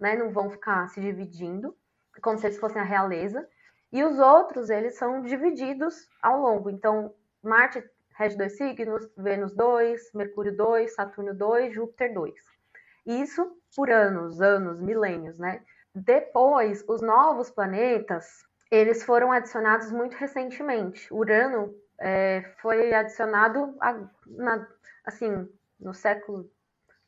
né, 0.00 0.16
não 0.16 0.32
vão 0.32 0.50
ficar 0.50 0.88
se 0.88 1.02
dividindo, 1.02 1.76
como 2.22 2.38
se 2.38 2.46
eles 2.46 2.58
fossem 2.58 2.80
a 2.80 2.84
realeza. 2.84 3.46
E 3.92 4.02
os 4.02 4.18
outros, 4.18 4.70
eles 4.70 4.96
são 4.96 5.20
divididos 5.20 6.08
ao 6.22 6.40
longo. 6.40 6.70
Então, 6.70 7.14
Marte 7.42 7.84
rege 8.16 8.38
dois 8.38 8.56
signos, 8.56 9.06
Vênus 9.18 9.54
dois, 9.54 10.10
Mercúrio 10.14 10.56
dois, 10.56 10.94
Saturno 10.94 11.34
dois, 11.34 11.74
Júpiter 11.74 12.14
dois. 12.14 12.57
Isso 13.06 13.56
por 13.76 13.90
anos, 13.90 14.40
anos, 14.40 14.80
milênios, 14.80 15.38
né? 15.38 15.62
Depois, 15.94 16.84
os 16.88 17.00
novos 17.00 17.50
planetas, 17.50 18.26
eles 18.70 19.02
foram 19.04 19.32
adicionados 19.32 19.90
muito 19.90 20.14
recentemente. 20.16 21.12
Urano 21.12 21.74
é, 22.00 22.42
foi 22.60 22.92
adicionado 22.94 23.76
a, 23.80 23.94
na, 24.26 24.68
assim 25.04 25.48
no 25.80 25.94
século 25.94 26.50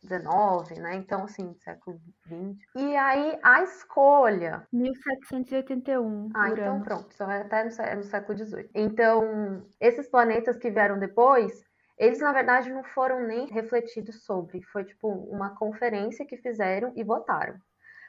XIX, 0.03 0.79
né? 0.81 0.95
Então, 0.95 1.25
assim, 1.25 1.55
século 1.59 2.01
XX. 2.27 2.59
E 2.75 2.97
aí 2.97 3.39
a 3.43 3.63
escolha. 3.63 4.67
1781. 4.73 6.31
Ah, 6.35 6.49
então 6.49 6.53
Urano. 6.53 6.77
então 6.77 6.83
pronto. 6.83 7.15
Só 7.15 7.25
até 7.25 7.65
no, 7.65 7.97
no 7.97 8.05
século 8.05 8.39
XVIII. 8.39 8.71
Então, 8.75 9.67
esses 9.79 10.09
planetas 10.09 10.57
que 10.57 10.71
vieram 10.71 10.99
depois, 10.99 11.63
eles 12.01 12.19
na 12.19 12.33
verdade 12.33 12.73
não 12.73 12.83
foram 12.83 13.21
nem 13.21 13.47
refletidos 13.47 14.25
sobre, 14.25 14.63
foi 14.63 14.85
tipo 14.85 15.07
uma 15.07 15.55
conferência 15.55 16.25
que 16.25 16.39
fizeram 16.39 16.91
e 16.97 17.05
votaram. 17.05 17.61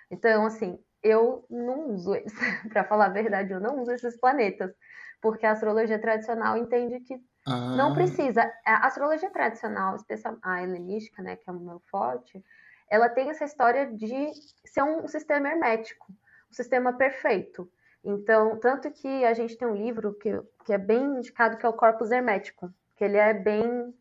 Então, 0.10 0.46
assim, 0.46 0.80
eu 1.04 1.46
não 1.50 1.90
uso 1.90 2.16
eles, 2.16 2.34
para 2.72 2.86
falar 2.86 3.08
a 3.08 3.10
verdade, 3.10 3.52
eu 3.52 3.60
não 3.60 3.82
uso 3.82 3.92
esses 3.92 4.18
planetas, 4.18 4.74
porque 5.22 5.46
a 5.46 5.52
astrologia 5.52 6.00
tradicional 6.00 6.56
entende 6.56 7.02
que 7.02 7.22
ah. 7.46 7.76
não 7.76 7.94
precisa. 7.94 8.50
A 8.66 8.88
astrologia 8.88 9.30
tradicional, 9.30 9.98
especial 9.98 10.38
a 10.42 10.64
helenística, 10.64 11.22
né, 11.22 11.36
que 11.36 11.50
é 11.50 11.52
o 11.52 11.60
meu 11.60 11.82
forte, 11.92 12.42
ela 12.90 13.10
tem 13.10 13.30
essa 13.30 13.44
história 13.44 13.88
de 13.92 14.32
ser 14.66 14.84
um 14.84 15.06
sistema 15.06 15.50
hermético, 15.50 16.08
um 16.50 16.54
sistema 16.54 16.94
perfeito. 16.94 17.70
Então, 18.02 18.58
tanto 18.58 18.90
que 18.90 19.26
a 19.26 19.34
gente 19.34 19.58
tem 19.58 19.68
um 19.68 19.76
livro 19.76 20.14
que, 20.14 20.32
que 20.66 20.72
é 20.72 20.78
bem 20.78 21.04
indicado, 21.04 21.58
que 21.58 21.66
é 21.66 21.70
o 21.70 21.74
Corpus 21.74 22.10
Hermético, 22.10 22.74
que 23.02 23.06
ele 23.06 23.18
é 23.18 23.34
bem 23.34 23.92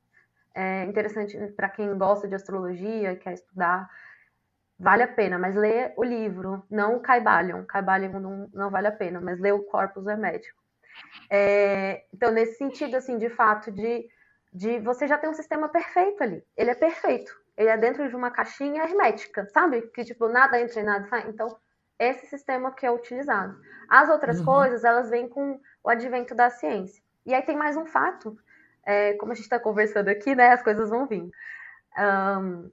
é, 0.55 0.85
interessante 0.85 1.35
para 1.57 1.71
quem 1.71 1.97
gosta 1.97 2.29
de 2.29 2.35
astrologia, 2.35 3.17
quer 3.17 3.33
estudar, 3.33 3.89
vale 4.79 5.03
a 5.03 5.09
pena, 5.09 5.39
mas 5.39 5.57
lê 5.57 5.91
o 5.97 6.05
livro, 6.05 6.63
não 6.71 6.97
o 6.97 7.01
Caibalion. 7.01 7.65
Caibalion 7.65 8.21
não, 8.21 8.51
não 8.53 8.69
vale 8.69 8.89
a 8.89 8.93
pena, 8.93 9.19
mas 9.19 9.41
lê 9.41 9.53
o 9.53 9.63
Corpus 9.63 10.07
Hermético. 10.07 10.61
É, 11.31 12.05
então, 12.13 12.31
nesse 12.31 12.59
sentido, 12.59 12.95
assim, 12.95 13.17
de 13.17 13.31
fato, 13.31 13.73
de, 13.73 14.07
de 14.53 14.79
você 14.81 15.09
já 15.09 15.17
tem 15.17 15.31
um 15.31 15.35
sistema 15.35 15.71
perfeito 15.71 16.23
ali. 16.23 16.45
Ele 16.55 16.71
é 16.71 16.75
perfeito. 16.75 17.35
Ele 17.57 17.71
é 17.71 17.79
dentro 17.79 18.07
de 18.07 18.15
uma 18.15 18.31
caixinha 18.31 18.85
hermética, 18.85 19.47
sabe? 19.47 19.81
Que, 19.95 20.05
tipo, 20.05 20.29
nada 20.29 20.61
entra 20.61 20.79
e 20.79 20.83
nada 20.83 21.09
sai. 21.09 21.25
Então, 21.27 21.57
esse 21.99 22.27
sistema 22.27 22.71
que 22.71 22.85
é 22.85 22.91
utilizado. 22.91 23.59
As 23.89 24.11
outras 24.11 24.41
uhum. 24.41 24.45
coisas, 24.45 24.85
elas 24.85 25.09
vêm 25.09 25.27
com 25.27 25.59
o 25.83 25.89
advento 25.89 26.35
da 26.35 26.51
ciência. 26.51 27.03
E 27.25 27.33
aí 27.33 27.41
tem 27.41 27.57
mais 27.57 27.79
um 27.79 27.87
fato, 27.87 28.37
é, 28.85 29.15
como 29.15 29.33
a 29.33 29.35
gente 29.35 29.45
está 29.45 29.59
conversando 29.59 30.09
aqui, 30.09 30.35
né? 30.35 30.53
As 30.53 30.63
coisas 30.63 30.89
vão 30.89 31.07
vir. 31.07 31.31
Um, 31.99 32.71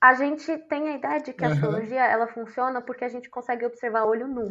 a 0.00 0.14
gente 0.14 0.58
tem 0.58 0.88
a 0.88 0.96
ideia 0.96 1.20
de 1.20 1.32
que 1.32 1.44
a 1.44 1.48
uhum. 1.48 1.54
astrologia 1.54 2.04
ela 2.04 2.26
funciona 2.26 2.82
porque 2.82 3.04
a 3.04 3.08
gente 3.08 3.30
consegue 3.30 3.64
observar 3.64 4.04
olho 4.04 4.28
nu. 4.28 4.50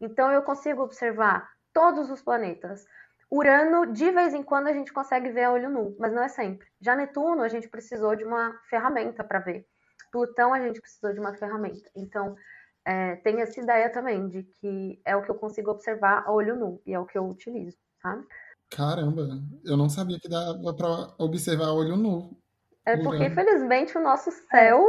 Então 0.00 0.30
eu 0.32 0.42
consigo 0.42 0.82
observar 0.82 1.48
todos 1.72 2.10
os 2.10 2.22
planetas. 2.22 2.86
Urano, 3.30 3.92
de 3.92 4.10
vez 4.12 4.32
em 4.32 4.42
quando, 4.42 4.68
a 4.68 4.72
gente 4.72 4.92
consegue 4.92 5.30
ver 5.30 5.44
a 5.44 5.52
olho 5.52 5.68
nu, 5.68 5.96
mas 5.98 6.12
não 6.12 6.22
é 6.22 6.28
sempre. 6.28 6.68
Já 6.80 6.94
Netuno, 6.94 7.42
a 7.42 7.48
gente 7.48 7.68
precisou 7.68 8.14
de 8.14 8.24
uma 8.24 8.58
ferramenta 8.70 9.24
para 9.24 9.40
ver. 9.40 9.66
Plutão, 10.12 10.54
a 10.54 10.60
gente 10.60 10.80
precisou 10.80 11.12
de 11.12 11.20
uma 11.20 11.34
ferramenta. 11.34 11.90
Então, 11.96 12.36
é, 12.84 13.16
tem 13.16 13.40
essa 13.40 13.60
ideia 13.60 13.90
também 13.90 14.28
de 14.28 14.42
que 14.44 15.00
é 15.04 15.16
o 15.16 15.22
que 15.22 15.30
eu 15.30 15.34
consigo 15.34 15.70
observar 15.70 16.22
a 16.26 16.32
olho 16.32 16.54
nu 16.54 16.80
e 16.86 16.94
é 16.94 16.98
o 16.98 17.06
que 17.06 17.16
eu 17.18 17.26
utilizo, 17.28 17.76
sabe? 18.00 18.24
Caramba, 18.70 19.28
eu 19.64 19.76
não 19.76 19.88
sabia 19.88 20.18
que 20.18 20.28
dava 20.28 20.74
para 20.74 21.14
observar 21.18 21.72
olho 21.72 21.96
nu. 21.96 22.36
É 22.86 22.96
porque, 22.96 23.24
infelizmente, 23.24 23.96
o 23.96 24.02
nosso 24.02 24.30
céu 24.50 24.84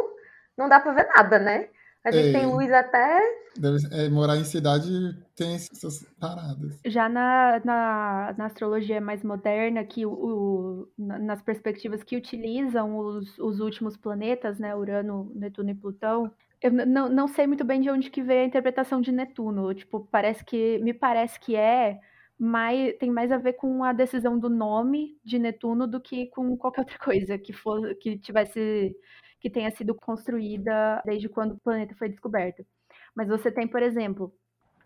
não 0.58 0.68
dá 0.68 0.80
para 0.80 0.94
ver 0.94 1.08
nada, 1.16 1.40
né? 1.40 1.70
A 2.06 2.12
gente 2.12 2.30
é, 2.30 2.32
tem 2.34 2.46
luz 2.46 2.72
até. 2.72 3.20
Deve, 3.58 3.78
é, 3.92 4.10
morar 4.10 4.38
em 4.38 4.44
cidade 4.44 4.88
tem 5.36 5.56
essas 5.56 6.04
paradas. 6.20 6.80
Já 6.86 7.10
na, 7.10 7.60
na, 7.66 8.36
na 8.38 8.46
astrologia 8.46 9.02
mais 9.02 9.24
moderna, 9.24 9.84
que 9.84 10.06
o, 10.06 10.12
o, 10.12 10.88
nas 10.98 11.42
perspectivas 11.42 12.04
que 12.04 12.16
utilizam 12.16 12.96
os, 12.96 13.40
os 13.40 13.60
últimos 13.60 13.98
planetas, 13.98 14.60
né? 14.60 14.76
Urano, 14.76 15.32
Netuno 15.34 15.72
e 15.72 15.76
Plutão, 15.76 16.32
eu 16.62 16.72
não, 16.72 17.10
não 17.10 17.28
sei 17.28 17.48
muito 17.48 17.64
bem 17.64 17.82
de 17.82 17.90
onde 17.90 18.12
que 18.12 18.22
veio 18.22 18.42
a 18.44 18.46
interpretação 18.46 19.02
de 19.02 19.12
Netuno. 19.12 19.74
Tipo, 19.74 20.08
parece 20.12 20.46
que. 20.46 20.78
Me 20.80 20.94
parece 20.94 21.40
que 21.40 21.56
é 21.56 22.00
mais, 22.38 22.96
tem 22.98 23.12
mais 23.12 23.32
a 23.32 23.38
ver 23.38 23.54
com 23.54 23.84
a 23.84 23.94
decisão 23.94 24.38
do 24.38 24.50
nome 24.50 25.18
de 25.24 25.40
Netuno 25.40 25.88
do 25.88 26.02
que 26.02 26.28
com 26.28 26.56
qualquer 26.58 26.82
outra 26.82 27.00
coisa 27.00 27.38
que 27.38 27.54
for, 27.54 27.96
que 27.96 28.18
tivesse 28.18 28.96
que 29.40 29.50
tenha 29.50 29.70
sido 29.72 29.94
construída 29.94 31.02
desde 31.06 31.30
quando 31.30 31.52
o 31.54 31.60
planeta 31.60 31.96
foi 31.96 32.10
descoberto. 32.10 32.66
Mas 33.16 33.28
você 33.28 33.52
tem, 33.52 33.68
por 33.68 33.82
exemplo, 33.84 34.34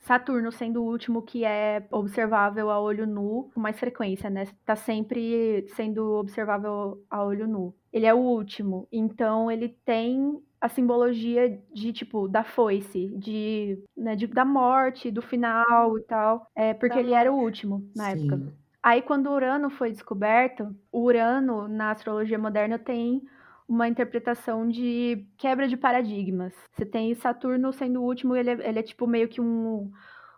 Saturno 0.02 0.52
sendo 0.52 0.82
o 0.82 0.86
último 0.86 1.22
que 1.22 1.46
é 1.46 1.86
observável 1.92 2.70
a 2.70 2.80
olho 2.80 3.06
nu 3.06 3.50
com 3.54 3.60
mais 3.60 3.80
frequência, 3.80 4.30
né? 4.30 4.46
Tá 4.66 4.76
sempre 4.76 5.66
sendo 5.76 6.14
observável 6.14 7.04
a 7.10 7.24
olho 7.24 7.48
nu. 7.48 7.76
Ele 7.92 8.06
é 8.06 8.14
o 8.14 8.18
último, 8.18 8.88
então 8.92 9.52
ele 9.52 9.70
tem 9.86 10.42
a 10.62 10.68
simbologia 10.70 11.60
de, 11.74 11.94
tipo, 11.94 12.28
da 12.28 12.44
foice, 12.44 13.08
de, 13.18 13.82
né, 13.96 14.16
de 14.16 14.28
da 14.28 14.44
morte, 14.44 15.10
do 15.12 15.22
final 15.22 15.98
e 15.98 16.04
tal. 16.04 16.48
É, 16.56 16.74
porque 16.74 16.96
da 16.96 17.00
ele 17.00 17.10
morte. 17.10 17.22
era 17.22 17.32
o 17.32 17.38
último 17.38 17.90
na 17.96 18.12
Sim. 18.12 18.28
época. 18.28 18.54
Aí, 18.82 19.02
quando 19.02 19.30
Urano 19.30 19.70
foi 19.70 19.92
descoberto, 19.92 20.76
o 20.92 21.02
Urano, 21.04 21.68
na 21.68 21.92
astrologia 21.92 22.38
moderna, 22.40 22.80
tem 22.80 23.22
uma 23.68 23.88
interpretação 23.88 24.68
de 24.68 25.28
quebra 25.38 25.68
de 25.68 25.78
paradigmas. 25.78 26.54
Você 26.72 26.86
tem 26.86 27.14
Saturno 27.14 27.72
sendo 27.72 28.02
o 28.02 28.06
último, 28.06 28.36
ele 28.36 28.50
é, 28.50 28.70
ele 28.70 28.80
é 28.80 28.84
tipo 28.84 29.06
meio 29.06 29.28
que 29.28 29.40
um 29.40 29.92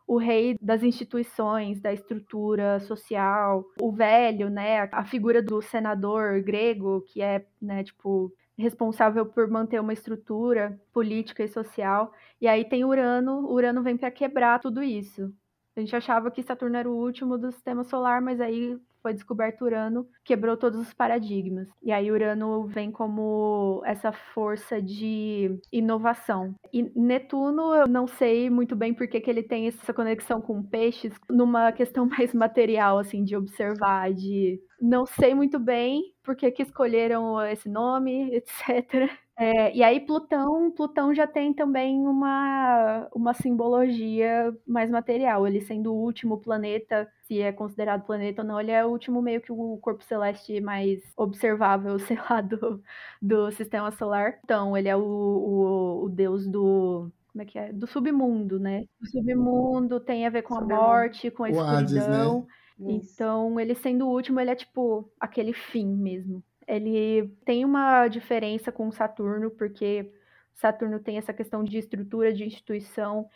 o 0.07 0.17
rei 0.17 0.57
das 0.61 0.83
instituições, 0.83 1.79
da 1.79 1.93
estrutura 1.93 2.81
social, 2.81 3.63
o 3.79 3.93
velho, 3.93 4.49
né, 4.49 4.89
a 4.91 5.05
figura 5.05 5.41
do 5.41 5.61
senador 5.61 6.41
grego, 6.41 7.01
que 7.07 7.21
é, 7.21 7.45
né, 7.61 7.81
tipo, 7.81 8.29
responsável 8.57 9.25
por 9.25 9.47
manter 9.49 9.79
uma 9.79 9.93
estrutura 9.93 10.79
política 10.93 11.43
e 11.43 11.47
social. 11.47 12.13
E 12.39 12.47
aí 12.47 12.65
tem 12.67 12.85
Urano, 12.85 13.49
Urano 13.49 13.83
vem 13.83 13.97
para 13.97 14.11
quebrar 14.11 14.59
tudo 14.59 14.83
isso. 14.83 15.33
A 15.75 15.79
gente 15.79 15.95
achava 15.95 16.29
que 16.31 16.43
Saturno 16.43 16.77
era 16.77 16.89
o 16.89 16.95
último 16.95 17.37
do 17.37 17.51
sistema 17.51 17.83
solar, 17.83 18.21
mas 18.21 18.41
aí 18.41 18.77
foi 19.01 19.13
descoberto 19.13 19.63
Urano, 19.63 20.07
quebrou 20.23 20.55
todos 20.57 20.79
os 20.79 20.93
paradigmas. 20.93 21.67
E 21.81 21.91
aí 21.91 22.11
Urano 22.11 22.65
vem 22.65 22.91
como 22.91 23.81
essa 23.85 24.11
força 24.11 24.81
de 24.81 25.59
inovação. 25.71 26.55
E 26.73 26.83
Netuno, 26.95 27.73
eu 27.73 27.87
não 27.87 28.07
sei 28.07 28.49
muito 28.49 28.75
bem 28.75 28.93
por 28.93 29.07
que 29.07 29.23
ele 29.29 29.43
tem 29.43 29.67
essa 29.67 29.93
conexão 29.93 30.41
com 30.41 30.63
peixes, 30.63 31.13
numa 31.29 31.71
questão 31.71 32.05
mais 32.07 32.33
material, 32.33 32.97
assim, 32.97 33.23
de 33.23 33.35
observar, 33.35 34.13
de... 34.13 34.59
Não 34.79 35.05
sei 35.05 35.35
muito 35.35 35.59
bem 35.59 36.01
por 36.23 36.35
que, 36.35 36.49
que 36.49 36.63
escolheram 36.63 37.39
esse 37.45 37.69
nome, 37.69 38.33
etc. 38.35 39.11
É, 39.41 39.75
e 39.75 39.81
aí 39.81 39.99
Plutão, 39.99 40.69
Plutão 40.69 41.15
já 41.15 41.25
tem 41.25 41.51
também 41.51 42.05
uma, 42.05 43.09
uma 43.11 43.33
simbologia 43.33 44.55
mais 44.67 44.91
material. 44.91 45.47
Ele 45.47 45.59
sendo 45.59 45.91
o 45.91 45.99
último 45.99 46.37
planeta, 46.37 47.11
se 47.23 47.41
é 47.41 47.51
considerado 47.51 48.05
planeta 48.05 48.43
ou 48.43 48.47
não, 48.47 48.61
ele 48.61 48.69
é 48.69 48.85
o 48.85 48.89
último 48.89 49.19
meio 49.19 49.41
que 49.41 49.51
o 49.51 49.77
corpo 49.77 50.03
celeste 50.03 50.61
mais 50.61 51.01
observável, 51.17 51.97
sei 52.13 52.17
lá, 52.29 52.39
do, 52.39 52.83
do 53.19 53.51
sistema 53.51 53.89
solar. 53.89 54.39
Então, 54.43 54.77
ele 54.77 54.87
é 54.87 54.95
o, 54.95 55.01
o, 55.01 56.03
o 56.05 56.09
deus 56.09 56.47
do 56.47 57.11
como 57.31 57.41
é 57.41 57.45
que 57.45 57.57
é? 57.57 57.73
Do 57.73 57.87
submundo, 57.87 58.59
né? 58.59 58.85
O 59.01 59.07
submundo 59.07 59.99
tem 59.99 60.27
a 60.27 60.29
ver 60.29 60.43
com 60.43 60.53
a 60.53 60.61
morte, 60.61 61.31
com 61.31 61.45
a 61.45 61.49
escuridão. 61.49 61.77
Hades, 61.79 62.07
né? 62.07 62.45
Então, 62.93 63.59
ele 63.59 63.73
sendo 63.73 64.05
o 64.05 64.11
último, 64.11 64.39
ele 64.39 64.51
é 64.51 64.55
tipo 64.55 65.11
aquele 65.19 65.53
fim 65.53 65.87
mesmo 65.87 66.43
ele 66.71 67.27
tem 67.43 67.65
uma 67.65 68.07
diferença 68.07 68.71
com 68.71 68.89
Saturno, 68.91 69.51
porque 69.51 70.09
Saturno 70.53 70.99
tem 70.99 71.17
essa 71.17 71.33
questão 71.33 71.63
de 71.63 71.77
estrutura, 71.77 72.33
de 72.33 72.45
instituição, 72.45 73.27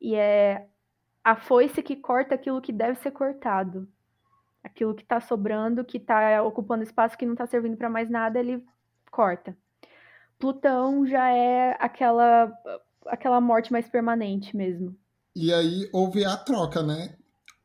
e 0.00 0.16
é 0.16 0.66
a 1.22 1.36
foice 1.36 1.82
que 1.82 1.94
corta 1.94 2.34
aquilo 2.34 2.60
que 2.60 2.72
deve 2.72 2.98
ser 2.98 3.12
cortado. 3.12 3.88
Aquilo 4.62 4.94
que 4.94 5.02
está 5.02 5.20
sobrando, 5.20 5.84
que 5.84 5.98
está 5.98 6.42
ocupando 6.42 6.82
espaço, 6.82 7.16
que 7.16 7.24
não 7.24 7.34
está 7.34 7.46
servindo 7.46 7.76
para 7.76 7.88
mais 7.88 8.10
nada, 8.10 8.40
ele 8.40 8.62
corta. 9.10 9.56
Plutão 10.38 11.06
já 11.06 11.30
é 11.30 11.76
aquela 11.78 12.52
aquela 13.06 13.40
morte 13.40 13.72
mais 13.72 13.88
permanente 13.88 14.56
mesmo. 14.56 14.96
E 15.34 15.52
aí 15.52 15.88
houve 15.92 16.24
a 16.24 16.36
troca, 16.36 16.82
né? 16.82 17.16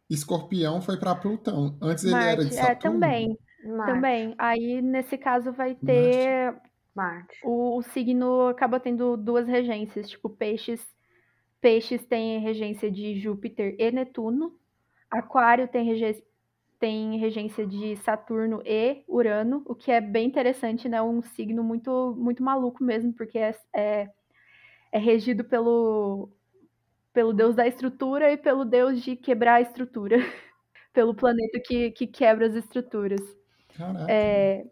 Escorpião 0.09 0.81
foi 0.81 0.97
para 0.97 1.15
Plutão. 1.15 1.77
Antes 1.81 2.03
Marte, 2.05 2.27
ele 2.27 2.31
era 2.31 2.45
de 2.45 2.53
Saturno. 2.53 2.71
É, 2.71 2.75
também. 2.75 3.39
Marte. 3.65 3.93
Também. 3.93 4.35
Aí, 4.37 4.81
nesse 4.81 5.17
caso, 5.17 5.51
vai 5.51 5.75
ter. 5.75 6.55
Marte. 6.93 7.39
O, 7.43 7.77
o 7.77 7.81
signo 7.81 8.47
acaba 8.47 8.79
tendo 8.79 9.17
duas 9.17 9.47
regências. 9.47 10.09
Tipo, 10.09 10.29
peixes. 10.29 10.85
Peixes 11.59 12.05
tem 12.05 12.39
regência 12.39 12.91
de 12.91 13.19
Júpiter 13.19 13.75
e 13.79 13.91
Netuno. 13.91 14.57
Aquário 15.09 15.67
tem 15.67 15.85
regência, 15.85 16.23
tem 16.79 17.17
regência 17.17 17.65
de 17.65 17.95
Saturno 17.97 18.61
e 18.65 19.03
Urano, 19.07 19.63
o 19.65 19.73
que 19.73 19.91
é 19.91 20.01
bem 20.01 20.27
interessante, 20.27 20.89
né? 20.89 21.01
Um 21.01 21.21
signo 21.21 21.63
muito, 21.63 22.15
muito 22.17 22.43
maluco 22.43 22.83
mesmo, 22.83 23.13
porque 23.13 23.37
é, 23.37 23.55
é, 23.73 24.09
é 24.91 24.99
regido 24.99 25.43
pelo, 25.43 26.29
pelo 27.13 27.33
deus 27.33 27.55
da 27.55 27.67
estrutura 27.67 28.31
e 28.31 28.37
pelo 28.37 28.65
deus 28.65 29.01
de 29.03 29.15
quebrar 29.15 29.55
a 29.55 29.61
estrutura. 29.61 30.17
pelo 30.93 31.13
planeta 31.13 31.59
que, 31.59 31.91
que 31.91 32.07
quebra 32.07 32.47
as 32.47 32.55
estruturas. 32.55 33.21
Caraca. 33.77 34.05
É, 34.09 34.65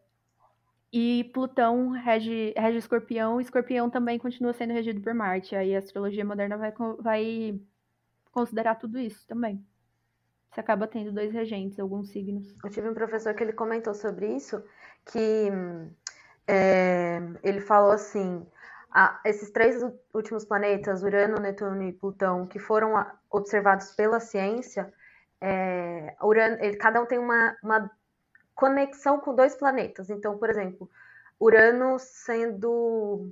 e 0.92 1.24
Plutão 1.34 1.90
rege, 1.90 2.54
rege 2.56 2.78
Escorpião, 2.78 3.40
e 3.40 3.44
Escorpião 3.44 3.90
também 3.90 4.20
continua 4.20 4.54
sendo 4.54 4.74
regido 4.74 5.02
por 5.02 5.14
Marte. 5.14 5.56
Aí 5.56 5.76
a 5.76 5.80
astrologia 5.80 6.24
moderna 6.24 6.56
vai, 6.56 6.72
vai 7.00 7.60
considerar 8.32 8.76
tudo 8.76 9.00
isso 9.00 9.26
também. 9.28 9.66
você 10.52 10.60
acaba 10.60 10.88
tendo 10.88 11.12
dois 11.12 11.34
regentes, 11.34 11.80
alguns 11.80 12.10
signos. 12.10 12.56
Eu 12.64 12.70
tive 12.70 12.90
um 12.90 12.94
professor 12.94 13.34
que 13.34 13.44
ele 13.44 13.54
comentou 13.54 13.96
sobre 13.96 14.36
isso, 14.36 14.64
que 15.12 15.50
é, 16.48 17.20
ele 17.42 17.60
falou 17.60 17.92
assim: 17.92 18.46
ah, 18.92 19.20
esses 19.26 19.50
três 19.50 19.84
últimos 20.14 20.46
planetas, 20.46 21.02
Urano, 21.02 21.42
Netuno 21.42 21.82
e 21.82 21.92
Plutão, 21.92 22.46
que 22.46 22.60
foram 22.60 22.94
observados 23.32 23.92
pela 23.96 24.20
ciência, 24.20 24.94
é, 25.42 26.16
Urano, 26.22 26.58
ele, 26.62 26.78
cada 26.78 27.02
um 27.02 27.06
tem 27.08 27.18
uma, 27.18 27.58
uma 27.64 27.92
conexão 28.56 29.20
com 29.20 29.36
dois 29.36 29.56
planetas. 29.56 30.10
Então, 30.10 30.38
por 30.38 30.50
exemplo, 30.50 30.90
Urano 31.40 31.98
sendo. 32.00 33.32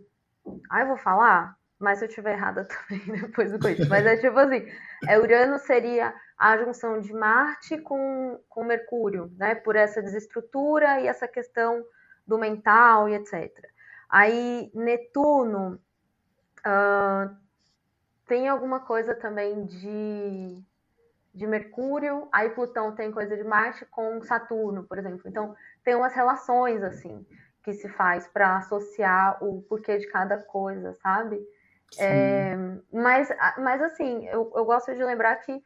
Ah, 0.69 0.81
eu 0.81 0.87
vou 0.87 0.97
falar? 0.97 1.55
Mas 1.79 1.97
se 1.97 2.05
eu 2.05 2.09
estiver 2.09 2.33
errada 2.33 2.67
também, 2.89 3.21
depois 3.21 3.51
do 3.51 3.59
coisa. 3.59 3.87
Mas 3.87 4.05
é 4.05 4.17
tipo 4.17 4.37
assim: 4.37 4.65
é, 5.07 5.19
Urano 5.19 5.57
seria 5.59 6.13
a 6.37 6.57
junção 6.57 6.99
de 6.99 7.13
Marte 7.13 7.77
com, 7.77 8.39
com 8.49 8.63
Mercúrio, 8.63 9.31
né? 9.37 9.55
Por 9.55 9.75
essa 9.75 10.01
desestrutura 10.01 10.99
e 10.99 11.07
essa 11.07 11.27
questão 11.27 11.85
do 12.25 12.37
mental 12.37 13.09
e 13.09 13.15
etc. 13.15 13.51
Aí, 14.09 14.71
Netuno 14.73 15.79
uh, 16.59 17.35
tem 18.27 18.47
alguma 18.47 18.79
coisa 18.81 19.15
também 19.15 19.65
de 19.65 20.63
de 21.33 21.47
Mercúrio, 21.47 22.27
aí 22.31 22.49
Plutão 22.49 22.93
tem 22.93 23.11
coisa 23.11 23.35
de 23.37 23.43
Marte 23.43 23.85
com 23.85 24.21
Saturno, 24.21 24.83
por 24.83 24.97
exemplo. 24.97 25.21
Então, 25.25 25.55
tem 25.83 25.95
umas 25.95 26.13
relações 26.13 26.83
assim 26.83 27.25
que 27.63 27.73
se 27.73 27.87
faz 27.89 28.27
para 28.27 28.57
associar 28.57 29.43
o 29.43 29.61
porquê 29.61 29.97
de 29.97 30.07
cada 30.07 30.37
coisa, 30.37 30.93
sabe? 30.95 31.39
É, 31.99 32.55
mas, 32.91 33.29
mas 33.57 33.81
assim, 33.81 34.25
eu, 34.27 34.51
eu 34.55 34.65
gosto 34.65 34.93
de 34.93 35.03
lembrar 35.03 35.35
que 35.37 35.61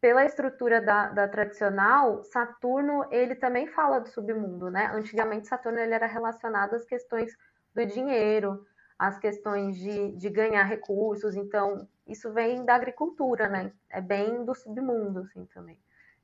pela 0.00 0.24
estrutura 0.24 0.80
da, 0.80 1.08
da, 1.08 1.26
tradicional, 1.26 2.22
Saturno 2.24 3.06
ele 3.10 3.34
também 3.34 3.66
fala 3.66 3.98
do 3.98 4.08
submundo, 4.08 4.70
né? 4.70 4.90
Antigamente 4.94 5.48
Saturno 5.48 5.78
ele 5.78 5.94
era 5.94 6.06
relacionado 6.06 6.74
às 6.74 6.84
questões 6.84 7.34
do 7.74 7.84
dinheiro, 7.86 8.64
às 8.98 9.18
questões 9.18 9.76
de, 9.76 10.12
de 10.12 10.30
ganhar 10.30 10.64
recursos. 10.64 11.34
Então 11.34 11.88
isso 12.06 12.32
vem 12.32 12.64
da 12.64 12.74
agricultura, 12.74 13.48
né? 13.48 13.72
É 13.90 14.00
bem 14.00 14.44
do 14.44 14.54
submundo, 14.54 15.20
assim, 15.20 15.44
também. 15.46 15.78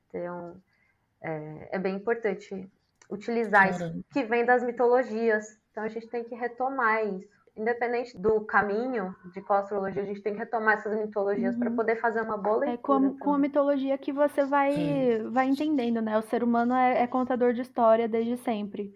Então, 0.07 0.55
é, 1.21 1.69
é 1.71 1.79
bem 1.79 1.95
importante 1.95 2.69
utilizar 3.09 3.69
Caramba. 3.69 3.97
isso, 3.97 4.05
que 4.11 4.23
vem 4.23 4.45
das 4.45 4.63
mitologias. 4.63 5.59
Então, 5.71 5.83
a 5.83 5.89
gente 5.89 6.07
tem 6.07 6.23
que 6.23 6.35
retomar 6.35 7.05
isso. 7.05 7.33
Independente 7.55 8.17
do 8.17 8.41
caminho 8.41 9.15
de 9.31 9.39
qual 9.41 9.59
astrologia, 9.59 10.01
a 10.01 10.05
gente 10.05 10.21
tem 10.21 10.33
que 10.33 10.39
retomar 10.39 10.77
essas 10.77 10.97
mitologias 10.97 11.53
uhum. 11.53 11.59
para 11.59 11.71
poder 11.71 11.95
fazer 11.97 12.21
uma 12.21 12.35
boa 12.35 12.57
leitura. 12.57 12.73
É 12.73 12.77
com, 12.77 13.17
com 13.17 13.33
a 13.33 13.37
mitologia 13.37 13.95
que 13.97 14.11
você 14.11 14.43
vai, 14.43 15.21
vai 15.29 15.47
entendendo, 15.47 16.01
né? 16.01 16.17
O 16.17 16.23
ser 16.23 16.43
humano 16.43 16.73
é, 16.73 17.03
é 17.03 17.07
contador 17.07 17.53
de 17.53 17.61
história 17.61 18.07
desde 18.07 18.37
sempre. 18.37 18.91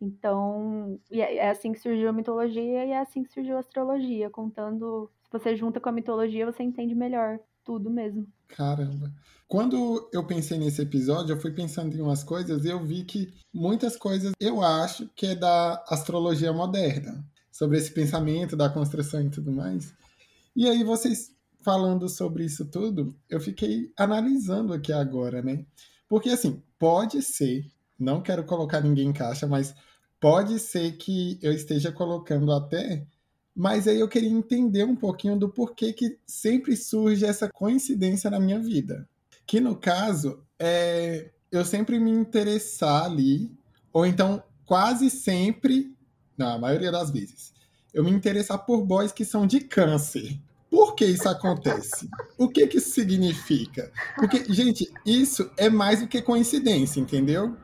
Então, 0.00 0.98
é, 1.12 1.36
é 1.36 1.50
assim 1.50 1.72
que 1.72 1.78
surgiu 1.78 2.08
a 2.08 2.12
mitologia 2.12 2.84
e 2.84 2.90
é 2.90 2.98
assim 2.98 3.22
que 3.22 3.32
surgiu 3.32 3.56
a 3.56 3.60
astrologia, 3.60 4.28
contando 4.28 5.08
você 5.32 5.56
junta 5.56 5.80
com 5.80 5.88
a 5.88 5.92
mitologia, 5.92 6.46
você 6.46 6.62
entende 6.62 6.94
melhor 6.94 7.38
tudo 7.64 7.90
mesmo. 7.90 8.26
Caramba. 8.48 9.12
Quando 9.48 10.08
eu 10.12 10.26
pensei 10.26 10.58
nesse 10.58 10.82
episódio, 10.82 11.34
eu 11.34 11.40
fui 11.40 11.52
pensando 11.52 11.96
em 11.96 12.00
umas 12.00 12.24
coisas 12.24 12.64
e 12.64 12.68
eu 12.68 12.84
vi 12.84 13.04
que 13.04 13.32
muitas 13.52 13.96
coisas 13.96 14.32
eu 14.40 14.62
acho 14.62 15.08
que 15.14 15.26
é 15.26 15.34
da 15.34 15.82
astrologia 15.88 16.52
moderna, 16.52 17.24
sobre 17.50 17.78
esse 17.78 17.92
pensamento 17.92 18.56
da 18.56 18.70
construção 18.70 19.20
e 19.20 19.30
tudo 19.30 19.52
mais. 19.52 19.94
E 20.56 20.68
aí 20.68 20.82
vocês 20.82 21.32
falando 21.62 22.08
sobre 22.08 22.44
isso 22.44 22.64
tudo, 22.64 23.14
eu 23.28 23.40
fiquei 23.40 23.92
analisando 23.96 24.72
aqui 24.72 24.92
agora, 24.92 25.42
né? 25.42 25.64
Porque 26.08 26.30
assim, 26.30 26.62
pode 26.78 27.22
ser, 27.22 27.64
não 27.98 28.20
quero 28.20 28.44
colocar 28.44 28.80
ninguém 28.80 29.08
em 29.08 29.12
caixa, 29.12 29.46
mas 29.46 29.74
pode 30.20 30.58
ser 30.58 30.92
que 30.92 31.38
eu 31.42 31.52
esteja 31.52 31.92
colocando 31.92 32.52
até 32.52 33.06
mas 33.54 33.86
aí 33.86 34.00
eu 34.00 34.08
queria 34.08 34.30
entender 34.30 34.84
um 34.84 34.96
pouquinho 34.96 35.38
do 35.38 35.48
porquê 35.48 35.92
que 35.92 36.18
sempre 36.26 36.76
surge 36.76 37.24
essa 37.24 37.48
coincidência 37.48 38.30
na 38.30 38.40
minha 38.40 38.58
vida. 38.58 39.08
Que 39.46 39.60
no 39.60 39.76
caso, 39.76 40.42
é 40.58 41.30
eu 41.52 41.66
sempre 41.66 42.00
me 42.00 42.10
interessar 42.10 43.04
ali, 43.04 43.50
ou 43.92 44.06
então 44.06 44.42
quase 44.64 45.10
sempre, 45.10 45.94
na 46.36 46.58
maioria 46.58 46.90
das 46.90 47.10
vezes, 47.10 47.52
eu 47.92 48.02
me 48.02 48.10
interessar 48.10 48.64
por 48.64 48.82
boys 48.86 49.12
que 49.12 49.22
são 49.22 49.46
de 49.46 49.60
câncer. 49.60 50.40
Por 50.70 50.94
que 50.94 51.04
isso 51.04 51.28
acontece? 51.28 52.08
O 52.38 52.48
que, 52.48 52.66
que 52.66 52.78
isso 52.78 52.92
significa? 52.92 53.92
Porque, 54.16 54.50
gente, 54.50 54.90
isso 55.04 55.50
é 55.58 55.68
mais 55.68 56.00
do 56.00 56.08
que 56.08 56.22
coincidência, 56.22 56.98
entendeu? 56.98 57.54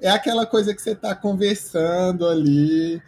É 0.00 0.10
aquela 0.10 0.44
coisa 0.44 0.74
que 0.74 0.82
você 0.82 0.90
está 0.90 1.14
conversando 1.14 2.26
ali, 2.26 3.00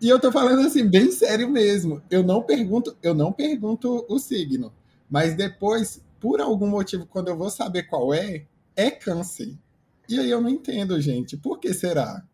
e 0.00 0.08
eu 0.08 0.18
tô 0.18 0.32
falando 0.32 0.66
assim, 0.66 0.86
bem 0.86 1.10
sério 1.10 1.48
mesmo. 1.48 2.02
Eu 2.10 2.22
não 2.22 2.42
pergunto, 2.42 2.96
eu 3.02 3.14
não 3.14 3.32
pergunto 3.32 4.06
o 4.08 4.18
signo. 4.18 4.72
Mas 5.08 5.34
depois, 5.34 6.02
por 6.18 6.40
algum 6.40 6.66
motivo, 6.66 7.06
quando 7.06 7.28
eu 7.28 7.36
vou 7.36 7.50
saber 7.50 7.84
qual 7.84 8.14
é, 8.14 8.46
é 8.74 8.90
câncer. 8.90 9.56
E 10.08 10.18
aí 10.18 10.30
eu 10.30 10.40
não 10.40 10.48
entendo, 10.48 11.00
gente. 11.00 11.36
Por 11.36 11.58
que 11.58 11.74
será? 11.74 12.24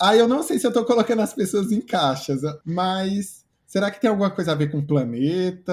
Aí 0.00 0.18
eu 0.18 0.26
não 0.26 0.42
sei 0.42 0.58
se 0.58 0.66
eu 0.66 0.72
tô 0.72 0.84
colocando 0.84 1.20
as 1.20 1.34
pessoas 1.34 1.70
em 1.70 1.80
caixas, 1.80 2.40
mas 2.64 3.39
será 3.70 3.88
que 3.88 4.00
tem 4.00 4.10
alguma 4.10 4.32
coisa 4.32 4.50
a 4.50 4.54
ver 4.56 4.68
com 4.68 4.78
o 4.78 4.86
planeta? 4.86 5.72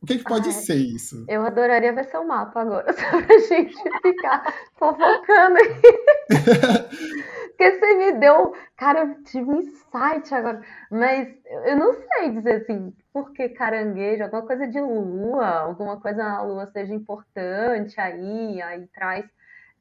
O 0.00 0.06
que, 0.06 0.18
que 0.18 0.24
pode 0.24 0.46
Ai, 0.46 0.52
ser 0.52 0.76
isso? 0.76 1.24
Eu 1.28 1.44
adoraria 1.44 1.92
ver 1.92 2.04
seu 2.04 2.24
mapa 2.24 2.60
agora, 2.60 2.86
só 2.94 3.20
pra 3.20 3.38
gente 3.38 3.74
ficar 4.00 4.54
fofocando 4.76 5.56
aí. 5.56 5.82
Porque 7.50 7.70
você 7.72 7.94
me 7.96 8.12
deu. 8.12 8.54
Cara, 8.76 9.00
eu 9.00 9.24
tive 9.24 9.50
um 9.50 9.60
insight 9.60 10.32
agora. 10.32 10.62
Mas 10.88 11.28
eu 11.66 11.76
não 11.76 11.92
sei 11.92 12.30
dizer 12.30 12.62
assim, 12.62 12.94
por 13.12 13.32
que 13.32 13.48
caranguejo? 13.48 14.22
Alguma 14.22 14.42
coisa 14.42 14.68
de 14.68 14.80
lua, 14.80 15.46
alguma 15.46 16.00
coisa 16.00 16.22
na 16.22 16.42
lua 16.42 16.66
seja 16.66 16.94
importante 16.94 18.00
aí, 18.00 18.62
aí 18.62 18.86
traz 18.94 19.26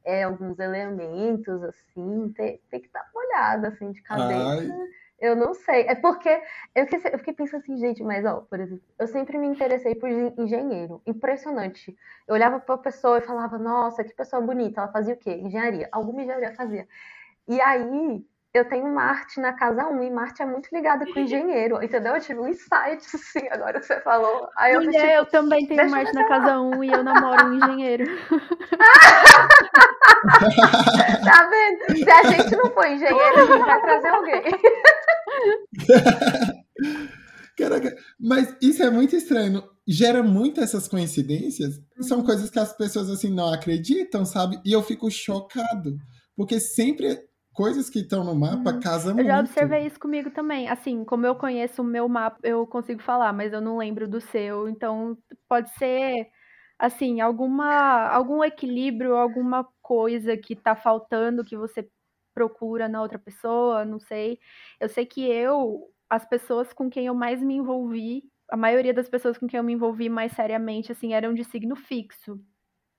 é, 0.04 0.24
alguns 0.24 0.58
elementos, 0.58 1.64
assim. 1.64 2.34
Tem, 2.36 2.60
tem 2.72 2.82
que 2.82 2.90
dar 2.92 3.08
uma 3.14 3.24
olhada, 3.24 3.68
assim, 3.68 3.92
de 3.92 4.02
cabeça. 4.02 4.74
Ai. 4.74 4.90
Eu 5.22 5.36
não 5.36 5.54
sei. 5.54 5.86
É 5.88 5.94
porque 5.94 6.42
eu 6.74 6.88
fiquei, 6.88 7.14
eu 7.14 7.20
fiquei, 7.20 7.34
pensando 7.34 7.62
assim, 7.62 7.78
gente, 7.78 8.04
mas, 8.04 8.26
ó, 8.26 8.42
por 8.42 8.60
exemplo, 8.60 8.84
eu 8.98 9.08
sempre 9.08 9.38
me 9.38 9.48
interessei 9.48 9.94
por 9.94 10.10
engenheiro. 10.10 11.00
Impressionante. 11.06 11.96
Eu 12.28 12.34
olhava 12.34 12.60
para 12.60 12.76
a 12.76 12.80
pessoa 12.80 13.20
e 13.20 13.22
falava, 13.22 13.58
nossa, 13.60 14.04
que 14.04 14.16
pessoa 14.16 14.42
bonita. 14.42 14.82
Ela 14.82 14.92
fazia 14.92 15.14
o 15.14 15.18
quê? 15.18 15.32
Engenharia. 15.32 15.88
Alguma 15.92 16.24
engenharia 16.24 16.56
fazia. 16.56 16.88
E 17.48 17.62
aí, 17.62 18.26
eu 18.54 18.66
tenho 18.66 18.94
Marte 18.94 19.40
na 19.40 19.54
casa 19.54 19.88
1, 19.88 20.04
e 20.04 20.10
Marte 20.10 20.42
é 20.42 20.46
muito 20.46 20.68
ligada 20.74 21.06
com 21.06 21.20
engenheiro, 21.20 21.82
entendeu? 21.82 22.16
Eu 22.16 22.22
tive 22.22 22.40
um 22.40 22.48
insight, 22.48 23.06
assim, 23.16 23.48
agora 23.50 23.82
você 23.82 24.00
falou. 24.02 24.50
Aí 24.58 24.74
eu, 24.74 24.82
Mulher, 24.82 25.02
tipo, 25.02 25.14
eu 25.14 25.26
também 25.28 25.66
tenho 25.68 25.90
Marte 25.90 26.14
na 26.14 26.28
casa 26.28 26.60
1 26.60 26.84
e 26.84 26.92
eu 26.92 27.04
namoro 27.04 27.46
um 27.46 27.54
engenheiro. 27.54 28.06
tá 31.24 31.50
vendo? 31.50 31.96
Se 31.96 32.12
a 32.12 32.24
gente 32.24 32.56
não 32.56 32.70
for 32.72 32.88
engenheiro, 32.88 33.40
a 33.40 33.46
gente 33.46 33.66
vai 33.66 33.82
trazer 33.82 34.10
alguém. 34.10 34.44
Caraca, 37.58 37.96
mas 38.20 38.56
isso 38.62 38.82
é 38.82 38.90
muito 38.90 39.16
estranho. 39.16 39.64
Gera 39.88 40.24
muito 40.24 40.62
essas 40.62 40.88
coincidências. 40.88 41.80
São 42.00 42.20
uhum. 42.20 42.26
coisas 42.26 42.50
que 42.50 42.60
as 42.60 42.76
pessoas 42.76 43.10
assim 43.10 43.30
não 43.30 43.54
acreditam, 43.54 44.26
sabe? 44.26 44.60
E 44.66 44.72
eu 44.72 44.82
fico 44.82 45.12
chocado. 45.12 45.98
Porque 46.36 46.60
sempre 46.60 47.20
coisas 47.54 47.90
que 47.90 48.00
estão 48.00 48.24
no 48.24 48.34
mapa 48.36 48.72
uhum. 48.72 48.80
casam 48.80 49.14
muito. 49.14 49.28
Eu 49.28 49.34
já 49.34 49.40
observei 49.42 49.86
isso 49.86 50.00
comigo 50.00 50.32
também. 50.32 50.68
Assim, 50.70 51.04
como 51.04 51.26
eu 51.26 51.36
conheço 51.36 51.82
o 51.82 51.86
meu 51.86 52.08
mapa, 52.08 52.40
eu 52.44 52.66
consigo 52.66 53.02
falar, 53.02 53.34
mas 53.34 53.54
eu 53.54 53.62
não 53.62 53.78
lembro 53.78 54.08
do 54.08 54.22
seu. 54.22 54.68
Então, 54.68 55.18
pode 55.48 55.70
ser, 55.78 56.28
assim, 56.80 57.22
alguma, 57.22 58.08
algum 58.08 58.44
equilíbrio, 58.44 59.16
alguma 59.16 59.68
coisa 59.82 60.36
que 60.38 60.56
tá 60.56 60.76
faltando 60.76 61.44
que 61.44 61.58
você 61.58 61.88
procura 62.34 62.88
na 62.88 63.02
outra 63.02 63.20
pessoa, 63.20 63.86
não 63.86 64.00
sei. 64.00 64.40
Eu 64.80 64.90
sei 64.90 65.06
que 65.06 65.26
eu, 65.30 65.90
as 66.10 66.26
pessoas 66.26 66.74
com 66.74 66.90
quem 66.90 67.08
eu 67.08 67.16
mais 67.16 67.42
me 67.42 67.56
envolvi, 67.56 68.24
a 68.50 68.58
maioria 68.58 68.94
das 68.94 69.10
pessoas 69.10 69.38
com 69.38 69.48
quem 69.48 69.58
eu 69.58 69.64
me 69.64 69.74
envolvi 69.74 70.10
mais 70.10 70.34
seriamente, 70.34 70.92
assim, 70.92 71.14
eram 71.14 71.34
de 71.34 71.44
signo 71.44 71.76
fixo. 71.76 72.40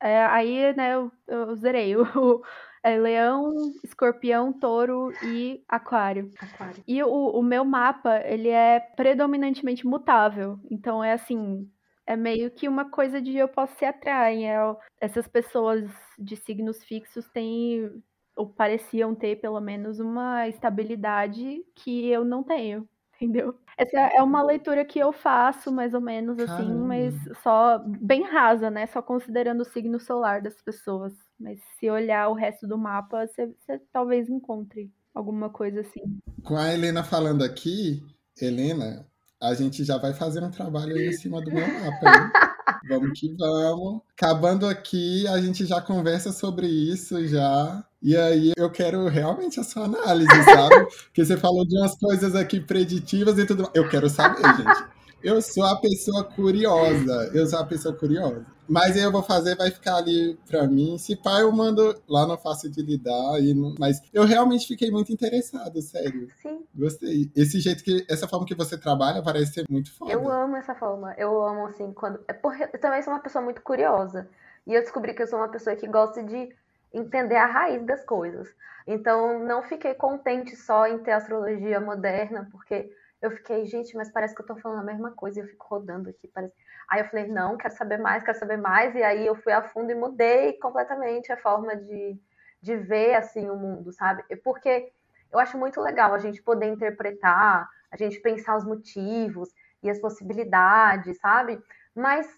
É, 0.01 0.25
aí, 0.25 0.75
né, 0.75 0.95
eu, 0.95 1.13
eu 1.29 1.55
zerei 1.55 1.95
o, 1.97 2.43
é 2.83 2.99
leão, 2.99 3.55
escorpião, 3.85 4.53
touro 4.53 5.13
e 5.23 5.63
aquário. 5.69 6.31
aquário. 6.41 6.83
E 6.87 7.03
o, 7.03 7.09
o 7.09 7.43
meu 7.43 7.65
mapa, 7.65 8.21
ele 8.25 8.49
é 8.49 8.81
predominantemente 8.81 9.87
mutável. 9.87 10.59
Então 10.69 11.03
é 11.03 11.13
assim, 11.13 11.71
é 12.05 12.17
meio 12.17 12.51
que 12.51 12.69
uma 12.69 12.91
coisa 12.91 13.23
de 13.23 13.37
eu 13.37 13.47
posso 13.49 13.77
se 13.77 13.85
atrair. 13.85 14.47
É, 14.47 14.77
essas 15.01 15.29
pessoas 15.29 15.89
de 16.19 16.35
signos 16.37 16.83
fixos 16.83 17.29
têm, 17.29 18.03
ou 18.37 18.47
pareciam 18.47 19.15
ter 19.15 19.41
pelo 19.41 19.61
menos, 19.61 20.01
uma 20.01 20.49
estabilidade 20.49 21.65
que 21.75 22.09
eu 22.09 22.25
não 22.25 22.43
tenho. 22.43 22.89
entendeu? 23.23 23.55
Essa 23.77 23.99
é 23.99 24.23
uma 24.23 24.43
leitura 24.43 24.85
que 24.85 24.99
eu 24.99 25.13
faço, 25.13 25.73
mais 25.73 25.95
ou 25.95 26.01
menos 26.01 26.39
assim, 26.39 26.47
Caramba. 26.47 26.87
mas 26.87 27.15
só 27.43 27.79
bem 27.87 28.23
rasa, 28.25 28.71
né? 28.71 28.87
Só 28.87 29.01
considerando 29.01 29.61
o 29.61 29.65
signo 29.65 29.99
solar 30.01 30.43
das 30.43 30.61
pessoas. 30.61 31.13
Mas 31.39 31.61
se 31.79 31.89
olhar 31.89 32.29
o 32.29 32.35
resto 32.35 32.67
do 32.67 32.77
mapa, 32.77 33.27
você, 33.27 33.47
você 33.47 33.81
talvez 33.93 34.29
encontre 34.29 34.91
alguma 35.15 35.49
coisa 35.49 35.81
assim. 35.81 36.01
Com 36.45 36.57
a 36.57 36.73
Helena 36.73 37.03
falando 37.03 37.45
aqui, 37.45 38.03
Helena, 38.41 39.07
a 39.41 39.55
gente 39.55 39.85
já 39.85 39.99
vai 39.99 40.13
fazer 40.13 40.43
um 40.43 40.51
trabalho 40.51 40.95
aí 40.95 41.09
em 41.09 41.13
cima 41.13 41.41
do 41.41 41.51
meu 41.51 41.67
mapa, 41.67 42.07
hein? 42.07 42.33
Vamos 42.89 43.19
que 43.19 43.33
vamos. 43.37 44.03
Acabando 44.13 44.67
aqui, 44.67 45.25
a 45.29 45.41
gente 45.41 45.65
já 45.65 45.81
conversa 45.81 46.33
sobre 46.33 46.67
isso 46.67 47.25
já. 47.29 47.85
E 48.03 48.17
aí 48.17 48.53
eu 48.57 48.69
quero 48.69 49.07
realmente 49.07 49.61
a 49.61 49.63
sua 49.63 49.85
análise, 49.85 50.45
sabe? 50.45 50.87
Porque 51.07 51.25
você 51.25 51.37
falou 51.37 51.65
de 51.65 51.79
umas 51.79 51.95
coisas 51.97 52.35
aqui 52.35 52.59
preditivas 52.61 53.39
e 53.39 53.47
tudo. 53.47 53.71
Eu 53.73 53.89
quero 53.89 54.11
saber, 54.11 54.43
gente. 54.57 54.85
Eu 55.23 55.41
sou 55.41 55.65
a 55.65 55.77
pessoa 55.77 56.25
curiosa. 56.25 57.31
Eu 57.33 57.47
sou 57.47 57.61
a 57.61 57.65
pessoa 57.65 57.95
curiosa. 57.95 58.45
Mas 58.69 58.97
aí 58.97 59.03
eu 59.03 59.13
vou 59.13 59.23
fazer, 59.23 59.57
vai 59.57 59.71
ficar 59.71 59.97
ali 59.97 60.37
pra 60.49 60.67
mim. 60.67 60.99
Se 60.99 61.15
pá, 61.15 61.41
eu 61.41 61.53
mando 61.53 61.95
lá 62.09 62.27
no 62.27 62.37
Fácil 62.37 62.71
de 62.71 62.83
Lidar. 62.83 63.39
E 63.41 63.55
não... 63.55 63.75
Mas 63.79 64.01
eu 64.13 64.25
realmente 64.25 64.67
fiquei 64.67 64.91
muito 64.91 65.13
interessado, 65.13 65.81
sério. 65.81 66.27
Sim, 66.41 66.65
Gostei. 66.75 67.31
Esse 67.37 67.61
jeito 67.61 67.85
que. 67.85 68.05
Essa 68.09 68.27
forma 68.27 68.47
que 68.47 68.55
você 68.55 68.77
trabalha 68.77 69.23
parece 69.23 69.53
ser 69.53 69.65
muito 69.71 69.93
foda. 69.95 70.11
eu 70.11 70.29
amo 70.29 70.57
essa 70.57 70.75
forma. 70.75 71.15
Eu 71.17 71.41
amo, 71.45 71.67
assim, 71.67 71.93
quando. 71.93 72.19
É 72.27 72.33
porque 72.33 72.65
eu 72.65 72.81
também 72.81 73.03
sou 73.03 73.13
uma 73.13 73.21
pessoa 73.21 73.45
muito 73.45 73.63
curiosa. 73.63 74.29
E 74.67 74.75
eu 74.75 74.81
descobri 74.81 75.15
que 75.15 75.23
eu 75.23 75.27
sou 75.27 75.39
uma 75.39 75.49
pessoa 75.49 75.77
que 75.77 75.87
gosta 75.87 76.23
de 76.23 76.49
entender 76.93 77.37
a 77.37 77.47
raiz 77.47 77.85
das 77.85 78.05
coisas. 78.05 78.55
Então, 78.87 79.39
não 79.41 79.63
fiquei 79.63 79.95
contente 79.95 80.57
só 80.57 80.87
em 80.87 80.99
ter 80.99 81.13
astrologia 81.13 81.81
moderna, 81.81 82.49
porque 82.51 82.91
eu 83.21 83.31
fiquei, 83.31 83.65
gente, 83.67 83.97
mas 83.97 84.11
parece 84.11 84.35
que 84.35 84.43
eu 84.43 84.47
tô 84.47 84.57
falando 84.57 84.81
a 84.81 84.85
mesma 84.85 85.13
coisa 85.13 85.39
e 85.39 85.43
eu 85.43 85.47
fico 85.47 85.67
rodando 85.69 86.11
aqui. 86.11 86.29
Parece... 86.29 86.53
Aí 86.89 87.01
eu 87.01 87.09
falei, 87.09 87.29
não, 87.29 87.57
quero 87.57 87.75
saber 87.75 87.99
mais, 87.99 88.25
quero 88.25 88.39
saber 88.39 88.57
mais. 88.57 88.95
E 88.95 89.03
aí 89.03 89.27
eu 89.27 89.37
fui 89.37 89.53
a 89.53 89.63
fundo 89.63 89.93
e 89.93 89.95
mudei 89.95 90.55
completamente 90.55 91.33
a 91.33 91.37
forma 91.37 91.77
de, 91.77 92.21
de 92.61 92.77
ver, 92.77 93.15
assim, 93.15 93.49
o 93.49 93.57
mundo, 93.57 93.93
sabe? 93.93 94.25
Porque 94.43 94.93
eu 95.33 95.39
acho 95.39 95.57
muito 95.57 95.81
legal 95.81 96.13
a 96.13 96.19
gente 96.19 96.43
poder 96.43 96.67
interpretar, 96.67 97.69
a 97.91 97.97
gente 97.97 98.21
pensar 98.21 98.57
os 98.57 98.65
motivos 98.65 99.49
e 99.83 99.89
as 99.89 100.01
possibilidades, 100.01 101.19
sabe? 101.19 101.63
Mas 101.95 102.29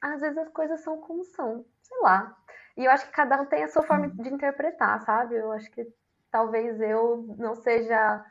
às 0.00 0.20
vezes 0.20 0.38
as 0.38 0.48
coisas 0.48 0.80
são 0.80 1.00
como 1.00 1.24
são, 1.24 1.64
sei 1.82 1.98
lá. 2.00 2.36
E 2.76 2.84
eu 2.84 2.90
acho 2.90 3.06
que 3.06 3.12
cada 3.12 3.40
um 3.40 3.46
tem 3.46 3.64
a 3.64 3.68
sua 3.68 3.82
forma 3.82 4.08
de 4.08 4.28
interpretar, 4.32 5.00
sabe? 5.02 5.36
Eu 5.36 5.52
acho 5.52 5.70
que 5.70 5.86
talvez 6.30 6.80
eu 6.80 7.34
não 7.38 7.54
seja 7.54 8.24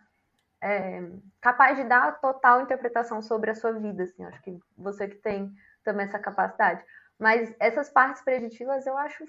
é, 0.61 1.01
capaz 1.41 1.77
de 1.77 1.83
dar 1.83 2.07
a 2.07 2.11
total 2.11 2.61
interpretação 2.61 3.21
sobre 3.21 3.51
a 3.51 3.55
sua 3.55 3.73
vida, 3.73 4.03
assim. 4.03 4.23
Eu 4.23 4.29
acho 4.29 4.41
que 4.41 4.59
você 4.77 5.07
que 5.07 5.17
tem 5.17 5.51
também 5.83 6.05
essa 6.05 6.19
capacidade. 6.19 6.83
Mas 7.19 7.53
essas 7.59 7.89
partes 7.89 8.21
preditivas 8.23 8.85
eu 8.85 8.97
acho 8.97 9.25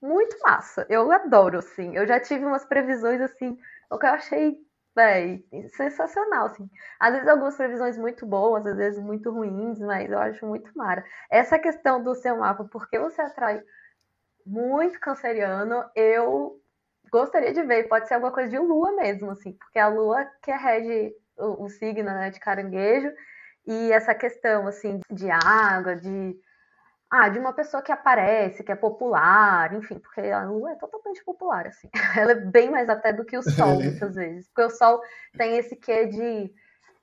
muito 0.00 0.38
massa. 0.40 0.86
Eu 0.88 1.10
adoro, 1.10 1.58
assim. 1.58 1.96
Eu 1.96 2.06
já 2.06 2.20
tive 2.20 2.44
umas 2.44 2.64
previsões, 2.64 3.20
assim, 3.20 3.58
o 3.90 3.98
que 3.98 4.06
eu 4.06 4.10
achei, 4.10 4.58
véi, 4.94 5.44
sensacional, 5.76 6.46
assim. 6.46 6.68
Às 6.98 7.14
vezes 7.14 7.28
algumas 7.28 7.56
previsões 7.56 7.96
muito 7.96 8.26
boas, 8.26 8.66
às 8.66 8.76
vezes 8.76 9.02
muito 9.02 9.30
ruins, 9.30 9.78
mas 9.80 10.10
eu 10.10 10.18
acho 10.18 10.46
muito 10.46 10.70
mara. 10.76 11.04
Essa 11.30 11.58
questão 11.58 12.02
do 12.02 12.14
seu 12.14 12.36
mapa, 12.38 12.64
por 12.64 12.88
que 12.88 12.98
você 12.98 13.20
atrai 13.22 13.62
muito 14.46 15.00
canceriano, 15.00 15.84
eu 15.94 16.60
gostaria 17.10 17.52
de 17.52 17.62
ver. 17.62 17.88
Pode 17.88 18.06
ser 18.06 18.14
alguma 18.14 18.32
coisa 18.32 18.48
de 18.48 18.58
lua 18.58 18.92
mesmo, 18.92 19.30
assim, 19.30 19.52
porque 19.52 19.78
a 19.78 19.88
lua 19.88 20.24
que 20.42 20.52
rege 20.52 21.14
o, 21.36 21.64
o 21.64 21.68
signo 21.68 22.04
né, 22.04 22.30
de 22.30 22.38
caranguejo 22.40 23.10
e 23.66 23.92
essa 23.92 24.14
questão 24.14 24.66
assim 24.66 25.00
de 25.10 25.28
água, 25.30 25.96
de 25.96 26.38
ah, 27.10 27.28
de 27.28 27.38
uma 27.38 27.52
pessoa 27.52 27.82
que 27.82 27.92
aparece, 27.92 28.64
que 28.64 28.72
é 28.72 28.76
popular, 28.76 29.72
enfim, 29.74 29.98
porque 29.98 30.20
a 30.22 30.44
lua 30.44 30.72
é 30.72 30.74
totalmente 30.74 31.24
popular, 31.24 31.66
assim. 31.66 31.88
Ela 32.18 32.32
é 32.32 32.34
bem 32.34 32.70
mais 32.70 32.88
até 32.88 33.12
do 33.12 33.24
que 33.24 33.38
o 33.38 33.42
sol, 33.42 33.74
muitas 33.80 34.14
vezes. 34.14 34.48
Porque 34.48 34.62
o 34.62 34.76
sol 34.76 35.00
tem 35.36 35.56
esse 35.56 35.76
quê 35.76 36.06
de 36.06 36.52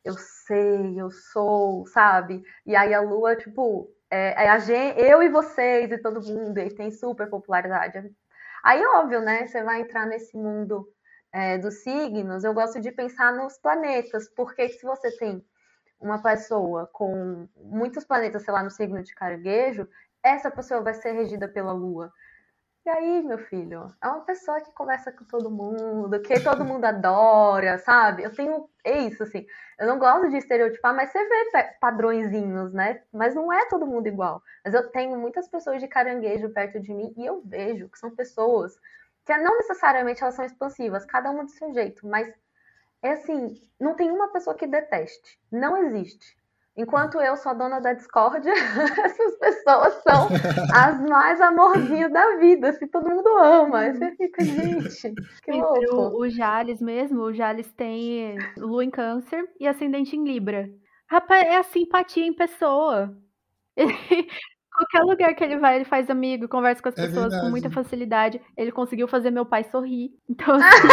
eu 0.04 0.16
sei, 0.18 1.00
eu 1.00 1.10
sou, 1.10 1.88
sabe? 1.88 2.44
E 2.66 2.76
aí 2.76 2.94
a 2.94 3.00
lua, 3.00 3.36
tipo, 3.38 3.90
é, 4.14 4.46
é 4.46 4.50
a 4.50 4.60
gente, 4.60 5.00
eu 5.02 5.24
e 5.24 5.30
vocês 5.30 5.92
e 5.92 5.98
todo 5.98 6.22
mundo, 6.22 6.56
e 6.60 6.70
tem 6.70 6.92
super 6.92 7.28
popularidade. 7.28 8.12
Aí, 8.64 8.86
óbvio, 8.86 9.22
né? 9.22 9.48
Você 9.48 9.64
vai 9.64 9.82
entrar 9.82 10.06
nesse 10.06 10.38
mundo 10.38 10.88
é, 11.32 11.58
dos 11.58 11.82
signos. 11.82 12.44
Eu 12.44 12.54
gosto 12.54 12.80
de 12.80 12.92
pensar 12.92 13.34
nos 13.34 13.58
planetas, 13.58 14.30
porque 14.36 14.70
se 14.70 14.84
você 14.86 15.10
tem 15.18 15.44
uma 16.00 16.22
pessoa 16.22 16.88
com 16.94 17.48
muitos 17.58 18.06
planetas, 18.06 18.44
sei 18.44 18.54
lá, 18.54 18.62
no 18.62 18.70
signo 18.70 19.02
de 19.02 19.16
caranguejo, 19.16 19.88
essa 20.22 20.52
pessoa 20.52 20.82
vai 20.82 20.94
ser 20.94 21.14
regida 21.14 21.48
pela 21.48 21.74
Lua. 21.74 22.12
E 22.86 22.90
aí, 22.90 23.24
meu 23.24 23.38
filho, 23.38 23.88
é 24.02 24.08
uma 24.08 24.26
pessoa 24.26 24.60
que 24.60 24.74
conversa 24.74 25.10
com 25.10 25.24
todo 25.24 25.50
mundo, 25.50 26.22
que 26.22 26.38
todo 26.42 26.66
mundo 26.66 26.84
adora, 26.84 27.78
sabe? 27.78 28.24
Eu 28.24 28.36
tenho. 28.36 28.70
É 28.84 29.00
isso, 29.00 29.24
assim. 29.24 29.46
Eu 29.80 29.88
não 29.88 29.98
gosto 29.98 30.30
de 30.30 30.38
estereotipar, 30.38 30.94
mas 30.94 31.10
você 31.10 31.20
vê 31.28 31.64
padrõezinhos, 31.80 32.74
né? 32.74 33.02
Mas 33.14 33.36
não 33.36 33.52
é 33.54 33.66
todo 33.70 33.88
mundo 33.88 34.08
igual. 34.08 34.44
Mas 34.66 34.74
eu 34.74 34.90
tenho 34.92 35.18
muitas 35.18 35.48
pessoas 35.48 35.80
de 35.80 35.88
caranguejo 35.88 36.50
perto 36.50 36.80
de 36.82 36.94
mim 36.94 37.14
e 37.16 37.26
eu 37.26 37.42
vejo 37.46 37.88
que 37.88 37.98
são 37.98 38.12
pessoas 38.12 38.78
que 39.26 39.38
não 39.38 39.58
necessariamente 39.58 40.22
elas 40.22 40.36
são 40.36 40.44
expansivas, 40.46 41.06
cada 41.06 41.32
uma 41.32 41.46
do 41.46 41.52
seu 41.52 41.74
jeito, 41.74 42.06
mas 42.06 42.34
é 43.02 43.12
assim, 43.14 43.56
não 43.80 43.96
tem 43.96 44.12
uma 44.12 44.30
pessoa 44.30 44.56
que 44.56 44.68
deteste. 44.68 45.40
Não 45.50 45.78
existe. 45.78 46.38
Enquanto 46.76 47.22
eu 47.22 47.38
sou 47.38 47.52
a 47.52 47.56
dona 47.56 47.80
da 47.80 47.94
discórdia, 47.94 48.52
essas 49.06 49.38
pessoas 49.38 49.94
são 50.02 50.28
as 50.74 51.00
mais 51.02 51.40
amorzinhas 51.40 52.12
da 52.12 52.38
vida, 52.38 52.70
assim, 52.70 52.88
todo 52.88 53.08
mundo 53.10 53.28
ama. 53.38 53.80
Aí 53.80 53.94
você 53.94 54.12
fica, 54.16 54.44
gente, 54.44 55.14
que 55.44 55.52
louco. 55.52 55.96
O, 55.96 56.22
o 56.22 56.30
Jales 56.30 56.82
mesmo, 56.82 57.22
o 57.22 57.34
Jales 57.34 57.72
tem 57.74 58.38
lua 58.58 58.84
em 58.84 58.90
câncer 58.90 59.48
e 59.60 59.68
ascendente 59.68 60.16
em 60.16 60.24
Libra. 60.24 60.68
Rapaz, 61.08 61.46
é 61.46 61.58
a 61.58 61.64
simpatia 61.64 62.26
em 62.26 62.34
pessoa. 62.34 63.16
Ele, 63.76 63.94
qualquer 64.74 65.02
lugar 65.04 65.36
que 65.36 65.44
ele 65.44 65.58
vai, 65.60 65.76
ele 65.76 65.86
faz 65.86 66.10
amigo, 66.10 66.48
conversa 66.48 66.82
com 66.82 66.90
as 66.90 66.98
É 66.98 67.06
pessoas 67.06 67.36
com 67.40 67.50
muita 67.50 67.70
verdade. 67.70 67.76
facilidade. 67.76 68.42
Ele 68.58 68.72
conseguiu 68.72 69.08
fazer 69.08 69.30
meu 69.30 69.46
pai 69.46 69.64
sorrir. 69.64 70.12
Então, 70.28 70.56
assim, 70.58 70.88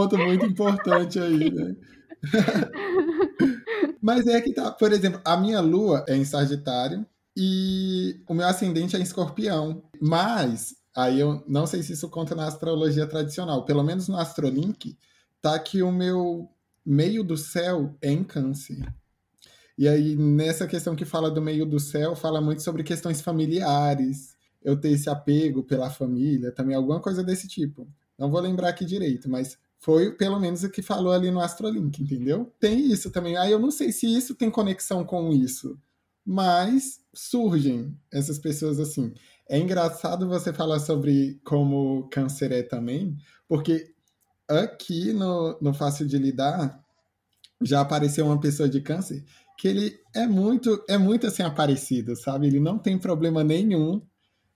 ponto 0.00 0.18
muito 0.18 0.46
importante 0.46 1.18
aí, 1.18 1.50
né? 1.50 1.76
Mas 4.00 4.26
é 4.26 4.40
que 4.40 4.52
tá, 4.52 4.70
por 4.70 4.92
exemplo, 4.92 5.20
a 5.24 5.36
minha 5.36 5.60
lua 5.60 6.04
é 6.08 6.16
em 6.16 6.24
Sagitário 6.24 7.06
e 7.36 8.22
o 8.26 8.34
meu 8.34 8.46
ascendente 8.46 8.96
é 8.96 8.98
em 8.98 9.02
Escorpião. 9.02 9.82
Mas 10.00 10.74
aí 10.96 11.20
eu 11.20 11.44
não 11.46 11.66
sei 11.66 11.82
se 11.82 11.92
isso 11.92 12.08
conta 12.08 12.34
na 12.34 12.46
astrologia 12.46 13.06
tradicional, 13.06 13.64
pelo 13.64 13.82
menos 13.82 14.08
no 14.08 14.16
Astrolink, 14.16 14.96
tá 15.40 15.58
que 15.58 15.82
o 15.82 15.92
meu 15.92 16.48
meio 16.84 17.22
do 17.22 17.36
céu 17.36 17.94
é 18.00 18.10
em 18.10 18.24
Câncer. 18.24 18.82
E 19.76 19.88
aí, 19.88 20.14
nessa 20.14 20.66
questão 20.66 20.94
que 20.94 21.06
fala 21.06 21.30
do 21.30 21.40
meio 21.40 21.64
do 21.64 21.80
céu, 21.80 22.14
fala 22.14 22.40
muito 22.40 22.62
sobre 22.62 22.82
questões 22.82 23.22
familiares, 23.22 24.36
eu 24.62 24.78
ter 24.78 24.90
esse 24.90 25.08
apego 25.08 25.62
pela 25.62 25.88
família, 25.88 26.52
também 26.52 26.76
alguma 26.76 27.00
coisa 27.00 27.24
desse 27.24 27.48
tipo. 27.48 27.88
Não 28.18 28.30
vou 28.30 28.40
lembrar 28.40 28.68
aqui 28.68 28.84
direito, 28.84 29.30
mas 29.30 29.58
foi 29.80 30.12
pelo 30.12 30.38
menos 30.38 30.62
o 30.62 30.70
que 30.70 30.82
falou 30.82 31.12
ali 31.12 31.30
no 31.30 31.40
Astrolink, 31.40 32.02
entendeu? 32.02 32.52
Tem 32.60 32.92
isso 32.92 33.10
também. 33.10 33.36
Aí 33.36 33.50
eu 33.50 33.58
não 33.58 33.70
sei 33.70 33.90
se 33.90 34.06
isso 34.06 34.34
tem 34.34 34.50
conexão 34.50 35.04
com 35.04 35.32
isso, 35.32 35.78
mas 36.24 37.00
surgem 37.12 37.96
essas 38.12 38.38
pessoas 38.38 38.78
assim. 38.78 39.12
É 39.48 39.58
engraçado 39.58 40.28
você 40.28 40.52
falar 40.52 40.78
sobre 40.78 41.40
como 41.44 42.08
câncer 42.10 42.52
é 42.52 42.62
também, 42.62 43.16
porque 43.48 43.92
aqui 44.48 45.12
no, 45.12 45.58
no 45.60 45.74
Fácil 45.74 46.06
de 46.06 46.18
Lidar 46.18 46.78
já 47.62 47.80
apareceu 47.80 48.26
uma 48.26 48.38
pessoa 48.38 48.68
de 48.68 48.80
câncer 48.80 49.24
que 49.60 49.68
ele 49.68 50.00
é 50.14 50.26
muito, 50.26 50.82
é 50.88 50.96
muito 50.96 51.26
assim 51.26 51.42
aparecido, 51.42 52.16
sabe? 52.16 52.46
Ele 52.46 52.58
não 52.58 52.78
tem 52.78 52.98
problema 52.98 53.44
nenhum, 53.44 54.00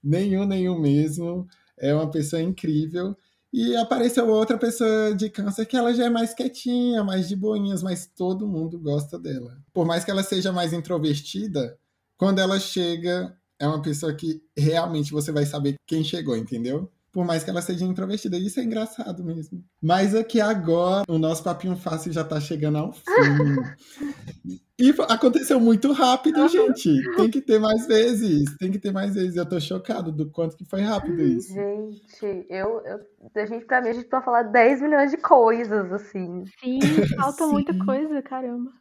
nenhum, 0.03 0.47
nenhum 0.47 0.79
mesmo. 0.79 1.47
É 1.79 1.95
uma 1.95 2.11
pessoa 2.11 2.41
incrível. 2.41 3.14
E 3.57 3.76
apareceu 3.76 4.28
outra 4.28 4.59
pessoa 4.59 5.14
de 5.14 5.30
câncer 5.30 5.64
que 5.64 5.76
ela 5.76 5.94
já 5.94 6.07
é 6.07 6.11
mais 6.11 6.34
quietinha, 6.34 7.05
mais 7.05 7.28
de 7.28 7.36
boinhas, 7.36 7.84
mas 7.84 8.05
todo 8.05 8.48
mundo 8.48 8.80
gosta 8.80 9.16
dela. 9.16 9.57
Por 9.72 9.86
mais 9.86 10.05
que 10.05 10.11
ela 10.11 10.24
seja 10.24 10.50
mais 10.50 10.72
introvertida, 10.72 11.78
quando 12.16 12.40
ela 12.40 12.59
chega, 12.59 13.32
é 13.57 13.68
uma 13.68 13.80
pessoa 13.80 14.12
que 14.12 14.42
realmente 14.59 15.12
você 15.12 15.30
vai 15.30 15.46
saber 15.46 15.76
quem 15.86 16.02
chegou, 16.02 16.36
entendeu? 16.36 16.90
Por 17.12 17.24
mais 17.24 17.44
que 17.44 17.50
ela 17.50 17.62
seja 17.62 17.84
introvertida. 17.84 18.36
Isso 18.36 18.59
é 18.59 18.64
engraçado 18.64 19.22
mesmo. 19.22 19.64
Mas 19.80 20.16
aqui 20.16 20.40
agora, 20.40 21.05
o 21.09 21.16
nosso 21.16 21.44
papinho 21.44 21.76
fácil 21.76 22.12
já 22.12 22.24
tá 22.24 22.40
chegando 22.40 22.78
ao 22.78 22.92
fim. 22.92 23.05
E 24.79 24.93
aconteceu 25.09 25.61
muito 25.61 25.93
rápido, 25.93 26.49
gente. 26.49 26.91
Tem 27.14 27.31
que 27.31 27.41
ter 27.41 27.61
mais 27.61 27.87
vezes. 27.87 28.57
Tem 28.57 28.72
que 28.72 28.79
ter 28.79 28.93
mais 28.93 29.14
vezes. 29.14 29.37
Eu 29.37 29.47
tô 29.47 29.61
chocado 29.61 30.11
do 30.11 30.29
quanto 30.31 30.57
que 30.57 30.64
foi 30.64 30.81
rápido 30.81 31.22
isso. 31.22 31.55
Gente, 31.55 32.47
eu, 32.51 32.81
eu 32.85 33.01
a 33.37 33.47
gente, 33.47 33.64
pra 33.66 33.81
mim, 33.81 33.91
a 33.91 33.93
gente 33.93 34.09
pode 34.09 34.25
falar 34.25 34.43
10 34.43 34.83
milhões 34.83 35.11
de 35.12 35.16
coisas, 35.18 35.93
assim. 35.93 36.45
Sim, 36.61 36.81
falta 37.16 37.47
muita 37.47 37.72
coisa, 37.85 38.20
caramba. 38.22 38.72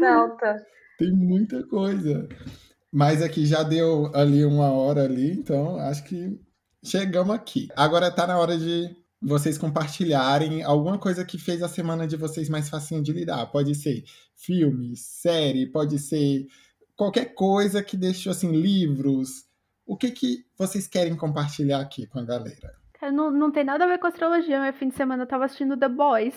Falta. 0.00 0.64
Tem 0.98 1.12
muita 1.12 1.62
coisa. 1.66 2.26
Mas 2.90 3.20
aqui 3.20 3.44
já 3.44 3.62
deu 3.62 4.10
ali 4.14 4.42
uma 4.44 4.70
hora 4.70 5.04
ali, 5.04 5.32
então 5.32 5.78
acho 5.80 6.04
que 6.04 6.40
chegamos 6.82 7.34
aqui. 7.34 7.68
Agora 7.76 8.10
tá 8.10 8.26
na 8.26 8.38
hora 8.38 8.56
de 8.56 8.96
vocês 9.20 9.56
compartilharem 9.56 10.62
alguma 10.62 10.98
coisa 10.98 11.24
que 11.24 11.38
fez 11.38 11.62
a 11.62 11.68
semana 11.68 12.06
de 12.06 12.16
vocês 12.16 12.48
mais 12.48 12.68
facinho 12.68 13.02
de 13.02 13.12
lidar. 13.12 13.46
Pode 13.46 13.74
ser 13.74 14.04
filme, 14.34 14.96
série, 14.96 15.66
pode 15.66 15.98
ser 15.98 16.46
qualquer 16.96 17.34
coisa 17.34 17.82
que 17.82 17.96
deixou 17.96 18.32
assim, 18.32 18.52
livros. 18.52 19.46
O 19.86 19.96
que 19.96 20.10
que 20.10 20.44
vocês 20.58 20.86
querem 20.86 21.16
compartilhar 21.16 21.80
aqui 21.80 22.06
com 22.06 22.18
a 22.18 22.24
galera? 22.24 22.74
Não, 23.12 23.30
não 23.30 23.52
tem 23.52 23.64
nada 23.64 23.84
a 23.84 23.88
ver 23.88 23.98
com 23.98 24.06
astrologia, 24.06 24.58
mas 24.58 24.76
fim 24.76 24.88
de 24.88 24.94
semana 24.94 25.22
eu 25.22 25.28
tava 25.28 25.44
assistindo 25.44 25.76
The 25.76 25.88
Boys. 25.88 26.36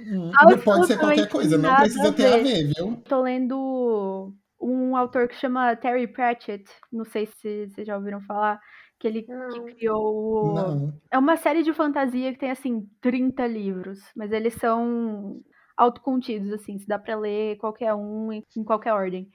Hum, 0.00 0.32
pode 0.64 0.86
ser 0.86 0.98
qualquer 0.98 1.28
coisa, 1.28 1.58
não 1.58 1.74
precisa 1.76 2.12
ter 2.12 2.26
a 2.26 2.38
ver, 2.38 2.72
viu? 2.74 2.96
Tô 3.08 3.22
lendo 3.22 4.34
um 4.60 4.96
autor 4.96 5.28
que 5.28 5.36
chama 5.36 5.76
Terry 5.76 6.08
Pratchett, 6.08 6.64
não 6.90 7.04
sei 7.04 7.26
se 7.26 7.68
vocês 7.68 7.86
já 7.86 7.96
ouviram 7.96 8.20
falar 8.22 8.58
que 9.04 9.08
ele 9.08 9.22
que 9.22 9.74
criou. 9.74 10.54
Não. 10.54 10.92
É 11.10 11.18
uma 11.18 11.36
série 11.36 11.62
de 11.62 11.74
fantasia 11.74 12.32
que 12.32 12.38
tem, 12.38 12.50
assim, 12.50 12.88
30 13.02 13.46
livros, 13.46 13.98
mas 14.16 14.32
eles 14.32 14.54
são 14.54 15.42
autocontidos, 15.76 16.50
assim, 16.52 16.78
se 16.78 16.86
dá 16.86 16.98
para 16.98 17.16
ler 17.16 17.58
qualquer 17.58 17.92
um 17.94 18.32
em, 18.32 18.42
qualquer 18.64 18.94
ordem. 18.94 19.28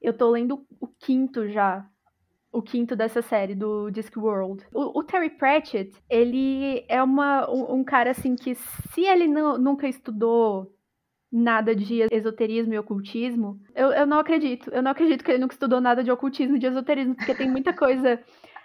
Eu 0.00 0.16
tô 0.16 0.30
lendo 0.30 0.64
o 0.80 0.86
quinto 0.86 1.48
já, 1.48 1.86
o 2.50 2.62
quinto 2.62 2.96
dessa 2.96 3.20
série, 3.20 3.54
do 3.54 3.90
Discworld. 3.90 4.64
O, 4.72 5.00
o 5.00 5.04
Terry 5.04 5.30
Pratchett, 5.30 5.92
ele 6.08 6.84
é 6.88 7.02
uma, 7.02 7.50
um, 7.50 7.80
um 7.80 7.84
cara, 7.84 8.10
assim, 8.10 8.34
que 8.34 8.54
se 8.54 9.02
ele 9.02 9.28
não, 9.28 9.58
nunca 9.58 9.86
estudou 9.86 10.72
nada 11.30 11.74
de 11.74 12.06
esoterismo 12.10 12.72
e 12.72 12.78
ocultismo, 12.78 13.60
eu, 13.74 13.88
eu 13.88 14.06
não 14.06 14.18
acredito. 14.18 14.70
Eu 14.70 14.82
não 14.82 14.92
acredito 14.92 15.24
que 15.24 15.30
ele 15.30 15.40
nunca 15.40 15.54
estudou 15.54 15.80
nada 15.80 16.02
de 16.02 16.10
ocultismo 16.10 16.56
e 16.56 16.58
de 16.60 16.66
esoterismo, 16.66 17.16
porque 17.16 17.34
tem 17.34 17.50
muita 17.50 17.74
coisa 17.74 18.22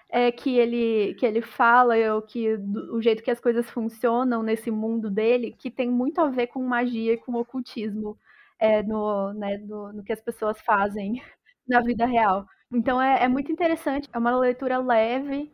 é, 0.10 0.32
que 0.32 0.58
ele 0.58 1.14
que 1.16 1.26
ele 1.26 1.42
fala, 1.42 1.96
ou 2.16 2.22
que 2.22 2.58
do, 2.58 2.96
o 2.96 3.02
jeito 3.02 3.24
que 3.24 3.32
as 3.32 3.40
coisas 3.40 3.70
funcionam 3.70 4.44
nesse 4.44 4.72
mundo 4.72 5.10
dele, 5.10 5.56
que 5.58 5.70
tem 5.72 5.90
muito 5.90 6.20
a 6.20 6.30
ver 6.30 6.48
com 6.48 6.64
magia 6.64 7.14
e 7.14 7.18
com 7.18 7.34
ocultismo 7.36 8.18
é, 8.60 8.84
no, 8.84 9.34
né, 9.34 9.58
no, 9.60 9.94
no 9.94 10.04
que 10.04 10.14
as 10.14 10.22
pessoas 10.22 10.60
fazem 10.62 11.22
na 11.68 11.82
vida 11.82 12.06
real. 12.06 12.46
Então 12.72 13.02
é, 13.02 13.24
é 13.24 13.28
muito 13.28 13.52
interessante, 13.52 14.10
é 14.12 14.18
uma 14.18 14.38
leitura 14.38 14.80
leve, 14.80 15.52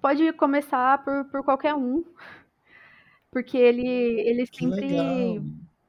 pode 0.00 0.32
começar 0.34 1.02
por, 1.04 1.24
por 1.26 1.44
qualquer 1.44 1.74
um, 1.74 2.04
porque 3.32 3.56
ele, 3.58 3.86
ele 4.20 4.46
sempre 4.46 5.40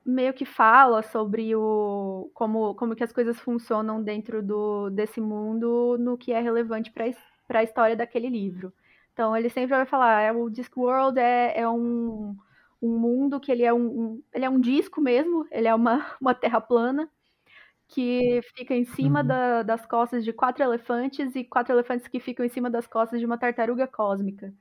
meio 0.06 0.34
que 0.34 0.46
fala 0.46 1.04
sobre 1.04 1.54
o 1.56 2.32
como, 2.34 2.74
como 2.76 2.96
que 2.96 3.04
as 3.04 3.12
coisas 3.12 3.38
funcionam 3.40 4.02
dentro 4.02 4.42
do, 4.42 4.90
desse 4.90 5.20
mundo 5.20 5.98
no 6.00 6.18
que 6.18 6.32
é 6.32 6.40
relevante 6.40 6.92
para 6.92 7.08
para 7.48 7.60
a 7.60 7.64
história 7.64 7.96
daquele 7.96 8.30
livro. 8.30 8.74
Então 9.14 9.36
ele 9.36 9.50
sempre 9.50 9.76
vai 9.76 9.86
falar, 9.86 10.22
é, 10.22 10.32
o 10.32 10.50
Discworld 10.50 11.20
é, 11.20 11.60
é 11.60 11.68
um, 11.68 12.36
um 12.82 13.00
mundo 13.00 13.40
que 13.40 13.52
ele 13.52 13.64
é 13.64 13.74
um, 13.74 13.88
um, 13.88 14.24
ele 14.34 14.46
é 14.46 14.50
um 14.50 14.60
disco 14.60 15.02
mesmo, 15.02 15.48
ele 15.52 15.68
é 15.68 15.74
uma, 15.74 16.06
uma 16.22 16.36
terra 16.36 16.62
plana 16.62 17.10
que 17.88 18.42
fica 18.56 18.76
em 18.76 18.84
cima 18.86 19.22
uhum. 19.22 19.28
da, 19.28 19.64
das 19.64 19.86
costas 19.86 20.24
de 20.24 20.34
quatro 20.34 20.64
elefantes 20.64 21.36
e 21.36 21.44
quatro 21.44 21.74
elefantes 21.74 22.08
que 22.08 22.20
ficam 22.20 22.46
em 22.46 22.50
cima 22.50 22.70
das 22.70 22.86
costas 22.86 23.20
de 23.20 23.26
uma 23.26 23.38
tartaruga 23.38 23.88
cósmica. 23.88 24.54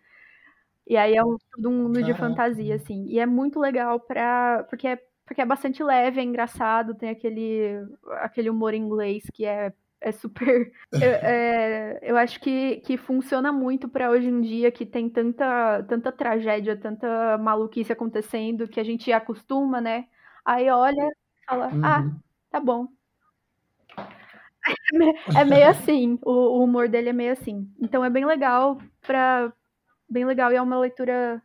E 0.86 0.96
aí 0.96 1.14
é 1.16 1.24
um, 1.24 1.36
todo 1.52 1.68
um 1.68 1.82
mundo 1.82 2.02
de 2.02 2.14
fantasia, 2.14 2.76
assim. 2.76 3.06
E 3.08 3.18
é 3.18 3.26
muito 3.26 3.58
legal 3.58 3.98
pra, 3.98 4.64
porque, 4.70 4.86
é, 4.86 5.02
porque 5.24 5.40
é 5.40 5.44
bastante 5.46 5.82
leve, 5.82 6.20
é 6.20 6.24
engraçado, 6.24 6.94
tem 6.94 7.10
aquele, 7.10 7.84
aquele 8.20 8.48
humor 8.48 8.72
inglês 8.72 9.24
que 9.32 9.44
é 9.44 9.72
é 10.00 10.12
super. 10.12 10.72
Eu, 10.92 11.10
é, 11.10 11.98
eu 12.02 12.16
acho 12.16 12.40
que, 12.40 12.76
que 12.76 12.96
funciona 12.96 13.52
muito 13.52 13.88
para 13.88 14.10
hoje 14.10 14.28
em 14.28 14.40
dia, 14.40 14.70
que 14.70 14.86
tem 14.86 15.10
tanta, 15.10 15.82
tanta 15.88 16.12
tragédia, 16.12 16.76
tanta 16.76 17.36
maluquice 17.38 17.92
acontecendo, 17.92 18.68
que 18.68 18.80
a 18.80 18.84
gente 18.84 19.12
acostuma, 19.12 19.80
né? 19.80 20.06
Aí 20.44 20.70
olha 20.70 21.10
fala, 21.46 21.68
uhum. 21.68 21.84
ah, 21.84 22.10
tá 22.50 22.60
bom. 22.60 22.88
É 25.38 25.44
meio 25.44 25.68
assim, 25.68 26.18
o, 26.24 26.58
o, 26.58 26.64
humor 26.64 26.88
dele 26.88 27.10
é 27.10 27.12
meio 27.12 27.30
assim. 27.32 27.70
Então 27.80 28.04
é 28.04 28.10
bem 28.10 28.24
legal 28.24 28.80
para 29.00 29.52
bem 30.10 30.24
legal 30.24 30.50
e 30.50 30.56
é 30.56 30.62
uma 30.62 30.80
leitura 30.80 31.40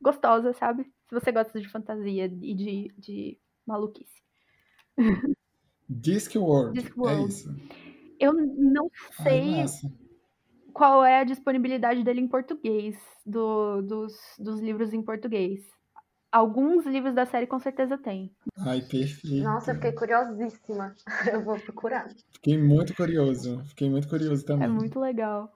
gostosa, 0.00 0.54
sabe? 0.54 0.84
Se 1.06 1.14
você 1.14 1.30
gosta 1.30 1.60
de 1.60 1.68
fantasia 1.68 2.24
e 2.24 2.54
de, 2.54 2.94
de 2.96 3.38
maluquice. 3.66 4.22
Discworld, 5.86 6.80
Discworld. 6.80 7.22
é 7.22 7.26
isso. 7.26 7.54
Eu 8.22 8.32
não 8.32 8.88
sei 9.20 9.62
Ai, 9.62 9.66
qual 10.72 11.04
é 11.04 11.18
a 11.18 11.24
disponibilidade 11.24 12.04
dele 12.04 12.20
em 12.20 12.28
português, 12.28 12.96
do, 13.26 13.82
dos, 13.82 14.12
dos 14.38 14.60
livros 14.60 14.94
em 14.94 15.02
português. 15.02 15.60
Alguns 16.30 16.86
livros 16.86 17.14
da 17.14 17.26
série 17.26 17.48
com 17.48 17.58
certeza 17.58 17.98
tem. 17.98 18.32
Ai, 18.64 18.80
perfeito. 18.80 19.42
Nossa, 19.42 19.72
eu 19.72 19.74
fiquei 19.74 19.90
curiosíssima. 19.90 20.94
Eu 21.32 21.42
vou 21.42 21.58
procurar. 21.58 22.08
Fiquei 22.32 22.56
muito 22.56 22.94
curioso. 22.94 23.60
Fiquei 23.64 23.90
muito 23.90 24.08
curioso 24.08 24.46
também. 24.46 24.68
É 24.68 24.70
muito 24.70 25.00
legal. 25.00 25.52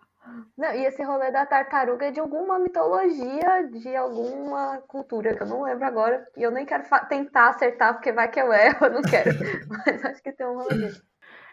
Não, 0.58 0.72
e 0.74 0.84
esse 0.84 1.04
rolê 1.04 1.30
da 1.30 1.46
tartaruga 1.46 2.06
é 2.06 2.10
de 2.10 2.18
alguma 2.18 2.58
mitologia, 2.58 3.68
de 3.70 3.94
alguma 3.94 4.78
cultura, 4.88 5.36
que 5.36 5.42
eu 5.44 5.46
não 5.46 5.62
lembro 5.62 5.86
agora. 5.86 6.26
E 6.36 6.42
eu 6.42 6.50
nem 6.50 6.66
quero 6.66 6.82
tentar 7.08 7.50
acertar, 7.50 7.94
porque 7.94 8.12
vai 8.12 8.28
que 8.28 8.40
eu 8.40 8.52
erro, 8.52 8.86
eu 8.86 8.92
não 8.92 9.02
quero. 9.02 9.30
Mas 9.70 10.04
acho 10.04 10.22
que 10.22 10.32
tem 10.32 10.46
um 10.46 10.56
rolê. 10.58 10.90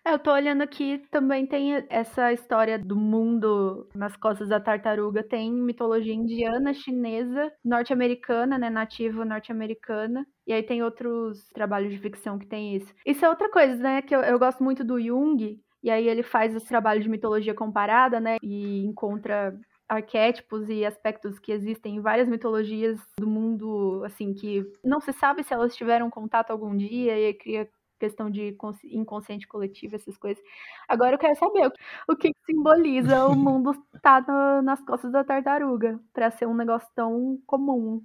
Eu 0.05 0.19
tô 0.19 0.33
olhando 0.33 0.61
aqui, 0.61 0.97
também 1.09 1.47
tem 1.47 1.85
essa 1.89 2.33
história 2.33 2.77
do 2.77 2.93
mundo 2.93 3.87
nas 3.95 4.17
costas 4.17 4.49
da 4.49 4.59
tartaruga. 4.59 5.23
Tem 5.23 5.49
mitologia 5.51 6.13
indiana, 6.13 6.73
chinesa, 6.73 7.49
norte-americana, 7.63 8.57
né? 8.57 8.69
Nativa 8.69 9.23
norte-americana. 9.23 10.27
E 10.45 10.51
aí 10.51 10.61
tem 10.61 10.83
outros 10.83 11.47
trabalhos 11.53 11.89
de 11.89 11.99
ficção 11.99 12.37
que 12.37 12.45
tem 12.45 12.75
isso. 12.75 12.93
Isso 13.05 13.23
é 13.23 13.29
outra 13.29 13.49
coisa, 13.49 13.77
né? 13.77 14.01
Que 14.01 14.13
eu, 14.13 14.19
eu 14.19 14.37
gosto 14.37 14.61
muito 14.61 14.83
do 14.83 14.99
Jung. 15.01 15.57
E 15.81 15.89
aí 15.89 16.07
ele 16.07 16.21
faz 16.21 16.53
esse 16.53 16.67
trabalho 16.67 17.01
de 17.01 17.09
mitologia 17.09 17.53
comparada, 17.53 18.19
né? 18.19 18.35
E 18.43 18.85
encontra 18.85 19.57
arquétipos 19.87 20.69
e 20.69 20.83
aspectos 20.85 21.39
que 21.39 21.51
existem 21.51 21.95
em 21.95 22.01
várias 22.01 22.27
mitologias 22.27 22.99
do 23.17 23.27
mundo, 23.27 24.01
assim, 24.05 24.33
que 24.33 24.65
não 24.83 24.99
se 24.99 25.13
sabe 25.13 25.43
se 25.43 25.53
elas 25.53 25.75
tiveram 25.75 26.09
contato 26.09 26.51
algum 26.51 26.75
dia 26.75 27.17
e 27.17 27.33
cria 27.33 27.69
questão 28.03 28.29
de 28.29 28.57
inconsciente 28.91 29.47
coletivo, 29.47 29.95
essas 29.95 30.17
coisas. 30.17 30.43
Agora 30.89 31.13
eu 31.13 31.17
quero 31.17 31.37
saber 31.39 31.71
o 32.09 32.15
que, 32.17 32.33
simboliza 32.45 33.25
o 33.27 33.33
mundo 33.35 33.71
estar 33.95 34.25
tá 34.25 34.61
nas 34.61 34.83
costas 34.83 35.11
da 35.11 35.23
tartaruga, 35.23 35.97
para 36.11 36.29
ser 36.31 36.45
um 36.45 36.55
negócio 36.55 36.89
tão 36.93 37.39
comum. 37.45 38.03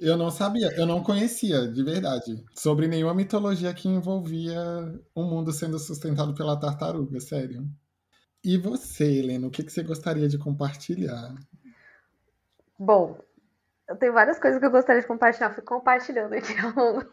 Eu 0.00 0.16
não 0.16 0.30
sabia, 0.30 0.68
eu 0.76 0.86
não 0.86 1.02
conhecia, 1.02 1.66
de 1.66 1.82
verdade, 1.82 2.44
sobre 2.54 2.86
nenhuma 2.86 3.14
mitologia 3.14 3.74
que 3.74 3.88
envolvia 3.88 4.60
o 5.14 5.22
um 5.22 5.28
mundo 5.28 5.52
sendo 5.52 5.78
sustentado 5.78 6.32
pela 6.34 6.58
tartaruga, 6.58 7.18
sério. 7.18 7.66
E 8.44 8.56
você, 8.56 9.04
Helena, 9.18 9.48
o 9.48 9.50
que, 9.50 9.64
que 9.64 9.72
você 9.72 9.82
gostaria 9.82 10.28
de 10.28 10.38
compartilhar? 10.38 11.34
Bom, 12.78 13.18
eu 13.88 13.96
tenho 13.96 14.12
várias 14.12 14.38
coisas 14.38 14.60
que 14.60 14.66
eu 14.66 14.70
gostaria 14.70 15.02
de 15.02 15.08
compartilhar, 15.08 15.54
fui 15.54 15.62
compartilhando 15.62 16.34
aqui 16.34 16.56
ao 16.58 16.72
longo. 16.74 17.04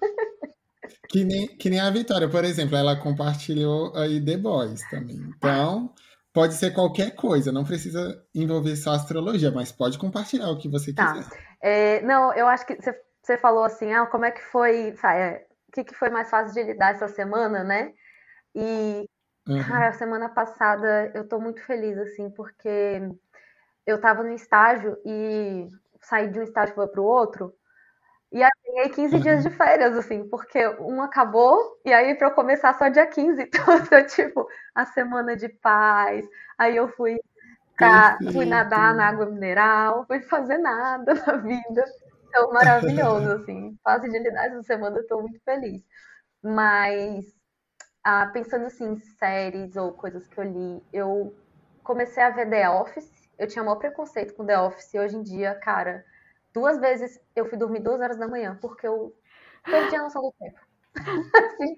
Que 1.10 1.24
nem, 1.24 1.48
que 1.48 1.70
nem 1.70 1.80
a 1.80 1.90
Vitória, 1.90 2.30
por 2.30 2.44
exemplo, 2.44 2.76
ela 2.76 2.96
compartilhou 2.96 3.96
aí 3.96 4.24
The 4.24 4.38
Boys 4.38 4.82
também. 4.90 5.18
Então, 5.18 5.94
pode 6.34 6.54
ser 6.56 6.74
qualquer 6.74 7.16
coisa, 7.16 7.52
não 7.52 7.64
precisa 7.64 8.24
envolver 8.34 8.76
só 8.76 8.92
astrologia, 8.92 9.52
mas 9.52 9.72
pode 9.72 9.98
compartilhar 9.98 10.50
o 10.50 10.58
que 10.58 10.70
você 10.70 10.94
tá. 10.94 11.14
quiser. 11.14 11.28
É, 11.62 12.02
não, 12.02 12.34
eu 12.34 12.48
acho 12.48 12.66
que 12.66 12.78
você 13.22 13.38
falou 13.38 13.64
assim, 13.64 13.94
ah, 13.94 14.06
como 14.06 14.26
é 14.26 14.32
que 14.32 14.42
foi, 14.42 14.96
é, 15.04 15.46
o 15.68 15.72
que, 15.72 15.84
que 15.84 15.96
foi 15.96 16.10
mais 16.10 16.30
fácil 16.30 16.54
de 16.54 16.72
lidar 16.72 16.96
essa 16.96 17.08
semana, 17.08 17.64
né? 17.64 17.94
E, 18.56 19.08
uhum. 19.48 19.64
cara, 19.64 19.94
semana 19.94 20.30
passada 20.30 21.12
eu 21.14 21.28
tô 21.28 21.40
muito 21.40 21.62
feliz, 21.64 21.98
assim, 21.98 22.30
porque 22.32 23.02
eu 23.86 24.00
tava 24.00 24.24
no 24.24 24.34
estágio 24.34 24.98
e 25.06 25.68
saí 26.02 26.30
de 26.30 26.40
um 26.40 26.44
estágio 26.44 26.74
para 26.74 27.02
o 27.02 27.06
outro, 27.06 27.54
e 28.32 28.42
aí 28.42 28.50
ganhei 28.66 28.90
15 28.90 29.16
uhum. 29.16 29.22
dias 29.22 29.44
de 29.44 29.50
férias, 29.50 29.98
assim, 29.98 30.28
porque 30.30 30.66
um 30.80 31.02
acabou, 31.02 31.80
e 31.86 31.92
aí 31.92 32.16
para 32.16 32.28
eu 32.28 32.32
começar 32.32 32.74
só 32.78 32.88
dia 32.88 33.06
15. 33.06 33.42
Então, 33.54 33.86
foi 33.86 34.04
tipo, 34.06 34.48
a 34.74 34.86
semana 34.86 35.36
de 35.36 35.50
paz. 35.50 36.26
Aí 36.58 36.76
eu 36.76 36.88
fui, 36.88 37.20
pra, 37.76 38.18
fui 38.32 38.46
nadar 38.46 38.94
na 38.96 39.08
água 39.08 39.26
mineral, 39.26 40.06
fui 40.08 40.22
fazer 40.22 40.58
nada 40.58 41.14
na 41.28 41.38
vida. 41.38 41.86
Então, 42.28 42.54
maravilhoso, 42.54 43.32
assim. 43.44 43.78
Fase 43.84 44.10
de 44.10 44.18
lidar 44.18 44.48
essa 44.48 44.64
semana, 44.64 44.98
eu 44.98 45.08
tô 45.08 45.22
muito 45.22 45.40
feliz. 45.44 45.82
Mas 46.42 47.26
ah, 48.04 48.28
pensando 48.28 48.66
assim 48.66 48.94
em 48.94 48.98
séries 48.98 49.76
ou 49.76 49.94
coisas 49.94 50.26
que 50.28 50.40
eu 50.40 50.44
li, 50.44 50.84
eu 50.92 51.36
comecei 51.84 52.24
a 52.24 52.30
ver 52.30 52.50
The 52.50 52.70
Office. 52.70 53.30
Eu 53.38 53.48
tinha 53.48 53.64
maior 53.64 53.78
preconceito 53.78 54.34
com 54.36 54.46
The 54.46 54.60
Office 54.60 54.94
e 54.94 55.00
hoje 55.00 55.18
em 55.18 55.24
dia, 55.24 55.54
cara, 55.56 56.04
duas 56.54 56.80
vezes 56.80 57.20
eu 57.36 57.46
fui 57.48 57.58
dormir 57.58 57.82
duas 57.82 58.00
horas 58.02 58.18
da 58.18 58.28
manhã 58.28 58.58
porque 58.62 58.88
eu 58.88 59.16
perdi 59.70 59.96
a 59.96 60.04
noção 60.04 60.22
do 60.22 60.34
tempo. 60.40 60.60
Assim. 61.36 61.78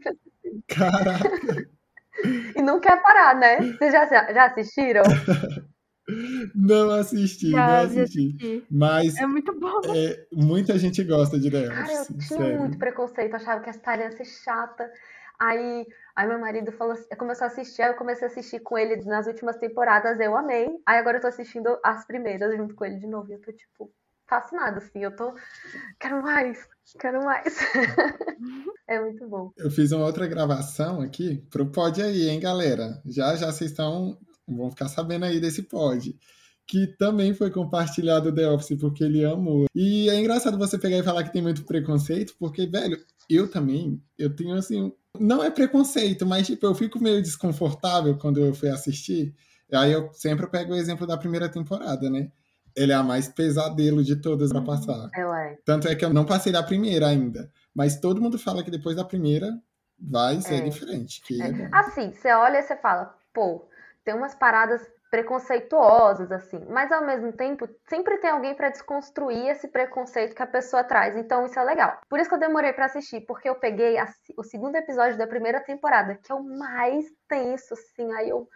Caraca! 0.68 1.66
E 2.56 2.62
não 2.62 2.80
quer 2.80 3.02
parar, 3.02 3.36
né? 3.36 3.74
Vocês 3.74 3.92
já, 3.92 4.06
já 4.34 4.46
assistiram? 4.46 5.04
Não 6.56 6.92
assisti, 6.92 7.50
Já, 7.52 7.68
não 7.68 7.76
assisti. 7.86 8.34
assisti. 8.34 8.68
Mas 8.70 9.16
É 9.18 9.26
muito 9.26 9.58
bom. 9.60 9.82
é, 9.96 10.26
muita 10.34 10.78
gente 10.78 11.04
gosta 11.04 11.40
de 11.40 11.50
The 11.50 11.68
Cara, 11.68 11.92
eu 11.94 12.06
tinha 12.06 12.20
sério. 12.20 12.60
muito 12.60 12.78
preconceito, 12.78 13.36
achava 13.36 13.62
que 13.62 13.70
a 13.70 13.72
história 13.72 14.04
ia 14.04 14.12
ser 14.12 14.26
chata. 14.26 14.92
Aí, 15.40 15.86
aí 16.16 16.28
meu 16.28 16.40
marido 16.40 16.72
falou, 16.72 16.94
assim- 16.94 17.08
começou 17.18 17.46
a 17.46 17.48
assistir, 17.48 17.82
aí 17.82 17.92
eu 17.92 17.96
comecei 17.98 18.28
a 18.28 18.32
assistir 18.32 18.60
com 18.60 18.78
ele 18.78 18.98
nas 19.06 19.28
últimas 19.28 19.58
temporadas, 19.58 20.20
eu 20.20 20.36
amei. 20.38 20.68
Aí 20.86 20.98
agora 20.98 21.18
eu 21.18 21.22
tô 21.22 21.28
assistindo 21.28 21.78
as 21.84 22.06
primeiras 22.06 22.56
junto 22.56 22.76
com 22.76 22.86
ele 22.86 22.98
de 23.00 23.08
novo, 23.08 23.30
e 23.30 23.34
eu 23.34 23.42
tô, 23.42 23.52
tipo, 23.52 23.92
fascinada, 24.34 24.80
assim, 24.80 25.04
eu 25.04 25.16
tô, 25.16 25.34
quero 26.00 26.22
mais, 26.22 26.58
quero 27.00 27.24
mais. 27.24 27.54
É 28.86 29.00
muito 29.00 29.26
bom. 29.30 29.50
Eu 29.58 29.72
fiz 29.72 29.94
uma 29.94 30.06
outra 30.06 30.28
gravação 30.28 31.00
aqui 31.00 31.42
pro 31.50 31.72
pod 31.72 32.02
aí, 32.02 32.28
hein, 32.28 32.40
galera? 32.40 33.02
Já 33.06 33.34
já 33.36 33.50
vocês 33.50 33.72
estão. 33.72 34.18
Vão 34.46 34.70
ficar 34.70 34.90
sabendo 34.90 35.24
aí 35.24 35.40
desse 35.40 35.64
pod. 35.64 36.14
Que 36.68 36.88
também 36.98 37.34
foi 37.34 37.50
compartilhado 37.50 38.36
The 38.36 38.50
Office 38.50 38.78
porque 38.78 39.06
ele 39.06 39.24
amou. 39.24 39.68
E 39.74 40.10
é 40.10 40.20
engraçado 40.20 40.58
você 40.58 40.78
pegar 40.78 40.98
e 40.98 41.04
falar 41.04 41.24
que 41.24 41.32
tem 41.32 41.42
muito 41.42 41.64
preconceito, 41.64 42.36
porque, 42.38 42.68
velho, 42.68 42.98
eu 43.30 43.50
também, 43.50 44.04
eu 44.18 44.36
tenho 44.36 44.54
assim. 44.54 44.92
Não 45.18 45.42
é 45.42 45.50
preconceito, 45.50 46.26
mas 46.26 46.48
tipo, 46.48 46.66
eu 46.66 46.76
fico 46.76 47.02
meio 47.02 47.22
desconfortável 47.22 48.18
quando 48.18 48.42
eu 48.42 48.54
fui 48.54 48.70
assistir. 48.70 49.34
Aí 49.72 49.94
eu 49.94 50.12
sempre 50.14 50.46
pego 50.48 50.74
o 50.74 50.78
exemplo 50.78 51.08
da 51.08 51.18
primeira 51.18 51.48
temporada, 51.48 52.10
né? 52.10 52.30
Ele 52.76 52.92
é 52.92 52.96
a 52.96 53.04
mais 53.04 53.28
pesadelo 53.28 54.04
de 54.04 54.16
todas 54.16 54.52
pra 54.52 54.62
passar. 54.62 55.10
Ela 55.16 55.44
é. 55.44 55.58
Tanto 55.66 55.88
é 55.88 55.96
que 55.96 56.04
eu 56.04 56.14
não 56.14 56.26
passei 56.26 56.52
da 56.52 56.64
primeira 56.64 57.08
ainda. 57.08 57.52
Mas 57.76 58.00
todo 58.00 58.22
mundo 58.22 58.38
fala 58.40 58.64
que 58.64 58.72
depois 58.72 58.96
da 58.96 59.04
primeira 59.06 59.48
vai 60.00 60.42
ser 60.42 60.56
É. 60.56 60.62
diferente. 60.62 61.22
É 61.42 61.52
bom. 61.52 61.68
Assim, 61.72 62.12
você 62.12 62.32
olha 62.34 62.58
e 62.60 62.64
você 62.64 62.76
fala, 62.76 63.16
pô, 63.34 63.66
tem 64.04 64.14
umas 64.14 64.36
paradas 64.36 64.82
preconceituosas, 65.12 66.32
assim, 66.32 66.60
mas 66.70 66.92
ao 66.92 67.06
mesmo 67.06 67.32
tempo, 67.34 67.70
sempre 67.88 68.18
tem 68.18 68.32
alguém 68.32 68.56
pra 68.56 68.70
desconstruir 68.70 69.48
esse 69.48 69.68
preconceito 69.68 70.34
que 70.36 70.42
a 70.42 70.48
pessoa 70.48 70.84
traz, 70.84 71.16
então 71.16 71.46
isso 71.46 71.60
é 71.60 71.64
legal. 71.64 72.00
Por 72.10 72.20
isso 72.20 72.28
que 72.30 72.36
eu 72.36 72.40
demorei 72.40 72.74
pra 72.74 72.86
assistir, 72.86 73.22
porque 73.22 73.48
eu 73.48 73.56
peguei 73.56 73.98
a- 74.00 74.12
o 74.38 74.44
segundo 74.44 74.76
episódio 74.76 75.16
da 75.18 75.28
primeira 75.28 75.60
temporada, 75.60 76.16
que 76.16 76.32
é 76.32 76.36
o 76.36 76.44
mais 76.44 77.06
tenso, 77.28 77.76
assim, 77.76 78.12
aí 78.14 78.30
eu, 78.30 78.48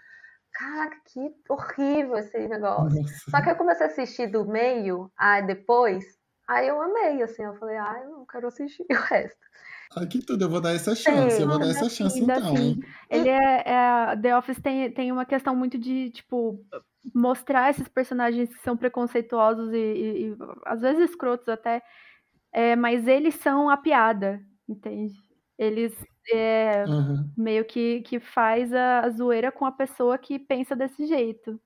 caraca, 0.52 0.98
que 1.06 1.20
horrível 1.50 2.18
esse 2.18 2.48
negócio. 2.48 3.04
Só 3.30 3.42
que 3.42 3.50
eu 3.50 3.56
comecei 3.56 3.86
a 3.86 3.90
assistir 3.90 4.28
do 4.28 4.46
meio, 4.46 5.12
aí 5.18 5.46
depois, 5.46 6.04
aí 6.48 6.68
eu 6.68 6.82
amei, 6.82 7.22
assim, 7.24 7.44
eu 7.44 7.56
falei, 7.56 7.78
ah, 7.78 8.00
eu 8.04 8.10
não 8.12 8.26
quero 8.26 8.48
assistir 8.48 8.86
o 8.92 8.96
resto. 8.96 9.38
Aqui 9.96 10.20
tudo, 10.26 10.44
eu 10.46 10.50
vou 10.50 10.60
dar 10.62 10.74
essa 10.74 10.94
chance. 10.94 11.42
Eu 11.42 11.48
vou 11.48 11.58
Sim, 11.58 11.64
dar 11.64 11.70
essa 11.70 11.90
chance 11.90 12.20
sim, 12.20 12.26
dá 12.26 12.38
então, 12.38 12.56
sim. 12.56 12.58
hein? 12.58 12.82
Ele 13.10 13.30
é, 13.30 13.64
é- 13.66 14.18
The 14.22 14.38
Office 14.38 14.60
tem, 14.62 14.92
tem 14.92 15.12
uma 15.12 15.26
questão 15.26 15.56
muito 15.56 15.78
de, 15.78 16.10
tipo, 16.12 16.60
mostrar 17.16 17.70
esses 17.70 17.88
personagens 17.88 18.50
que 18.54 18.62
são 18.62 18.76
preconceituosos 18.76 19.72
e, 19.74 19.78
e- 19.78 20.28
e, 20.32 20.38
às 20.66 20.82
vezes 20.82 21.10
escrotos 21.10 21.48
até, 21.48 21.82
é, 22.52 22.76
mas 22.76 23.08
eles 23.08 23.36
são 23.36 23.70
a 23.70 23.78
piada, 23.78 24.42
entende? 24.68 25.14
Eles 25.58 25.94
é, 26.34 26.84
Aham. 26.84 27.30
meio 27.38 27.66
que, 27.66 28.02
que 28.02 28.20
faz 28.20 28.74
a, 28.74 29.02
a 29.02 29.10
zoeira 29.10 29.52
com 29.52 29.66
a 29.66 29.72
pessoa 29.72 30.18
que 30.18 30.40
pensa 30.40 30.76
desse 30.76 31.06
jeito. 31.06 31.60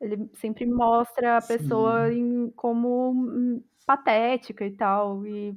Ele 0.00 0.28
sempre 0.34 0.66
mostra 0.66 1.38
a 1.38 1.42
pessoa 1.42 2.12
em- 2.12 2.50
como 2.56 3.12
hum, 3.12 3.62
patética 3.86 4.66
e 4.66 4.72
tal. 4.76 5.24
E, 5.26 5.56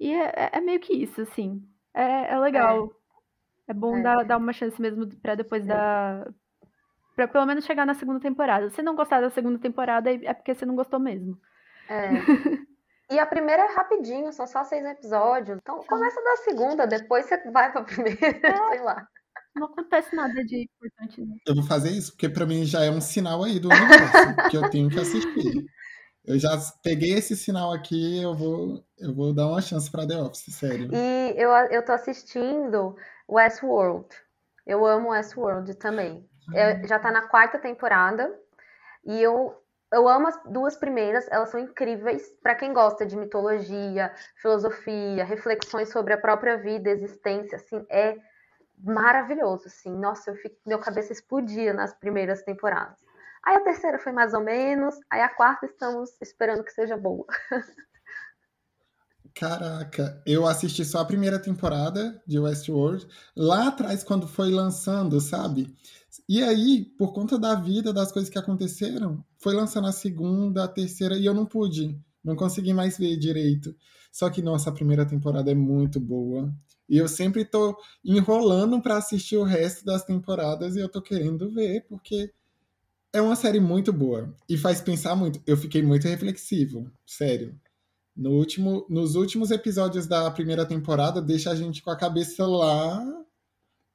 e 0.00 0.12
é, 0.12 0.24
é- 0.36 0.50
é 0.54 0.60
meio 0.60 0.80
que 0.80 0.92
isso, 0.92 1.22
assim. 1.22 1.62
É, 1.94 2.32
é 2.34 2.38
legal. 2.38 2.90
É, 3.68 3.74
bom 3.74 3.96
É. 3.98 4.02
dar, 4.02 4.24
dar 4.24 4.36
uma 4.38 4.52
chance 4.52 4.80
mesmo 4.80 5.06
pra 5.22 5.34
depois 5.34 5.66
da. 5.66 6.26
Pra 7.16 7.26
pelo 7.28 7.46
menos 7.46 7.64
chegar 7.64 7.84
na 7.86 7.94
segunda 7.94 8.20
temporada. 8.20 8.70
Se 8.70 8.82
não 8.82 8.94
gostar 8.94 9.20
da 9.20 9.30
segunda 9.30 9.58
temporada, 9.58 10.12
é 10.12 10.34
porque 10.34 10.54
você 10.54 10.64
não 10.66 10.76
gostou 10.76 11.00
mesmo. 11.00 11.38
É. 11.88 12.10
E 13.10 13.18
a 13.18 13.26
primeira 13.26 13.62
é 13.62 13.74
rapidinho, 13.74 14.32
são 14.32 14.46
só 14.46 14.64
seis 14.64 14.84
episódios. 14.84 15.58
Então 15.58 15.82
começa 15.84 16.22
da 16.22 16.36
segunda, 16.38 16.86
depois 16.86 17.26
você 17.26 17.38
vai 17.50 17.72
pra 17.72 17.82
primeira, 17.82 18.18
sei 18.70 18.80
lá. 18.82 19.06
Não 19.54 19.66
acontece 19.66 20.14
nada 20.14 20.44
de 20.44 20.64
importante, 20.64 21.20
não. 21.20 21.36
Eu 21.46 21.54
vou 21.54 21.64
fazer 21.64 21.90
isso, 21.90 22.12
porque 22.12 22.28
pra 22.28 22.46
mim 22.46 22.64
já 22.64 22.84
é 22.84 22.90
um 22.90 23.00
sinal 23.00 23.42
aí 23.42 23.58
do 23.58 23.68
universo 23.68 24.36
que 24.50 24.56
eu 24.56 24.70
tenho 24.70 24.90
que 24.90 25.00
assistir. 25.00 25.66
Eu 26.24 26.38
já 26.38 26.50
peguei 26.82 27.14
esse 27.14 27.34
sinal 27.34 27.72
aqui, 27.72 28.22
eu 28.22 28.34
vou, 28.34 28.84
eu 28.98 29.14
vou 29.14 29.32
dar 29.32 29.46
uma 29.46 29.62
chance 29.62 29.90
pra 29.90 30.06
The 30.06 30.18
Office, 30.18 30.54
sério. 30.54 30.90
E 30.92 31.34
eu, 31.36 31.50
eu 31.70 31.82
tô 31.82 31.92
assistindo 31.92 32.94
Westworld. 33.26 34.08
Eu 34.66 34.84
amo 34.84 35.10
Westworld 35.10 35.74
também. 35.76 36.28
É, 36.54 36.86
já 36.86 36.98
tá 36.98 37.10
na 37.10 37.22
quarta 37.22 37.58
temporada. 37.58 38.30
E 39.04 39.18
eu, 39.22 39.56
eu 39.92 40.08
amo 40.08 40.28
as 40.28 40.38
duas 40.44 40.76
primeiras, 40.76 41.26
elas 41.30 41.50
são 41.50 41.60
incríveis. 41.60 42.30
Pra 42.42 42.54
quem 42.54 42.72
gosta 42.72 43.06
de 43.06 43.16
mitologia, 43.16 44.12
filosofia, 44.36 45.24
reflexões 45.24 45.90
sobre 45.90 46.12
a 46.12 46.18
própria 46.18 46.56
vida, 46.58 46.90
existência, 46.90 47.56
assim, 47.56 47.84
é 47.88 48.16
maravilhoso, 48.78 49.66
assim. 49.66 49.90
Nossa, 49.90 50.30
eu 50.30 50.36
meu 50.66 50.78
cabeça 50.78 51.12
explodia 51.12 51.72
nas 51.72 51.94
primeiras 51.94 52.42
temporadas. 52.42 52.98
Aí 53.42 53.56
a 53.56 53.60
terceira 53.60 53.98
foi 53.98 54.12
mais 54.12 54.34
ou 54.34 54.40
menos, 54.40 54.94
aí 55.08 55.20
a 55.20 55.28
quarta 55.28 55.64
estamos 55.66 56.10
esperando 56.20 56.62
que 56.64 56.72
seja 56.72 56.96
boa. 56.96 57.26
Caraca, 59.34 60.20
eu 60.26 60.46
assisti 60.46 60.84
só 60.84 60.98
a 60.98 61.04
primeira 61.04 61.38
temporada 61.38 62.20
de 62.26 62.38
Westworld, 62.40 63.06
lá 63.36 63.68
atrás, 63.68 64.02
quando 64.02 64.26
foi 64.26 64.50
lançando, 64.50 65.20
sabe? 65.20 65.72
E 66.28 66.42
aí, 66.42 66.84
por 66.98 67.14
conta 67.14 67.38
da 67.38 67.54
vida, 67.54 67.92
das 67.92 68.12
coisas 68.12 68.30
que 68.30 68.38
aconteceram, 68.38 69.24
foi 69.38 69.54
lançando 69.54 69.88
a 69.88 69.92
segunda, 69.92 70.64
a 70.64 70.68
terceira, 70.68 71.16
e 71.16 71.24
eu 71.24 71.32
não 71.32 71.46
pude, 71.46 71.98
não 72.22 72.36
consegui 72.36 72.74
mais 72.74 72.98
ver 72.98 73.16
direito. 73.16 73.74
Só 74.12 74.28
que, 74.28 74.42
nossa, 74.42 74.68
a 74.68 74.72
primeira 74.72 75.06
temporada 75.06 75.50
é 75.50 75.54
muito 75.54 75.98
boa. 75.98 76.52
E 76.88 76.98
eu 76.98 77.08
sempre 77.08 77.44
tô 77.44 77.76
enrolando 78.04 78.80
pra 78.82 78.98
assistir 78.98 79.36
o 79.36 79.44
resto 79.44 79.84
das 79.84 80.04
temporadas 80.04 80.76
e 80.76 80.80
eu 80.80 80.88
tô 80.88 81.00
querendo 81.00 81.50
ver, 81.50 81.86
porque 81.88 82.32
é 83.12 83.20
uma 83.22 83.36
série 83.36 83.60
muito 83.60 83.92
boa. 83.92 84.34
E 84.48 84.56
faz 84.56 84.80
pensar 84.80 85.16
muito. 85.16 85.40
Eu 85.46 85.56
fiquei 85.56 85.82
muito 85.82 86.06
reflexivo, 86.08 86.90
sério. 87.06 87.58
No 88.16 88.32
último, 88.32 88.86
nos 88.90 89.14
últimos 89.14 89.50
episódios 89.50 90.06
da 90.06 90.30
primeira 90.30 90.66
temporada, 90.66 91.22
deixa 91.22 91.50
a 91.50 91.54
gente 91.54 91.82
com 91.82 91.90
a 91.90 91.96
cabeça 91.96 92.46
lá 92.46 93.24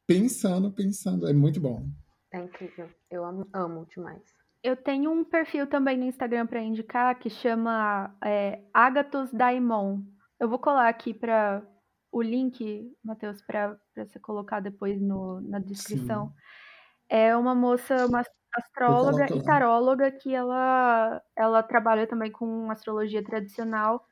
pensando, 0.07 0.71
pensando. 0.71 1.27
É 1.27 1.33
muito 1.33 1.59
bom. 1.59 1.89
É 2.33 2.39
incrível. 2.39 2.89
Eu 3.09 3.23
amo, 3.23 3.47
amo 3.53 3.85
demais. 3.85 4.21
Eu 4.63 4.75
tenho 4.75 5.11
um 5.11 5.23
perfil 5.23 5.67
também 5.67 5.97
no 5.97 6.05
Instagram 6.05 6.47
pra 6.47 6.61
indicar 6.61 7.17
que 7.19 7.29
chama 7.29 8.15
é, 8.23 8.63
Agatos 8.73 9.31
Daimon. 9.31 10.01
Eu 10.39 10.49
vou 10.49 10.57
colar 10.57 10.89
aqui 10.89 11.13
para 11.13 11.61
o 12.11 12.21
link, 12.21 12.91
Matheus, 13.03 13.41
para 13.41 13.77
você 13.95 14.19
colocar 14.19 14.59
depois 14.59 14.99
no, 14.99 15.41
na 15.41 15.59
descrição. 15.59 16.33
É 17.07 17.35
uma 17.35 17.53
moça, 17.53 18.07
uma 18.07 18.23
astróloga 18.55 19.25
e 19.35 19.43
taróloga 19.43 20.11
que 20.11 20.33
ela, 20.33 21.21
ela 21.35 21.61
trabalha 21.61 22.07
também 22.07 22.31
com 22.31 22.71
astrologia 22.71 23.23
tradicional 23.23 24.03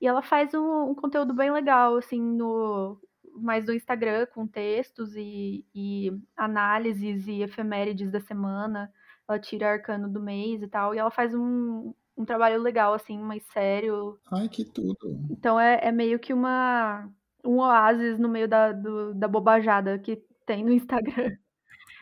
e 0.00 0.06
ela 0.06 0.22
faz 0.22 0.52
um, 0.54 0.90
um 0.90 0.94
conteúdo 0.94 1.34
bem 1.34 1.50
legal, 1.50 1.96
assim, 1.96 2.20
no 2.20 3.00
mais 3.36 3.64
no 3.66 3.72
Instagram, 3.72 4.26
com 4.34 4.46
textos 4.46 5.14
e, 5.16 5.64
e 5.74 6.10
análises 6.36 7.26
e 7.26 7.42
efemérides 7.42 8.10
da 8.10 8.20
semana. 8.20 8.92
Ela 9.28 9.38
tira 9.38 9.70
arcano 9.72 10.08
do 10.08 10.20
mês 10.22 10.62
e 10.62 10.68
tal, 10.68 10.94
e 10.94 10.98
ela 10.98 11.10
faz 11.10 11.34
um, 11.34 11.92
um 12.16 12.24
trabalho 12.24 12.60
legal, 12.62 12.94
assim, 12.94 13.18
mais 13.18 13.42
sério. 13.52 14.18
Ai, 14.32 14.48
que 14.48 14.64
tudo. 14.64 14.96
Então 15.30 15.58
é, 15.58 15.80
é 15.82 15.90
meio 15.92 16.18
que 16.18 16.32
uma 16.32 17.08
um 17.44 17.58
oásis 17.58 18.18
no 18.18 18.28
meio 18.28 18.48
da, 18.48 18.72
do- 18.72 19.14
da 19.14 19.28
bobajada 19.28 19.98
que 20.00 20.20
tem 20.44 20.64
no 20.64 20.72
Instagram 20.72 21.36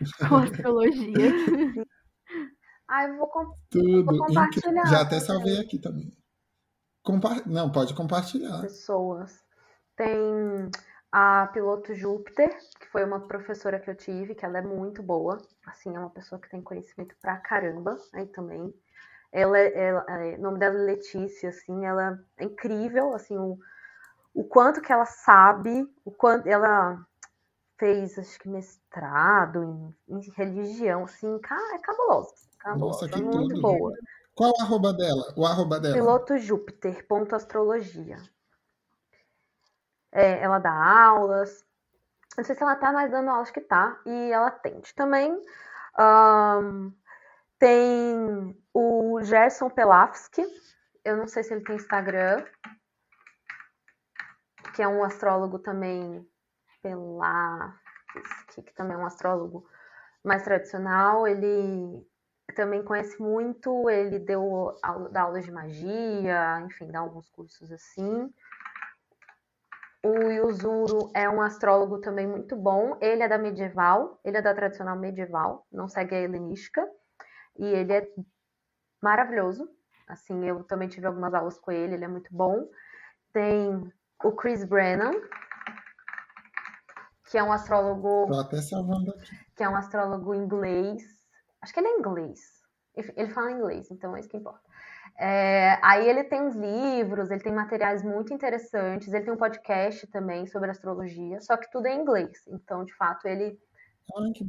com 0.29 0.37
astrologia. 0.37 1.33
Ah, 2.89 3.05
eu 3.09 3.17
vou, 3.17 3.27
com- 3.29 3.55
Tudo. 3.71 4.05
Vou 4.05 4.27
compartilhar. 4.27 4.85
Já 4.87 5.01
até 5.03 5.19
salvei 5.21 5.59
aqui 5.59 5.79
também. 5.79 6.13
Compa- 7.03 7.43
Não, 7.47 7.71
pode 7.71 7.95
compartilhar. 7.95 8.61
pessoas. 8.63 9.43
Tem 9.97 10.71
a 11.17 11.47
piloto 11.53 11.95
Júpiter, 11.95 12.59
que 12.81 12.89
foi 12.89 13.05
uma 13.05 13.21
professora 13.21 13.79
que 13.79 13.89
eu 13.89 13.95
tive, 13.95 14.35
que 14.35 14.45
ela 14.45 14.59
é 14.59 14.63
muito 14.63 15.01
boa. 15.01 15.39
Assim, 15.65 15.95
é 15.95 15.99
uma 16.01 16.11
pessoa 16.11 16.41
que 16.41 16.51
tem 16.51 16.61
conhecimento 16.61 17.15
pra 17.23 17.37
caramba, 17.37 17.97
aí 18.13 18.27
também. 18.27 18.75
Ela, 19.31 19.57
é- 19.61 19.79
ela, 19.89 20.05
é- 20.25 20.37
o 20.37 20.41
nome 20.41 20.59
dela 20.59 20.77
é 20.77 20.83
Letícia, 20.83 21.51
assim, 21.51 21.87
ela 21.87 22.19
é 22.37 22.45
incrível, 22.45 23.15
assim, 23.15 23.39
o, 23.39 23.57
o 24.35 24.43
quanto 24.45 24.83
que 24.83 24.93
ela 24.93 25.07
sabe, 25.07 25.89
o 26.05 26.11
quanto 26.11 26.49
ela 26.49 26.99
fez, 27.79 28.19
acho 28.19 28.37
que 28.41 28.49
mestrado 28.49 29.63
em, 30.09 30.17
em 30.17 30.31
religião, 30.37 31.05
assim, 31.05 31.37
é 31.75 31.79
cabuloso. 31.79 32.35
cabuloso 32.59 32.99
Nossa, 32.99 33.09
que 33.09 33.23
muito 33.23 33.51
tudo. 33.51 33.63
boa. 33.63 33.93
Qual 34.35 34.51
o 34.51 34.63
arroba 34.63 34.93
dela? 34.93 35.33
O 35.37 35.47
arroba 35.47 35.79
dela. 35.79 35.97
Piloto 35.97 36.37
Júpiter, 36.39 37.07
ponto 37.07 37.37
astrologia. 37.37 38.19
É, 40.15 40.41
ela 40.41 40.61
dá 40.61 40.73
aulas. 40.73 41.67
Não 42.39 42.45
sei 42.45 42.55
se 42.55 42.63
ela 42.63 42.77
tá 42.77 42.93
mais 42.93 43.11
dando 43.11 43.29
aulas 43.31 43.51
que 43.51 43.61
tá. 43.61 44.01
E 44.07 44.31
ela 44.31 44.47
atende. 44.47 44.95
Também 44.95 45.33
um, 45.99 46.93
tem 47.59 48.57
o 48.73 49.21
Gerson 49.23 49.69
Pelafsky. 49.69 50.47
Eu 51.05 51.17
não 51.17 51.27
sei 51.27 51.43
se 51.43 51.53
ele 51.53 51.65
tem 51.65 51.75
Instagram. 51.75 52.45
Que 54.75 54.83
é 54.83 54.89
um 54.89 55.03
astrólogo 55.03 55.59
também 55.59 56.25
Pelafsky, 56.81 58.63
que 58.63 58.75
também 58.75 58.97
é 58.97 58.99
um 58.99 59.07
astrólogo 59.07 59.69
mais 60.23 60.45
tradicional. 60.45 61.27
Ele 61.27 62.07
também 62.55 62.85
conhece 62.85 63.21
muito, 63.21 63.91
ele 63.91 64.19
deu 64.19 64.77
aula, 64.83 65.09
dá 65.11 65.23
aulas 65.23 65.45
de 65.45 65.51
magia, 65.51 66.61
enfim, 66.61 66.91
dá 66.91 67.01
alguns 67.01 67.29
cursos 67.31 67.73
assim. 67.73 68.33
O 70.05 70.31
Yuzuru 70.31 71.11
é 71.15 71.27
um 71.31 71.41
astrólogo 71.41 71.99
também 71.99 72.27
muito 72.27 72.55
bom. 72.55 72.99
Ele 73.01 73.23
é 73.23 73.29
da 73.29 73.39
medieval, 73.39 74.21
ele 74.23 74.37
é 74.37 74.43
da 74.43 74.55
tradicional 74.55 74.99
medieval, 74.99 75.67
não 75.73 75.89
segue 75.89 76.15
a 76.15 76.21
helenística. 76.21 76.87
E 77.57 77.65
ele 77.65 77.93
é 77.93 78.07
maravilhoso. 79.03 79.67
Assim, 80.07 80.45
eu 80.45 80.63
também 80.65 80.89
tive 80.89 81.07
algumas 81.07 81.33
aulas 81.33 81.59
com 81.59 81.73
ele, 81.73 81.95
ele 81.95 82.05
é 82.05 82.09
muito 82.09 82.29
bom. 82.31 82.69
Tem 83.33 83.91
o 84.23 84.33
Chris 84.33 84.63
Brennan, 84.65 85.13
que 87.31 87.39
é 87.39 87.43
um 87.43 87.51
astrólogo. 87.53 88.27
Tô 88.27 88.41
até 88.41 88.61
salvando 88.61 89.11
aqui. 89.11 89.35
Que 89.57 89.65
é 89.65 89.69
um 89.69 89.77
astrólogo 89.77 90.35
inglês. 90.35 91.03
Acho 91.63 91.73
que 91.73 91.81
ele 91.81 91.89
é 91.89 91.99
inglês. 91.99 92.41
Ele 92.95 93.31
fala 93.31 93.51
inglês, 93.53 93.91
então 93.91 94.15
é 94.15 94.21
isso 94.21 94.29
que 94.29 94.37
importa. 94.37 94.64
É, 95.17 95.79
aí 95.81 96.09
ele 96.09 96.25
tem 96.25 96.43
uns 96.43 96.57
livros, 96.57 97.31
ele 97.31 97.43
tem 97.43 97.53
materiais 97.53 98.03
muito 98.03 98.35
interessantes, 98.35 99.13
ele 99.13 99.25
tem 99.25 99.33
um 99.33 99.37
podcast 99.39 100.07
também 100.09 100.47
sobre 100.47 100.71
astrologia, 100.71 101.41
só 101.41 101.57
que 101.57 101.71
tudo 101.71 101.87
é 101.87 101.95
em 101.95 102.01
inglês. 102.01 102.43
Então, 102.49 102.85
de 102.85 102.95
fato, 102.97 103.27
ele, 103.27 103.59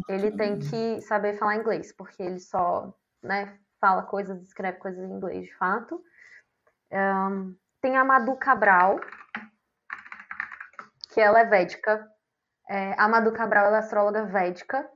ele 0.10 0.32
tem 0.32 0.58
que 0.58 1.02
saber 1.02 1.38
falar 1.38 1.58
inglês, 1.58 1.92
porque 1.92 2.24
ele 2.24 2.40
só 2.40 2.94
né, 3.22 3.58
fala 3.80 4.04
coisas, 4.04 4.42
escreve 4.42 4.80
coisas 4.80 5.04
em 5.04 5.14
inglês, 5.14 5.46
de 5.46 5.56
fato. 5.56 6.04
Um, 6.92 7.56
tem 7.82 7.96
a 7.98 8.04
Madu 8.04 8.36
Cabral, 8.36 9.00
que 11.14 11.22
ela 11.22 11.40
é 11.40 11.46
védica. 11.46 12.10
É, 12.68 13.00
a 13.00 13.08
Madu 13.08 13.32
Cabral 13.32 13.74
é 13.74 13.78
astróloga 13.78 14.26
védica. 14.26 14.90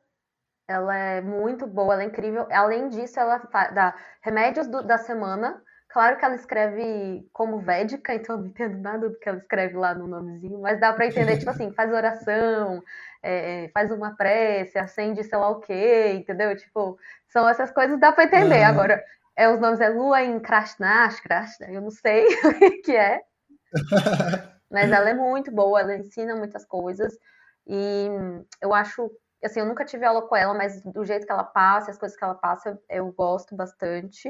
Ela 0.69 0.95
é 0.95 1.19
muito 1.19 1.65
boa, 1.65 1.95
ela 1.95 2.03
é 2.03 2.05
incrível. 2.05 2.47
Além 2.51 2.89
disso, 2.89 3.19
ela 3.19 3.41
dá 3.73 3.95
remédios 4.21 4.67
do, 4.67 4.83
da 4.83 4.99
semana. 4.99 5.59
Claro 5.87 6.17
que 6.17 6.23
ela 6.23 6.35
escreve 6.35 7.27
como 7.33 7.57
védica, 7.57 8.13
então 8.13 8.35
eu 8.35 8.41
não 8.41 8.47
entendo 8.49 8.77
nada 8.77 9.09
do 9.09 9.17
que 9.17 9.27
ela 9.27 9.39
escreve 9.39 9.75
lá 9.75 9.95
no 9.95 10.05
nomezinho, 10.07 10.61
mas 10.61 10.79
dá 10.79 10.93
para 10.93 11.07
entender, 11.07 11.39
tipo 11.39 11.49
assim, 11.49 11.73
faz 11.73 11.91
oração, 11.91 12.83
é, 13.23 13.71
faz 13.73 13.91
uma 13.91 14.15
prece, 14.15 14.77
acende 14.77 15.23
sei 15.23 15.39
lá 15.39 15.49
o 15.49 15.59
quê, 15.59 16.11
entendeu? 16.13 16.55
Tipo, 16.55 16.99
são 17.27 17.49
essas 17.49 17.71
coisas, 17.71 17.99
dá 17.99 18.11
para 18.11 18.25
entender. 18.25 18.59
Uhum. 18.59 18.67
Agora, 18.67 19.03
é, 19.35 19.49
os 19.49 19.59
nomes 19.59 19.81
é 19.81 19.89
Lua 19.89 20.21
em 20.21 20.39
Krashnash, 20.39 21.19
Krashna, 21.21 21.65
eu 21.71 21.81
não 21.81 21.89
sei 21.89 22.27
o 22.45 22.81
que 22.83 22.95
é. 22.95 23.21
Mas 24.69 24.91
ela 24.91 25.09
é 25.09 25.15
muito 25.15 25.49
boa, 25.49 25.79
ela 25.79 25.97
ensina 25.97 26.35
muitas 26.35 26.63
coisas. 26.63 27.11
E 27.65 28.07
eu 28.61 28.71
acho 28.71 29.09
assim, 29.45 29.59
eu 29.59 29.65
nunca 29.65 29.85
tive 29.85 30.05
aula 30.05 30.21
com 30.21 30.35
ela, 30.35 30.53
mas 30.53 30.81
do 30.83 31.05
jeito 31.05 31.25
que 31.25 31.31
ela 31.31 31.43
passa, 31.43 31.91
as 31.91 31.97
coisas 31.97 32.17
que 32.17 32.23
ela 32.23 32.35
passa, 32.35 32.79
eu 32.89 33.11
gosto 33.11 33.55
bastante. 33.55 34.29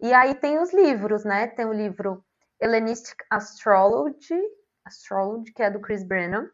E 0.00 0.12
aí 0.12 0.34
tem 0.34 0.58
os 0.58 0.72
livros, 0.72 1.24
né? 1.24 1.46
Tem 1.46 1.66
o 1.66 1.72
livro 1.72 2.24
Hellenistic 2.60 3.18
Astrology, 3.30 4.40
Astrology, 4.84 5.52
que 5.52 5.62
é 5.62 5.70
do 5.70 5.80
Chris 5.80 6.04
Brennan. 6.04 6.50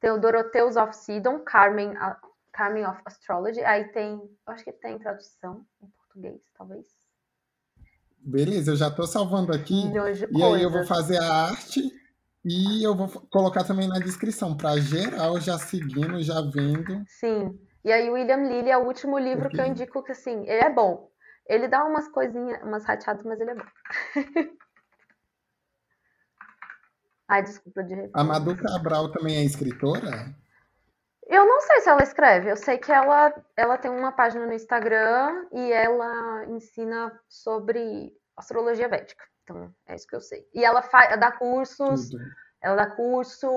Tem 0.00 0.10
o 0.10 0.18
Dorotheus 0.18 0.76
of 0.76 0.96
Sidon, 0.96 1.40
Carmen, 1.40 1.94
Carmen 2.52 2.86
of 2.86 3.00
Astrology. 3.04 3.60
Aí 3.60 3.84
tem, 3.92 4.12
eu 4.12 4.52
acho 4.52 4.64
que 4.64 4.72
tem 4.72 4.98
tradução 4.98 5.64
em 5.82 5.88
português, 5.88 6.40
talvez. 6.56 6.86
Beleza, 8.18 8.72
eu 8.72 8.76
já 8.76 8.88
estou 8.88 9.06
salvando 9.06 9.52
aqui. 9.52 9.86
E 9.86 9.92
coisas. 9.92 10.28
aí 10.54 10.62
eu 10.62 10.70
vou 10.70 10.84
fazer 10.84 11.18
a 11.18 11.48
arte 11.48 11.99
e 12.44 12.82
eu 12.82 12.94
vou 12.94 13.08
colocar 13.30 13.64
também 13.64 13.86
na 13.86 13.98
descrição, 13.98 14.56
para 14.56 14.80
geral 14.80 15.38
já 15.40 15.58
seguindo, 15.58 16.22
já 16.22 16.40
vendo. 16.40 17.04
Sim. 17.06 17.58
E 17.84 17.92
aí, 17.92 18.10
William 18.10 18.48
Lilly 18.48 18.70
é 18.70 18.78
o 18.78 18.86
último 18.86 19.18
livro 19.18 19.42
Porque... 19.42 19.56
que 19.56 19.62
eu 19.62 19.66
indico 19.66 20.02
que, 20.02 20.12
assim, 20.12 20.42
ele 20.42 20.64
é 20.64 20.70
bom. 20.70 21.10
Ele 21.46 21.68
dá 21.68 21.84
umas 21.84 22.08
coisinhas, 22.08 22.62
umas 22.62 22.84
rateadas, 22.84 23.24
mas 23.24 23.40
ele 23.40 23.50
é 23.50 23.54
bom. 23.54 23.64
Ai, 27.28 27.42
desculpa 27.42 27.82
de 27.84 27.94
repente. 27.94 28.12
A 28.14 28.24
Madu 28.24 28.56
Cabral 28.56 29.12
também 29.12 29.36
é 29.36 29.44
escritora? 29.44 30.34
Eu 31.28 31.46
não 31.46 31.60
sei 31.60 31.80
se 31.80 31.88
ela 31.88 32.02
escreve. 32.02 32.50
Eu 32.50 32.56
sei 32.56 32.76
que 32.76 32.90
ela, 32.90 33.32
ela 33.56 33.78
tem 33.78 33.90
uma 33.90 34.10
página 34.10 34.46
no 34.46 34.52
Instagram 34.52 35.46
e 35.52 35.72
ela 35.72 36.44
ensina 36.46 37.16
sobre 37.28 38.12
astrologia 38.36 38.88
védica. 38.88 39.24
Então, 39.50 39.74
é 39.86 39.96
isso 39.96 40.06
que 40.06 40.14
eu 40.14 40.20
sei. 40.20 40.46
E 40.54 40.64
ela 40.64 40.80
faz, 40.80 41.18
dá 41.18 41.32
cursos, 41.32 42.08
Tudo. 42.08 42.22
ela 42.60 42.76
dá 42.76 42.86
curso, 42.86 43.48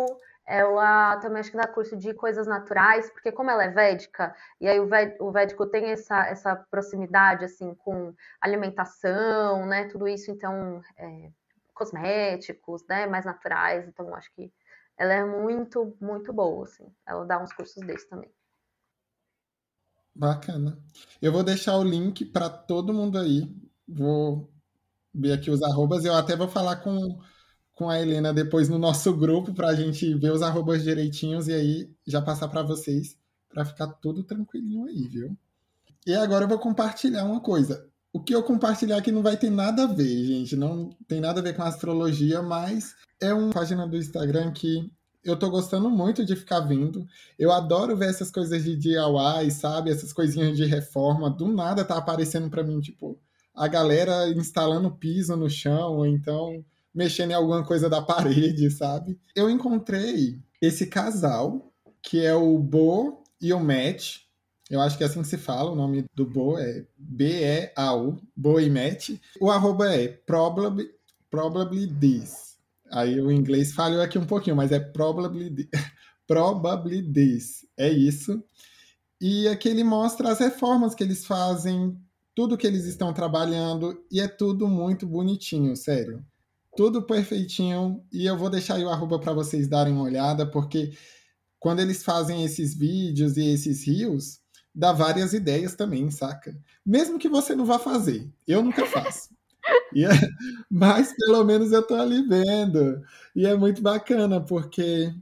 ela 0.46 1.18
também 1.18 1.40
acho 1.40 1.52
que 1.52 1.58
dá 1.58 1.68
curso 1.68 1.96
de 1.96 2.14
coisas 2.16 2.48
naturais, 2.48 3.12
porque 3.12 3.32
como 3.32 3.52
ela 3.52 3.64
é 3.64 3.70
védica, 3.70 4.36
e 4.60 4.68
aí 4.68 4.80
o 4.80 5.32
védico 5.32 5.68
tem 5.68 5.92
essa, 5.92 6.26
essa 6.26 6.56
proximidade, 6.56 7.46
assim, 7.46 7.76
com 7.76 8.14
alimentação, 8.42 9.68
né, 9.68 9.88
tudo 9.88 10.08
isso, 10.08 10.32
então, 10.32 10.82
é, 10.98 11.30
cosméticos, 11.76 12.84
né, 12.90 13.06
mais 13.06 13.26
naturais, 13.26 13.88
então 13.88 14.16
acho 14.16 14.34
que 14.34 14.52
ela 14.98 15.14
é 15.14 15.24
muito, 15.24 15.96
muito 16.02 16.34
boa, 16.34 16.66
assim, 16.66 16.92
ela 17.06 17.24
dá 17.26 17.40
uns 17.40 17.54
cursos 17.54 17.86
desses 17.86 18.08
também. 18.10 18.32
Bacana. 20.16 20.78
Eu 21.20 21.32
vou 21.32 21.44
deixar 21.44 21.76
o 21.78 21.84
link 21.84 22.24
para 22.26 22.48
todo 22.48 22.94
mundo 22.94 23.18
aí. 23.18 23.52
Vou 23.88 24.53
ver 25.14 25.34
aqui 25.34 25.52
os 25.52 25.62
arrobas. 25.62 26.06
Eu 26.06 26.14
até 26.14 26.36
vou 26.36 26.48
falar 26.48 26.78
com, 26.78 27.20
com 27.74 27.90
a 27.90 28.00
Helena 28.00 28.34
depois 28.34 28.70
no 28.70 28.78
nosso 28.78 29.16
grupo 29.16 29.54
para 29.54 29.70
a 29.70 29.76
gente 29.76 30.14
ver 30.16 30.32
os 30.32 30.42
arrobas 30.42 30.84
direitinhos 30.84 31.48
e 31.48 31.54
aí 31.54 31.92
já 32.06 32.22
passar 32.22 32.48
para 32.48 32.64
vocês 32.64 33.18
para 33.50 33.66
ficar 33.66 33.88
tudo 33.88 34.24
tranquilinho 34.24 34.86
aí, 34.86 35.08
viu? 35.08 35.38
E 36.06 36.14
agora 36.14 36.46
eu 36.46 36.50
vou 36.50 36.60
compartilhar 36.60 37.24
uma 37.24 37.40
coisa. 37.40 37.88
O 38.12 38.20
que 38.20 38.36
eu 38.36 38.44
compartilhar 38.44 38.98
aqui 38.98 39.12
não 39.12 39.24
vai 39.24 39.38
ter 39.38 39.50
nada 39.50 39.84
a 39.84 39.88
ver, 39.88 40.26
gente. 40.26 40.56
Não 40.56 40.90
tem 41.08 41.22
nada 41.22 41.40
a 41.40 41.44
ver 41.44 41.56
com 41.56 41.64
astrologia, 41.64 42.42
mas 42.42 42.96
é 43.22 43.34
uma 43.34 43.52
página 43.52 43.88
do 43.88 43.98
Instagram 43.98 44.52
que 44.52 44.92
eu 45.24 45.38
tô 45.38 45.50
gostando 45.50 45.90
muito 45.90 46.26
de 46.26 46.36
ficar 46.36 46.60
vendo. 46.60 47.08
Eu 47.40 47.52
adoro 47.52 47.96
ver 47.96 48.10
essas 48.10 48.30
coisas 48.30 48.64
de 48.64 48.76
DIY, 48.76 49.52
sabe? 49.52 49.90
Essas 49.90 50.12
coisinhas 50.12 50.58
de 50.58 50.66
reforma. 50.66 51.30
Do 51.30 51.48
nada 51.48 51.86
tá 51.86 51.98
aparecendo 51.98 52.50
para 52.50 52.64
mim, 52.64 52.82
tipo, 52.82 53.18
a 53.54 53.68
galera 53.68 54.30
instalando 54.30 54.92
piso 54.92 55.36
no 55.36 55.50
chão, 55.50 55.98
ou 55.98 56.06
então 56.06 56.64
mexendo 56.94 57.32
em 57.32 57.36
alguma 57.36 57.64
coisa 57.66 57.90
da 57.90 58.02
parede, 58.02 58.70
sabe? 58.70 59.20
Eu 59.36 59.50
encontrei 59.50 60.40
esse 60.62 60.88
casal, 60.88 61.74
que 62.02 62.24
é 62.24 62.34
o 62.34 62.58
Bo 62.60 63.24
e 63.42 63.52
o 63.54 63.60
Matt. 63.60 64.22
Eu 64.70 64.82
acho 64.82 64.98
que 64.98 65.04
é 65.04 65.08
assim 65.08 65.22
que 65.22 65.28
se 65.28 65.38
fala, 65.38 65.72
o 65.72 65.76
nome 65.76 66.06
do 66.16 66.26
Bo 66.26 66.58
é 66.58 66.86
B-E-A-U, 66.98 68.18
Bo 68.36 68.60
e 68.60 68.70
Matt. 68.70 69.12
O 69.40 69.52
arroba 69.52 69.94
é 69.94 70.08
probably, 70.08 70.90
probably 71.30 71.88
this. 71.88 72.58
Aí 72.92 73.20
o 73.20 73.32
inglês 73.32 73.74
falhou 73.74 74.02
aqui 74.02 74.18
um 74.18 74.26
pouquinho, 74.26 74.56
mas 74.56 74.72
é 74.72 74.80
probably, 74.80 75.70
probably 76.28 77.02
this. 77.02 77.66
É 77.76 77.90
isso. 77.90 78.44
E 79.20 79.48
aqui 79.48 79.70
ele 79.70 79.84
mostra 79.84 80.30
as 80.30 80.40
reformas 80.40 80.94
que 80.94 81.04
eles 81.04 81.26
fazem 81.26 81.98
tudo 82.36 82.58
que 82.58 82.66
eles 82.68 82.86
estão 82.86 83.14
trabalhando 83.14 84.04
e 84.12 84.20
é 84.20 84.28
tudo 84.28 84.68
muito 84.68 85.06
bonitinho, 85.06 85.76
sério. 85.76 86.26
Tudo 86.76 87.04
perfeitinho 87.04 88.04
e 88.12 88.26
eu 88.26 88.38
vou 88.38 88.50
deixar 88.50 88.76
aí 88.76 88.84
o 88.84 88.90
arroba 88.90 89.20
para 89.20 89.34
vocês 89.34 89.68
darem 89.68 89.94
uma 89.94 90.04
olhada, 90.04 90.46
porque 90.46 90.94
quando 91.60 91.80
eles 91.80 92.04
fazem 92.04 92.44
esses 92.44 92.76
vídeos 92.76 93.38
e 93.38 93.46
esses 93.48 93.86
rios, 93.88 94.40
dá 94.74 94.92
várias 94.92 95.34
ideias 95.34 95.76
também, 95.76 96.10
saca? 96.10 96.58
Mesmo 96.86 97.20
que 97.20 97.30
você 97.30 97.56
não 97.56 97.66
vá 97.66 97.78
fazer, 97.80 98.30
eu 98.48 98.64
nunca 98.64 98.86
faço. 98.86 99.30
É, 99.96 100.08
mas 100.70 101.14
pelo 101.16 101.44
menos 101.44 101.72
eu 101.72 101.82
tô 101.86 101.96
ali 101.96 102.22
vendo. 102.28 103.02
E 103.36 103.46
é 103.46 103.56
muito 103.56 103.82
bacana, 103.82 104.42
porque 104.42 105.14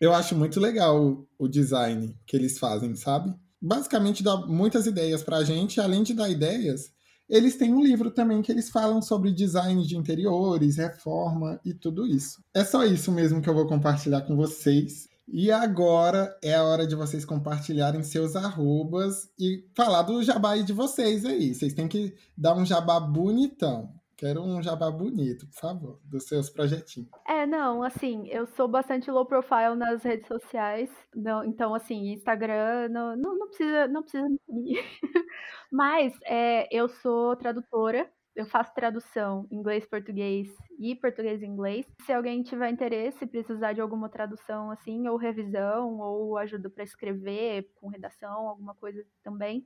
eu 0.00 0.12
acho 0.12 0.34
muito 0.34 0.58
legal 0.58 1.26
o 1.38 1.48
design 1.48 2.18
que 2.26 2.36
eles 2.36 2.58
fazem, 2.58 2.94
sabe? 2.96 3.34
Basicamente 3.64 4.22
dá 4.22 4.36
muitas 4.36 4.86
ideias 4.86 5.22
para 5.22 5.38
a 5.38 5.44
gente. 5.44 5.80
Além 5.80 6.02
de 6.02 6.12
dar 6.12 6.28
ideias, 6.28 6.92
eles 7.28 7.56
têm 7.56 7.72
um 7.72 7.82
livro 7.82 8.10
também 8.10 8.42
que 8.42 8.52
eles 8.52 8.68
falam 8.68 9.00
sobre 9.00 9.32
design 9.32 9.86
de 9.86 9.96
interiores, 9.96 10.76
reforma 10.76 11.58
e 11.64 11.72
tudo 11.72 12.06
isso. 12.06 12.42
É 12.52 12.62
só 12.62 12.84
isso 12.84 13.10
mesmo 13.10 13.40
que 13.40 13.48
eu 13.48 13.54
vou 13.54 13.66
compartilhar 13.66 14.20
com 14.22 14.36
vocês. 14.36 15.08
E 15.26 15.50
agora 15.50 16.36
é 16.42 16.54
a 16.54 16.64
hora 16.64 16.86
de 16.86 16.94
vocês 16.94 17.24
compartilharem 17.24 18.02
seus 18.02 18.36
arrobas 18.36 19.30
e 19.38 19.64
falar 19.74 20.02
do 20.02 20.22
jabá 20.22 20.54
de 20.56 20.72
vocês 20.74 21.24
aí. 21.24 21.54
Vocês 21.54 21.72
têm 21.72 21.88
que 21.88 22.14
dar 22.36 22.54
um 22.54 22.66
jabá 22.66 23.00
bonitão. 23.00 23.88
Quero 24.16 24.42
um 24.42 24.62
jabá 24.62 24.90
bonito, 24.90 25.46
por 25.46 25.54
favor, 25.54 26.00
dos 26.04 26.24
seus 26.24 26.48
projetinhos. 26.48 27.10
É, 27.26 27.46
não, 27.46 27.82
assim, 27.82 28.28
eu 28.28 28.46
sou 28.46 28.68
bastante 28.68 29.10
low 29.10 29.26
profile 29.26 29.74
nas 29.76 30.02
redes 30.02 30.28
sociais. 30.28 30.90
Não, 31.14 31.44
então, 31.44 31.74
assim, 31.74 32.12
Instagram 32.12 32.88
não, 32.90 33.16
não, 33.16 33.38
não 33.38 33.48
precisa, 33.48 33.88
não 33.88 34.02
precisa 34.02 34.28
me 34.28 34.38
seguir. 34.46 34.84
Mas 35.70 36.12
é, 36.24 36.68
eu 36.70 36.88
sou 36.88 37.36
tradutora 37.36 38.08
eu 38.34 38.46
faço 38.46 38.74
tradução 38.74 39.46
inglês-português 39.50 40.48
e 40.80 40.96
português-inglês. 40.96 41.86
Se 42.04 42.12
alguém 42.12 42.42
tiver 42.42 42.68
interesse, 42.68 43.26
precisar 43.26 43.74
de 43.74 43.80
alguma 43.80 44.08
tradução 44.08 44.70
assim, 44.72 45.06
ou 45.06 45.16
revisão, 45.16 46.00
ou 46.00 46.36
ajuda 46.36 46.68
para 46.68 46.82
escrever, 46.82 47.70
com 47.76 47.88
redação, 47.88 48.48
alguma 48.48 48.74
coisa 48.74 49.06
também, 49.22 49.64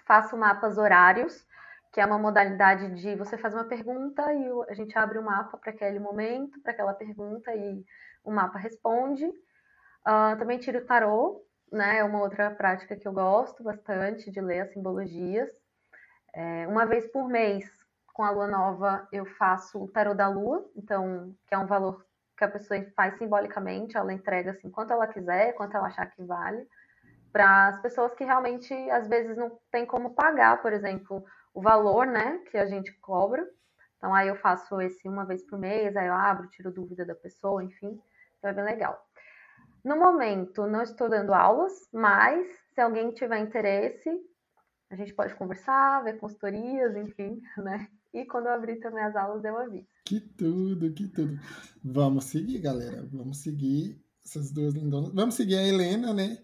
Faço 0.05 0.37
mapas 0.37 0.77
horários, 0.77 1.45
que 1.91 1.99
é 1.99 2.05
uma 2.05 2.19
modalidade 2.19 2.93
de 3.01 3.15
você 3.15 3.35
faz 3.35 3.55
uma 3.55 3.63
pergunta 3.63 4.31
e 4.31 4.45
a 4.69 4.73
gente 4.75 4.97
abre 4.97 5.17
o 5.17 5.23
mapa 5.23 5.57
para 5.57 5.71
aquele 5.71 5.99
momento, 5.99 6.61
para 6.61 6.71
aquela 6.71 6.93
pergunta, 6.93 7.53
e 7.55 7.83
o 8.23 8.31
mapa 8.31 8.59
responde. 8.59 9.25
Uh, 9.25 10.37
também 10.37 10.59
tiro 10.59 10.85
tarô, 10.85 11.43
né, 11.71 11.97
é 11.97 12.03
uma 12.03 12.21
outra 12.21 12.51
prática 12.51 12.95
que 12.95 13.07
eu 13.07 13.13
gosto 13.13 13.63
bastante 13.63 14.29
de 14.29 14.39
ler 14.39 14.61
as 14.61 14.71
simbologias. 14.71 15.49
É, 16.31 16.67
uma 16.67 16.85
vez 16.85 17.07
por 17.07 17.27
mês, 17.27 17.65
com 18.13 18.23
a 18.23 18.29
lua 18.29 18.47
nova, 18.47 19.07
eu 19.11 19.25
faço 19.25 19.83
o 19.83 19.87
tarô 19.87 20.13
da 20.13 20.27
lua, 20.27 20.69
então, 20.75 21.35
que 21.47 21.55
é 21.55 21.57
um 21.57 21.65
valor 21.65 22.05
que 22.37 22.43
a 22.43 22.49
pessoa 22.49 22.83
faz 22.95 23.17
simbolicamente, 23.17 23.97
ela 23.97 24.13
entrega 24.13 24.51
assim 24.51 24.69
quanto 24.69 24.91
ela 24.91 25.07
quiser, 25.07 25.53
quanto 25.53 25.75
ela 25.75 25.87
achar 25.87 26.07
que 26.07 26.23
vale, 26.23 26.67
para 27.31 27.67
as 27.67 27.81
pessoas 27.81 28.13
que 28.13 28.23
realmente 28.23 28.73
às 28.91 29.07
vezes 29.07 29.35
não 29.37 29.59
tem 29.71 29.85
como 29.85 30.13
pagar, 30.13 30.61
por 30.61 30.73
exemplo, 30.73 31.23
o 31.53 31.61
valor, 31.61 32.05
né, 32.05 32.39
que 32.49 32.57
a 32.57 32.65
gente 32.65 32.91
cobra. 32.99 33.47
Então 33.97 34.13
aí 34.13 34.27
eu 34.27 34.35
faço 34.35 34.81
esse 34.81 35.07
uma 35.07 35.25
vez 35.25 35.43
por 35.43 35.57
mês, 35.57 35.95
aí 35.95 36.07
eu 36.07 36.13
abro, 36.13 36.49
tiro 36.49 36.71
dúvida 36.71 37.05
da 37.05 37.15
pessoa, 37.15 37.63
enfim, 37.63 37.99
então 38.37 38.49
é 38.49 38.53
bem 38.53 38.65
legal. 38.65 39.03
No 39.83 39.97
momento, 39.97 40.65
não 40.65 40.81
estou 40.81 41.09
dando 41.09 41.33
aulas, 41.33 41.89
mas 41.91 42.47
se 42.73 42.81
alguém 42.81 43.11
tiver 43.11 43.39
interesse, 43.39 44.09
a 44.89 44.95
gente 44.95 45.13
pode 45.13 45.33
conversar, 45.35 46.03
ver 46.03 46.19
consultorias, 46.19 46.95
enfim, 46.95 47.41
né? 47.57 47.87
E 48.13 48.25
quando 48.25 48.45
eu 48.45 48.53
abrir 48.53 48.79
também 48.79 49.03
as 49.03 49.15
aulas, 49.15 49.43
eu 49.43 49.57
aviso. 49.57 49.87
Que 50.05 50.19
tudo, 50.19 50.93
que 50.93 51.07
tudo. 51.07 51.39
Vamos 51.83 52.25
seguir, 52.25 52.59
galera. 52.59 53.07
Vamos 53.11 53.37
seguir 53.37 53.99
essas 54.23 54.51
duas 54.51 54.75
lindonas. 54.75 55.11
Vamos 55.13 55.35
seguir 55.35 55.55
a 55.55 55.67
Helena, 55.67 56.13
né? 56.13 56.37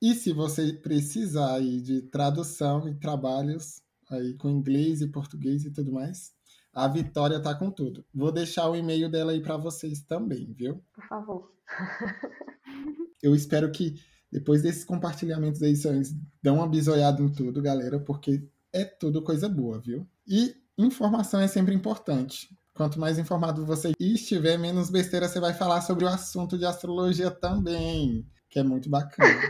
E 0.00 0.14
se 0.14 0.32
você 0.32 0.72
precisar 0.72 1.54
aí 1.54 1.80
de 1.80 2.02
tradução 2.02 2.88
e 2.88 2.94
trabalhos 2.94 3.82
aí 4.10 4.34
com 4.34 4.50
inglês 4.50 5.00
e 5.00 5.08
português 5.08 5.64
e 5.64 5.72
tudo 5.72 5.92
mais, 5.92 6.32
a 6.72 6.86
Vitória 6.86 7.40
tá 7.40 7.54
com 7.54 7.70
tudo. 7.70 8.04
Vou 8.14 8.30
deixar 8.30 8.68
o 8.68 8.76
e-mail 8.76 9.10
dela 9.10 9.32
aí 9.32 9.40
para 9.40 9.56
vocês 9.56 10.02
também, 10.02 10.52
viu? 10.52 10.82
Por 10.92 11.04
favor. 11.08 11.52
Eu 13.20 13.34
espero 13.34 13.70
que 13.72 14.00
depois 14.30 14.62
desses 14.62 14.84
compartilhamentos 14.84 15.62
aí 15.62 15.74
vocês 15.74 16.14
dão 16.42 16.56
uma 16.56 16.68
bisoiada 16.68 17.20
em 17.20 17.32
tudo, 17.32 17.60
galera, 17.60 17.98
porque 17.98 18.46
é 18.72 18.84
tudo 18.84 19.22
coisa 19.22 19.48
boa, 19.48 19.80
viu? 19.80 20.06
E 20.26 20.54
informação 20.78 21.40
é 21.40 21.48
sempre 21.48 21.74
importante. 21.74 22.48
Quanto 22.74 23.00
mais 23.00 23.18
informado 23.18 23.66
você 23.66 23.92
estiver, 23.98 24.56
menos 24.56 24.88
besteira 24.88 25.28
você 25.28 25.40
vai 25.40 25.52
falar 25.52 25.80
sobre 25.80 26.04
o 26.04 26.08
assunto 26.08 26.56
de 26.56 26.64
astrologia 26.64 27.30
também, 27.30 28.24
que 28.48 28.60
é 28.60 28.62
muito 28.62 28.88
bacana. 28.88 29.40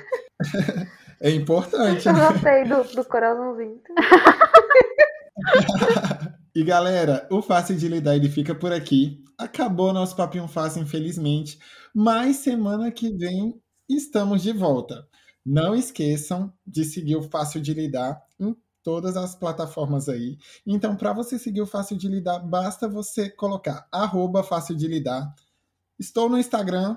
é 1.20 1.30
importante. 1.30 2.06
Eu 2.06 2.14
né? 2.14 2.32
gostei 2.32 2.64
do, 2.64 2.82
do 2.94 3.04
coraçãozinho. 3.04 3.82
e 6.54 6.64
galera, 6.64 7.28
o 7.30 7.42
Fácil 7.42 7.76
de 7.76 7.86
Lidar 7.86 8.16
ele 8.16 8.30
fica 8.30 8.54
por 8.54 8.72
aqui. 8.72 9.22
Acabou 9.36 9.92
nosso 9.92 10.16
papinho 10.16 10.48
fácil, 10.48 10.82
infelizmente. 10.82 11.58
Mas 11.94 12.36
semana 12.36 12.90
que 12.90 13.14
vem 13.14 13.60
estamos 13.88 14.42
de 14.42 14.52
volta. 14.52 15.06
Não 15.44 15.74
esqueçam 15.74 16.50
de 16.66 16.84
seguir 16.84 17.16
o 17.16 17.22
Fácil 17.22 17.60
de 17.60 17.74
Lidar 17.74 18.18
em 18.40 18.56
todas 18.88 19.18
as 19.18 19.34
plataformas 19.34 20.08
aí. 20.08 20.38
Então, 20.66 20.96
para 20.96 21.12
você 21.12 21.38
seguir 21.38 21.60
o 21.60 21.66
Fácil 21.66 21.94
de 21.94 22.08
Lidar, 22.08 22.38
basta 22.38 22.88
você 22.88 23.28
colocar 23.28 23.86
arroba 23.92 24.42
Fácil 24.42 24.74
de 24.74 24.88
Lidar. 24.88 25.30
Estou 25.98 26.26
no 26.26 26.38
Instagram, 26.38 26.96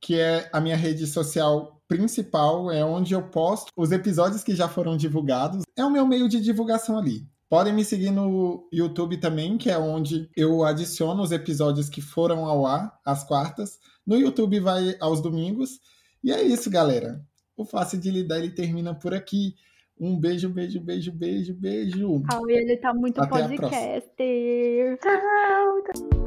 que 0.00 0.18
é 0.18 0.48
a 0.50 0.62
minha 0.62 0.78
rede 0.78 1.06
social 1.06 1.78
principal, 1.86 2.72
é 2.72 2.82
onde 2.82 3.12
eu 3.12 3.22
posto 3.28 3.70
os 3.76 3.92
episódios 3.92 4.42
que 4.42 4.54
já 4.54 4.66
foram 4.66 4.96
divulgados. 4.96 5.62
É 5.76 5.84
o 5.84 5.90
meu 5.90 6.06
meio 6.06 6.26
de 6.26 6.40
divulgação 6.40 6.96
ali. 6.96 7.28
Podem 7.50 7.74
me 7.74 7.84
seguir 7.84 8.10
no 8.10 8.66
YouTube 8.72 9.18
também, 9.18 9.58
que 9.58 9.68
é 9.68 9.76
onde 9.76 10.30
eu 10.34 10.64
adiciono 10.64 11.22
os 11.22 11.32
episódios 11.32 11.90
que 11.90 12.00
foram 12.00 12.46
ao 12.46 12.64
ar 12.64 12.98
às 13.04 13.24
quartas. 13.24 13.78
No 14.06 14.16
YouTube 14.16 14.58
vai 14.58 14.96
aos 14.98 15.20
domingos. 15.20 15.80
E 16.24 16.32
é 16.32 16.42
isso, 16.42 16.70
galera. 16.70 17.22
O 17.54 17.66
Fácil 17.66 18.00
de 18.00 18.10
Lidar 18.10 18.38
ele 18.38 18.52
termina 18.52 18.94
por 18.94 19.12
aqui. 19.12 19.54
Um 20.00 20.18
beijo, 20.18 20.48
beijo, 20.48 20.80
beijo, 20.80 21.12
beijo, 21.12 21.52
beijo. 21.52 22.22
Ah, 22.32 22.40
ele 22.48 22.78
tá 22.78 22.94
muito 22.94 23.20
Até 23.20 23.28
podcaster. 23.28 24.98
Tchau. 24.98 26.19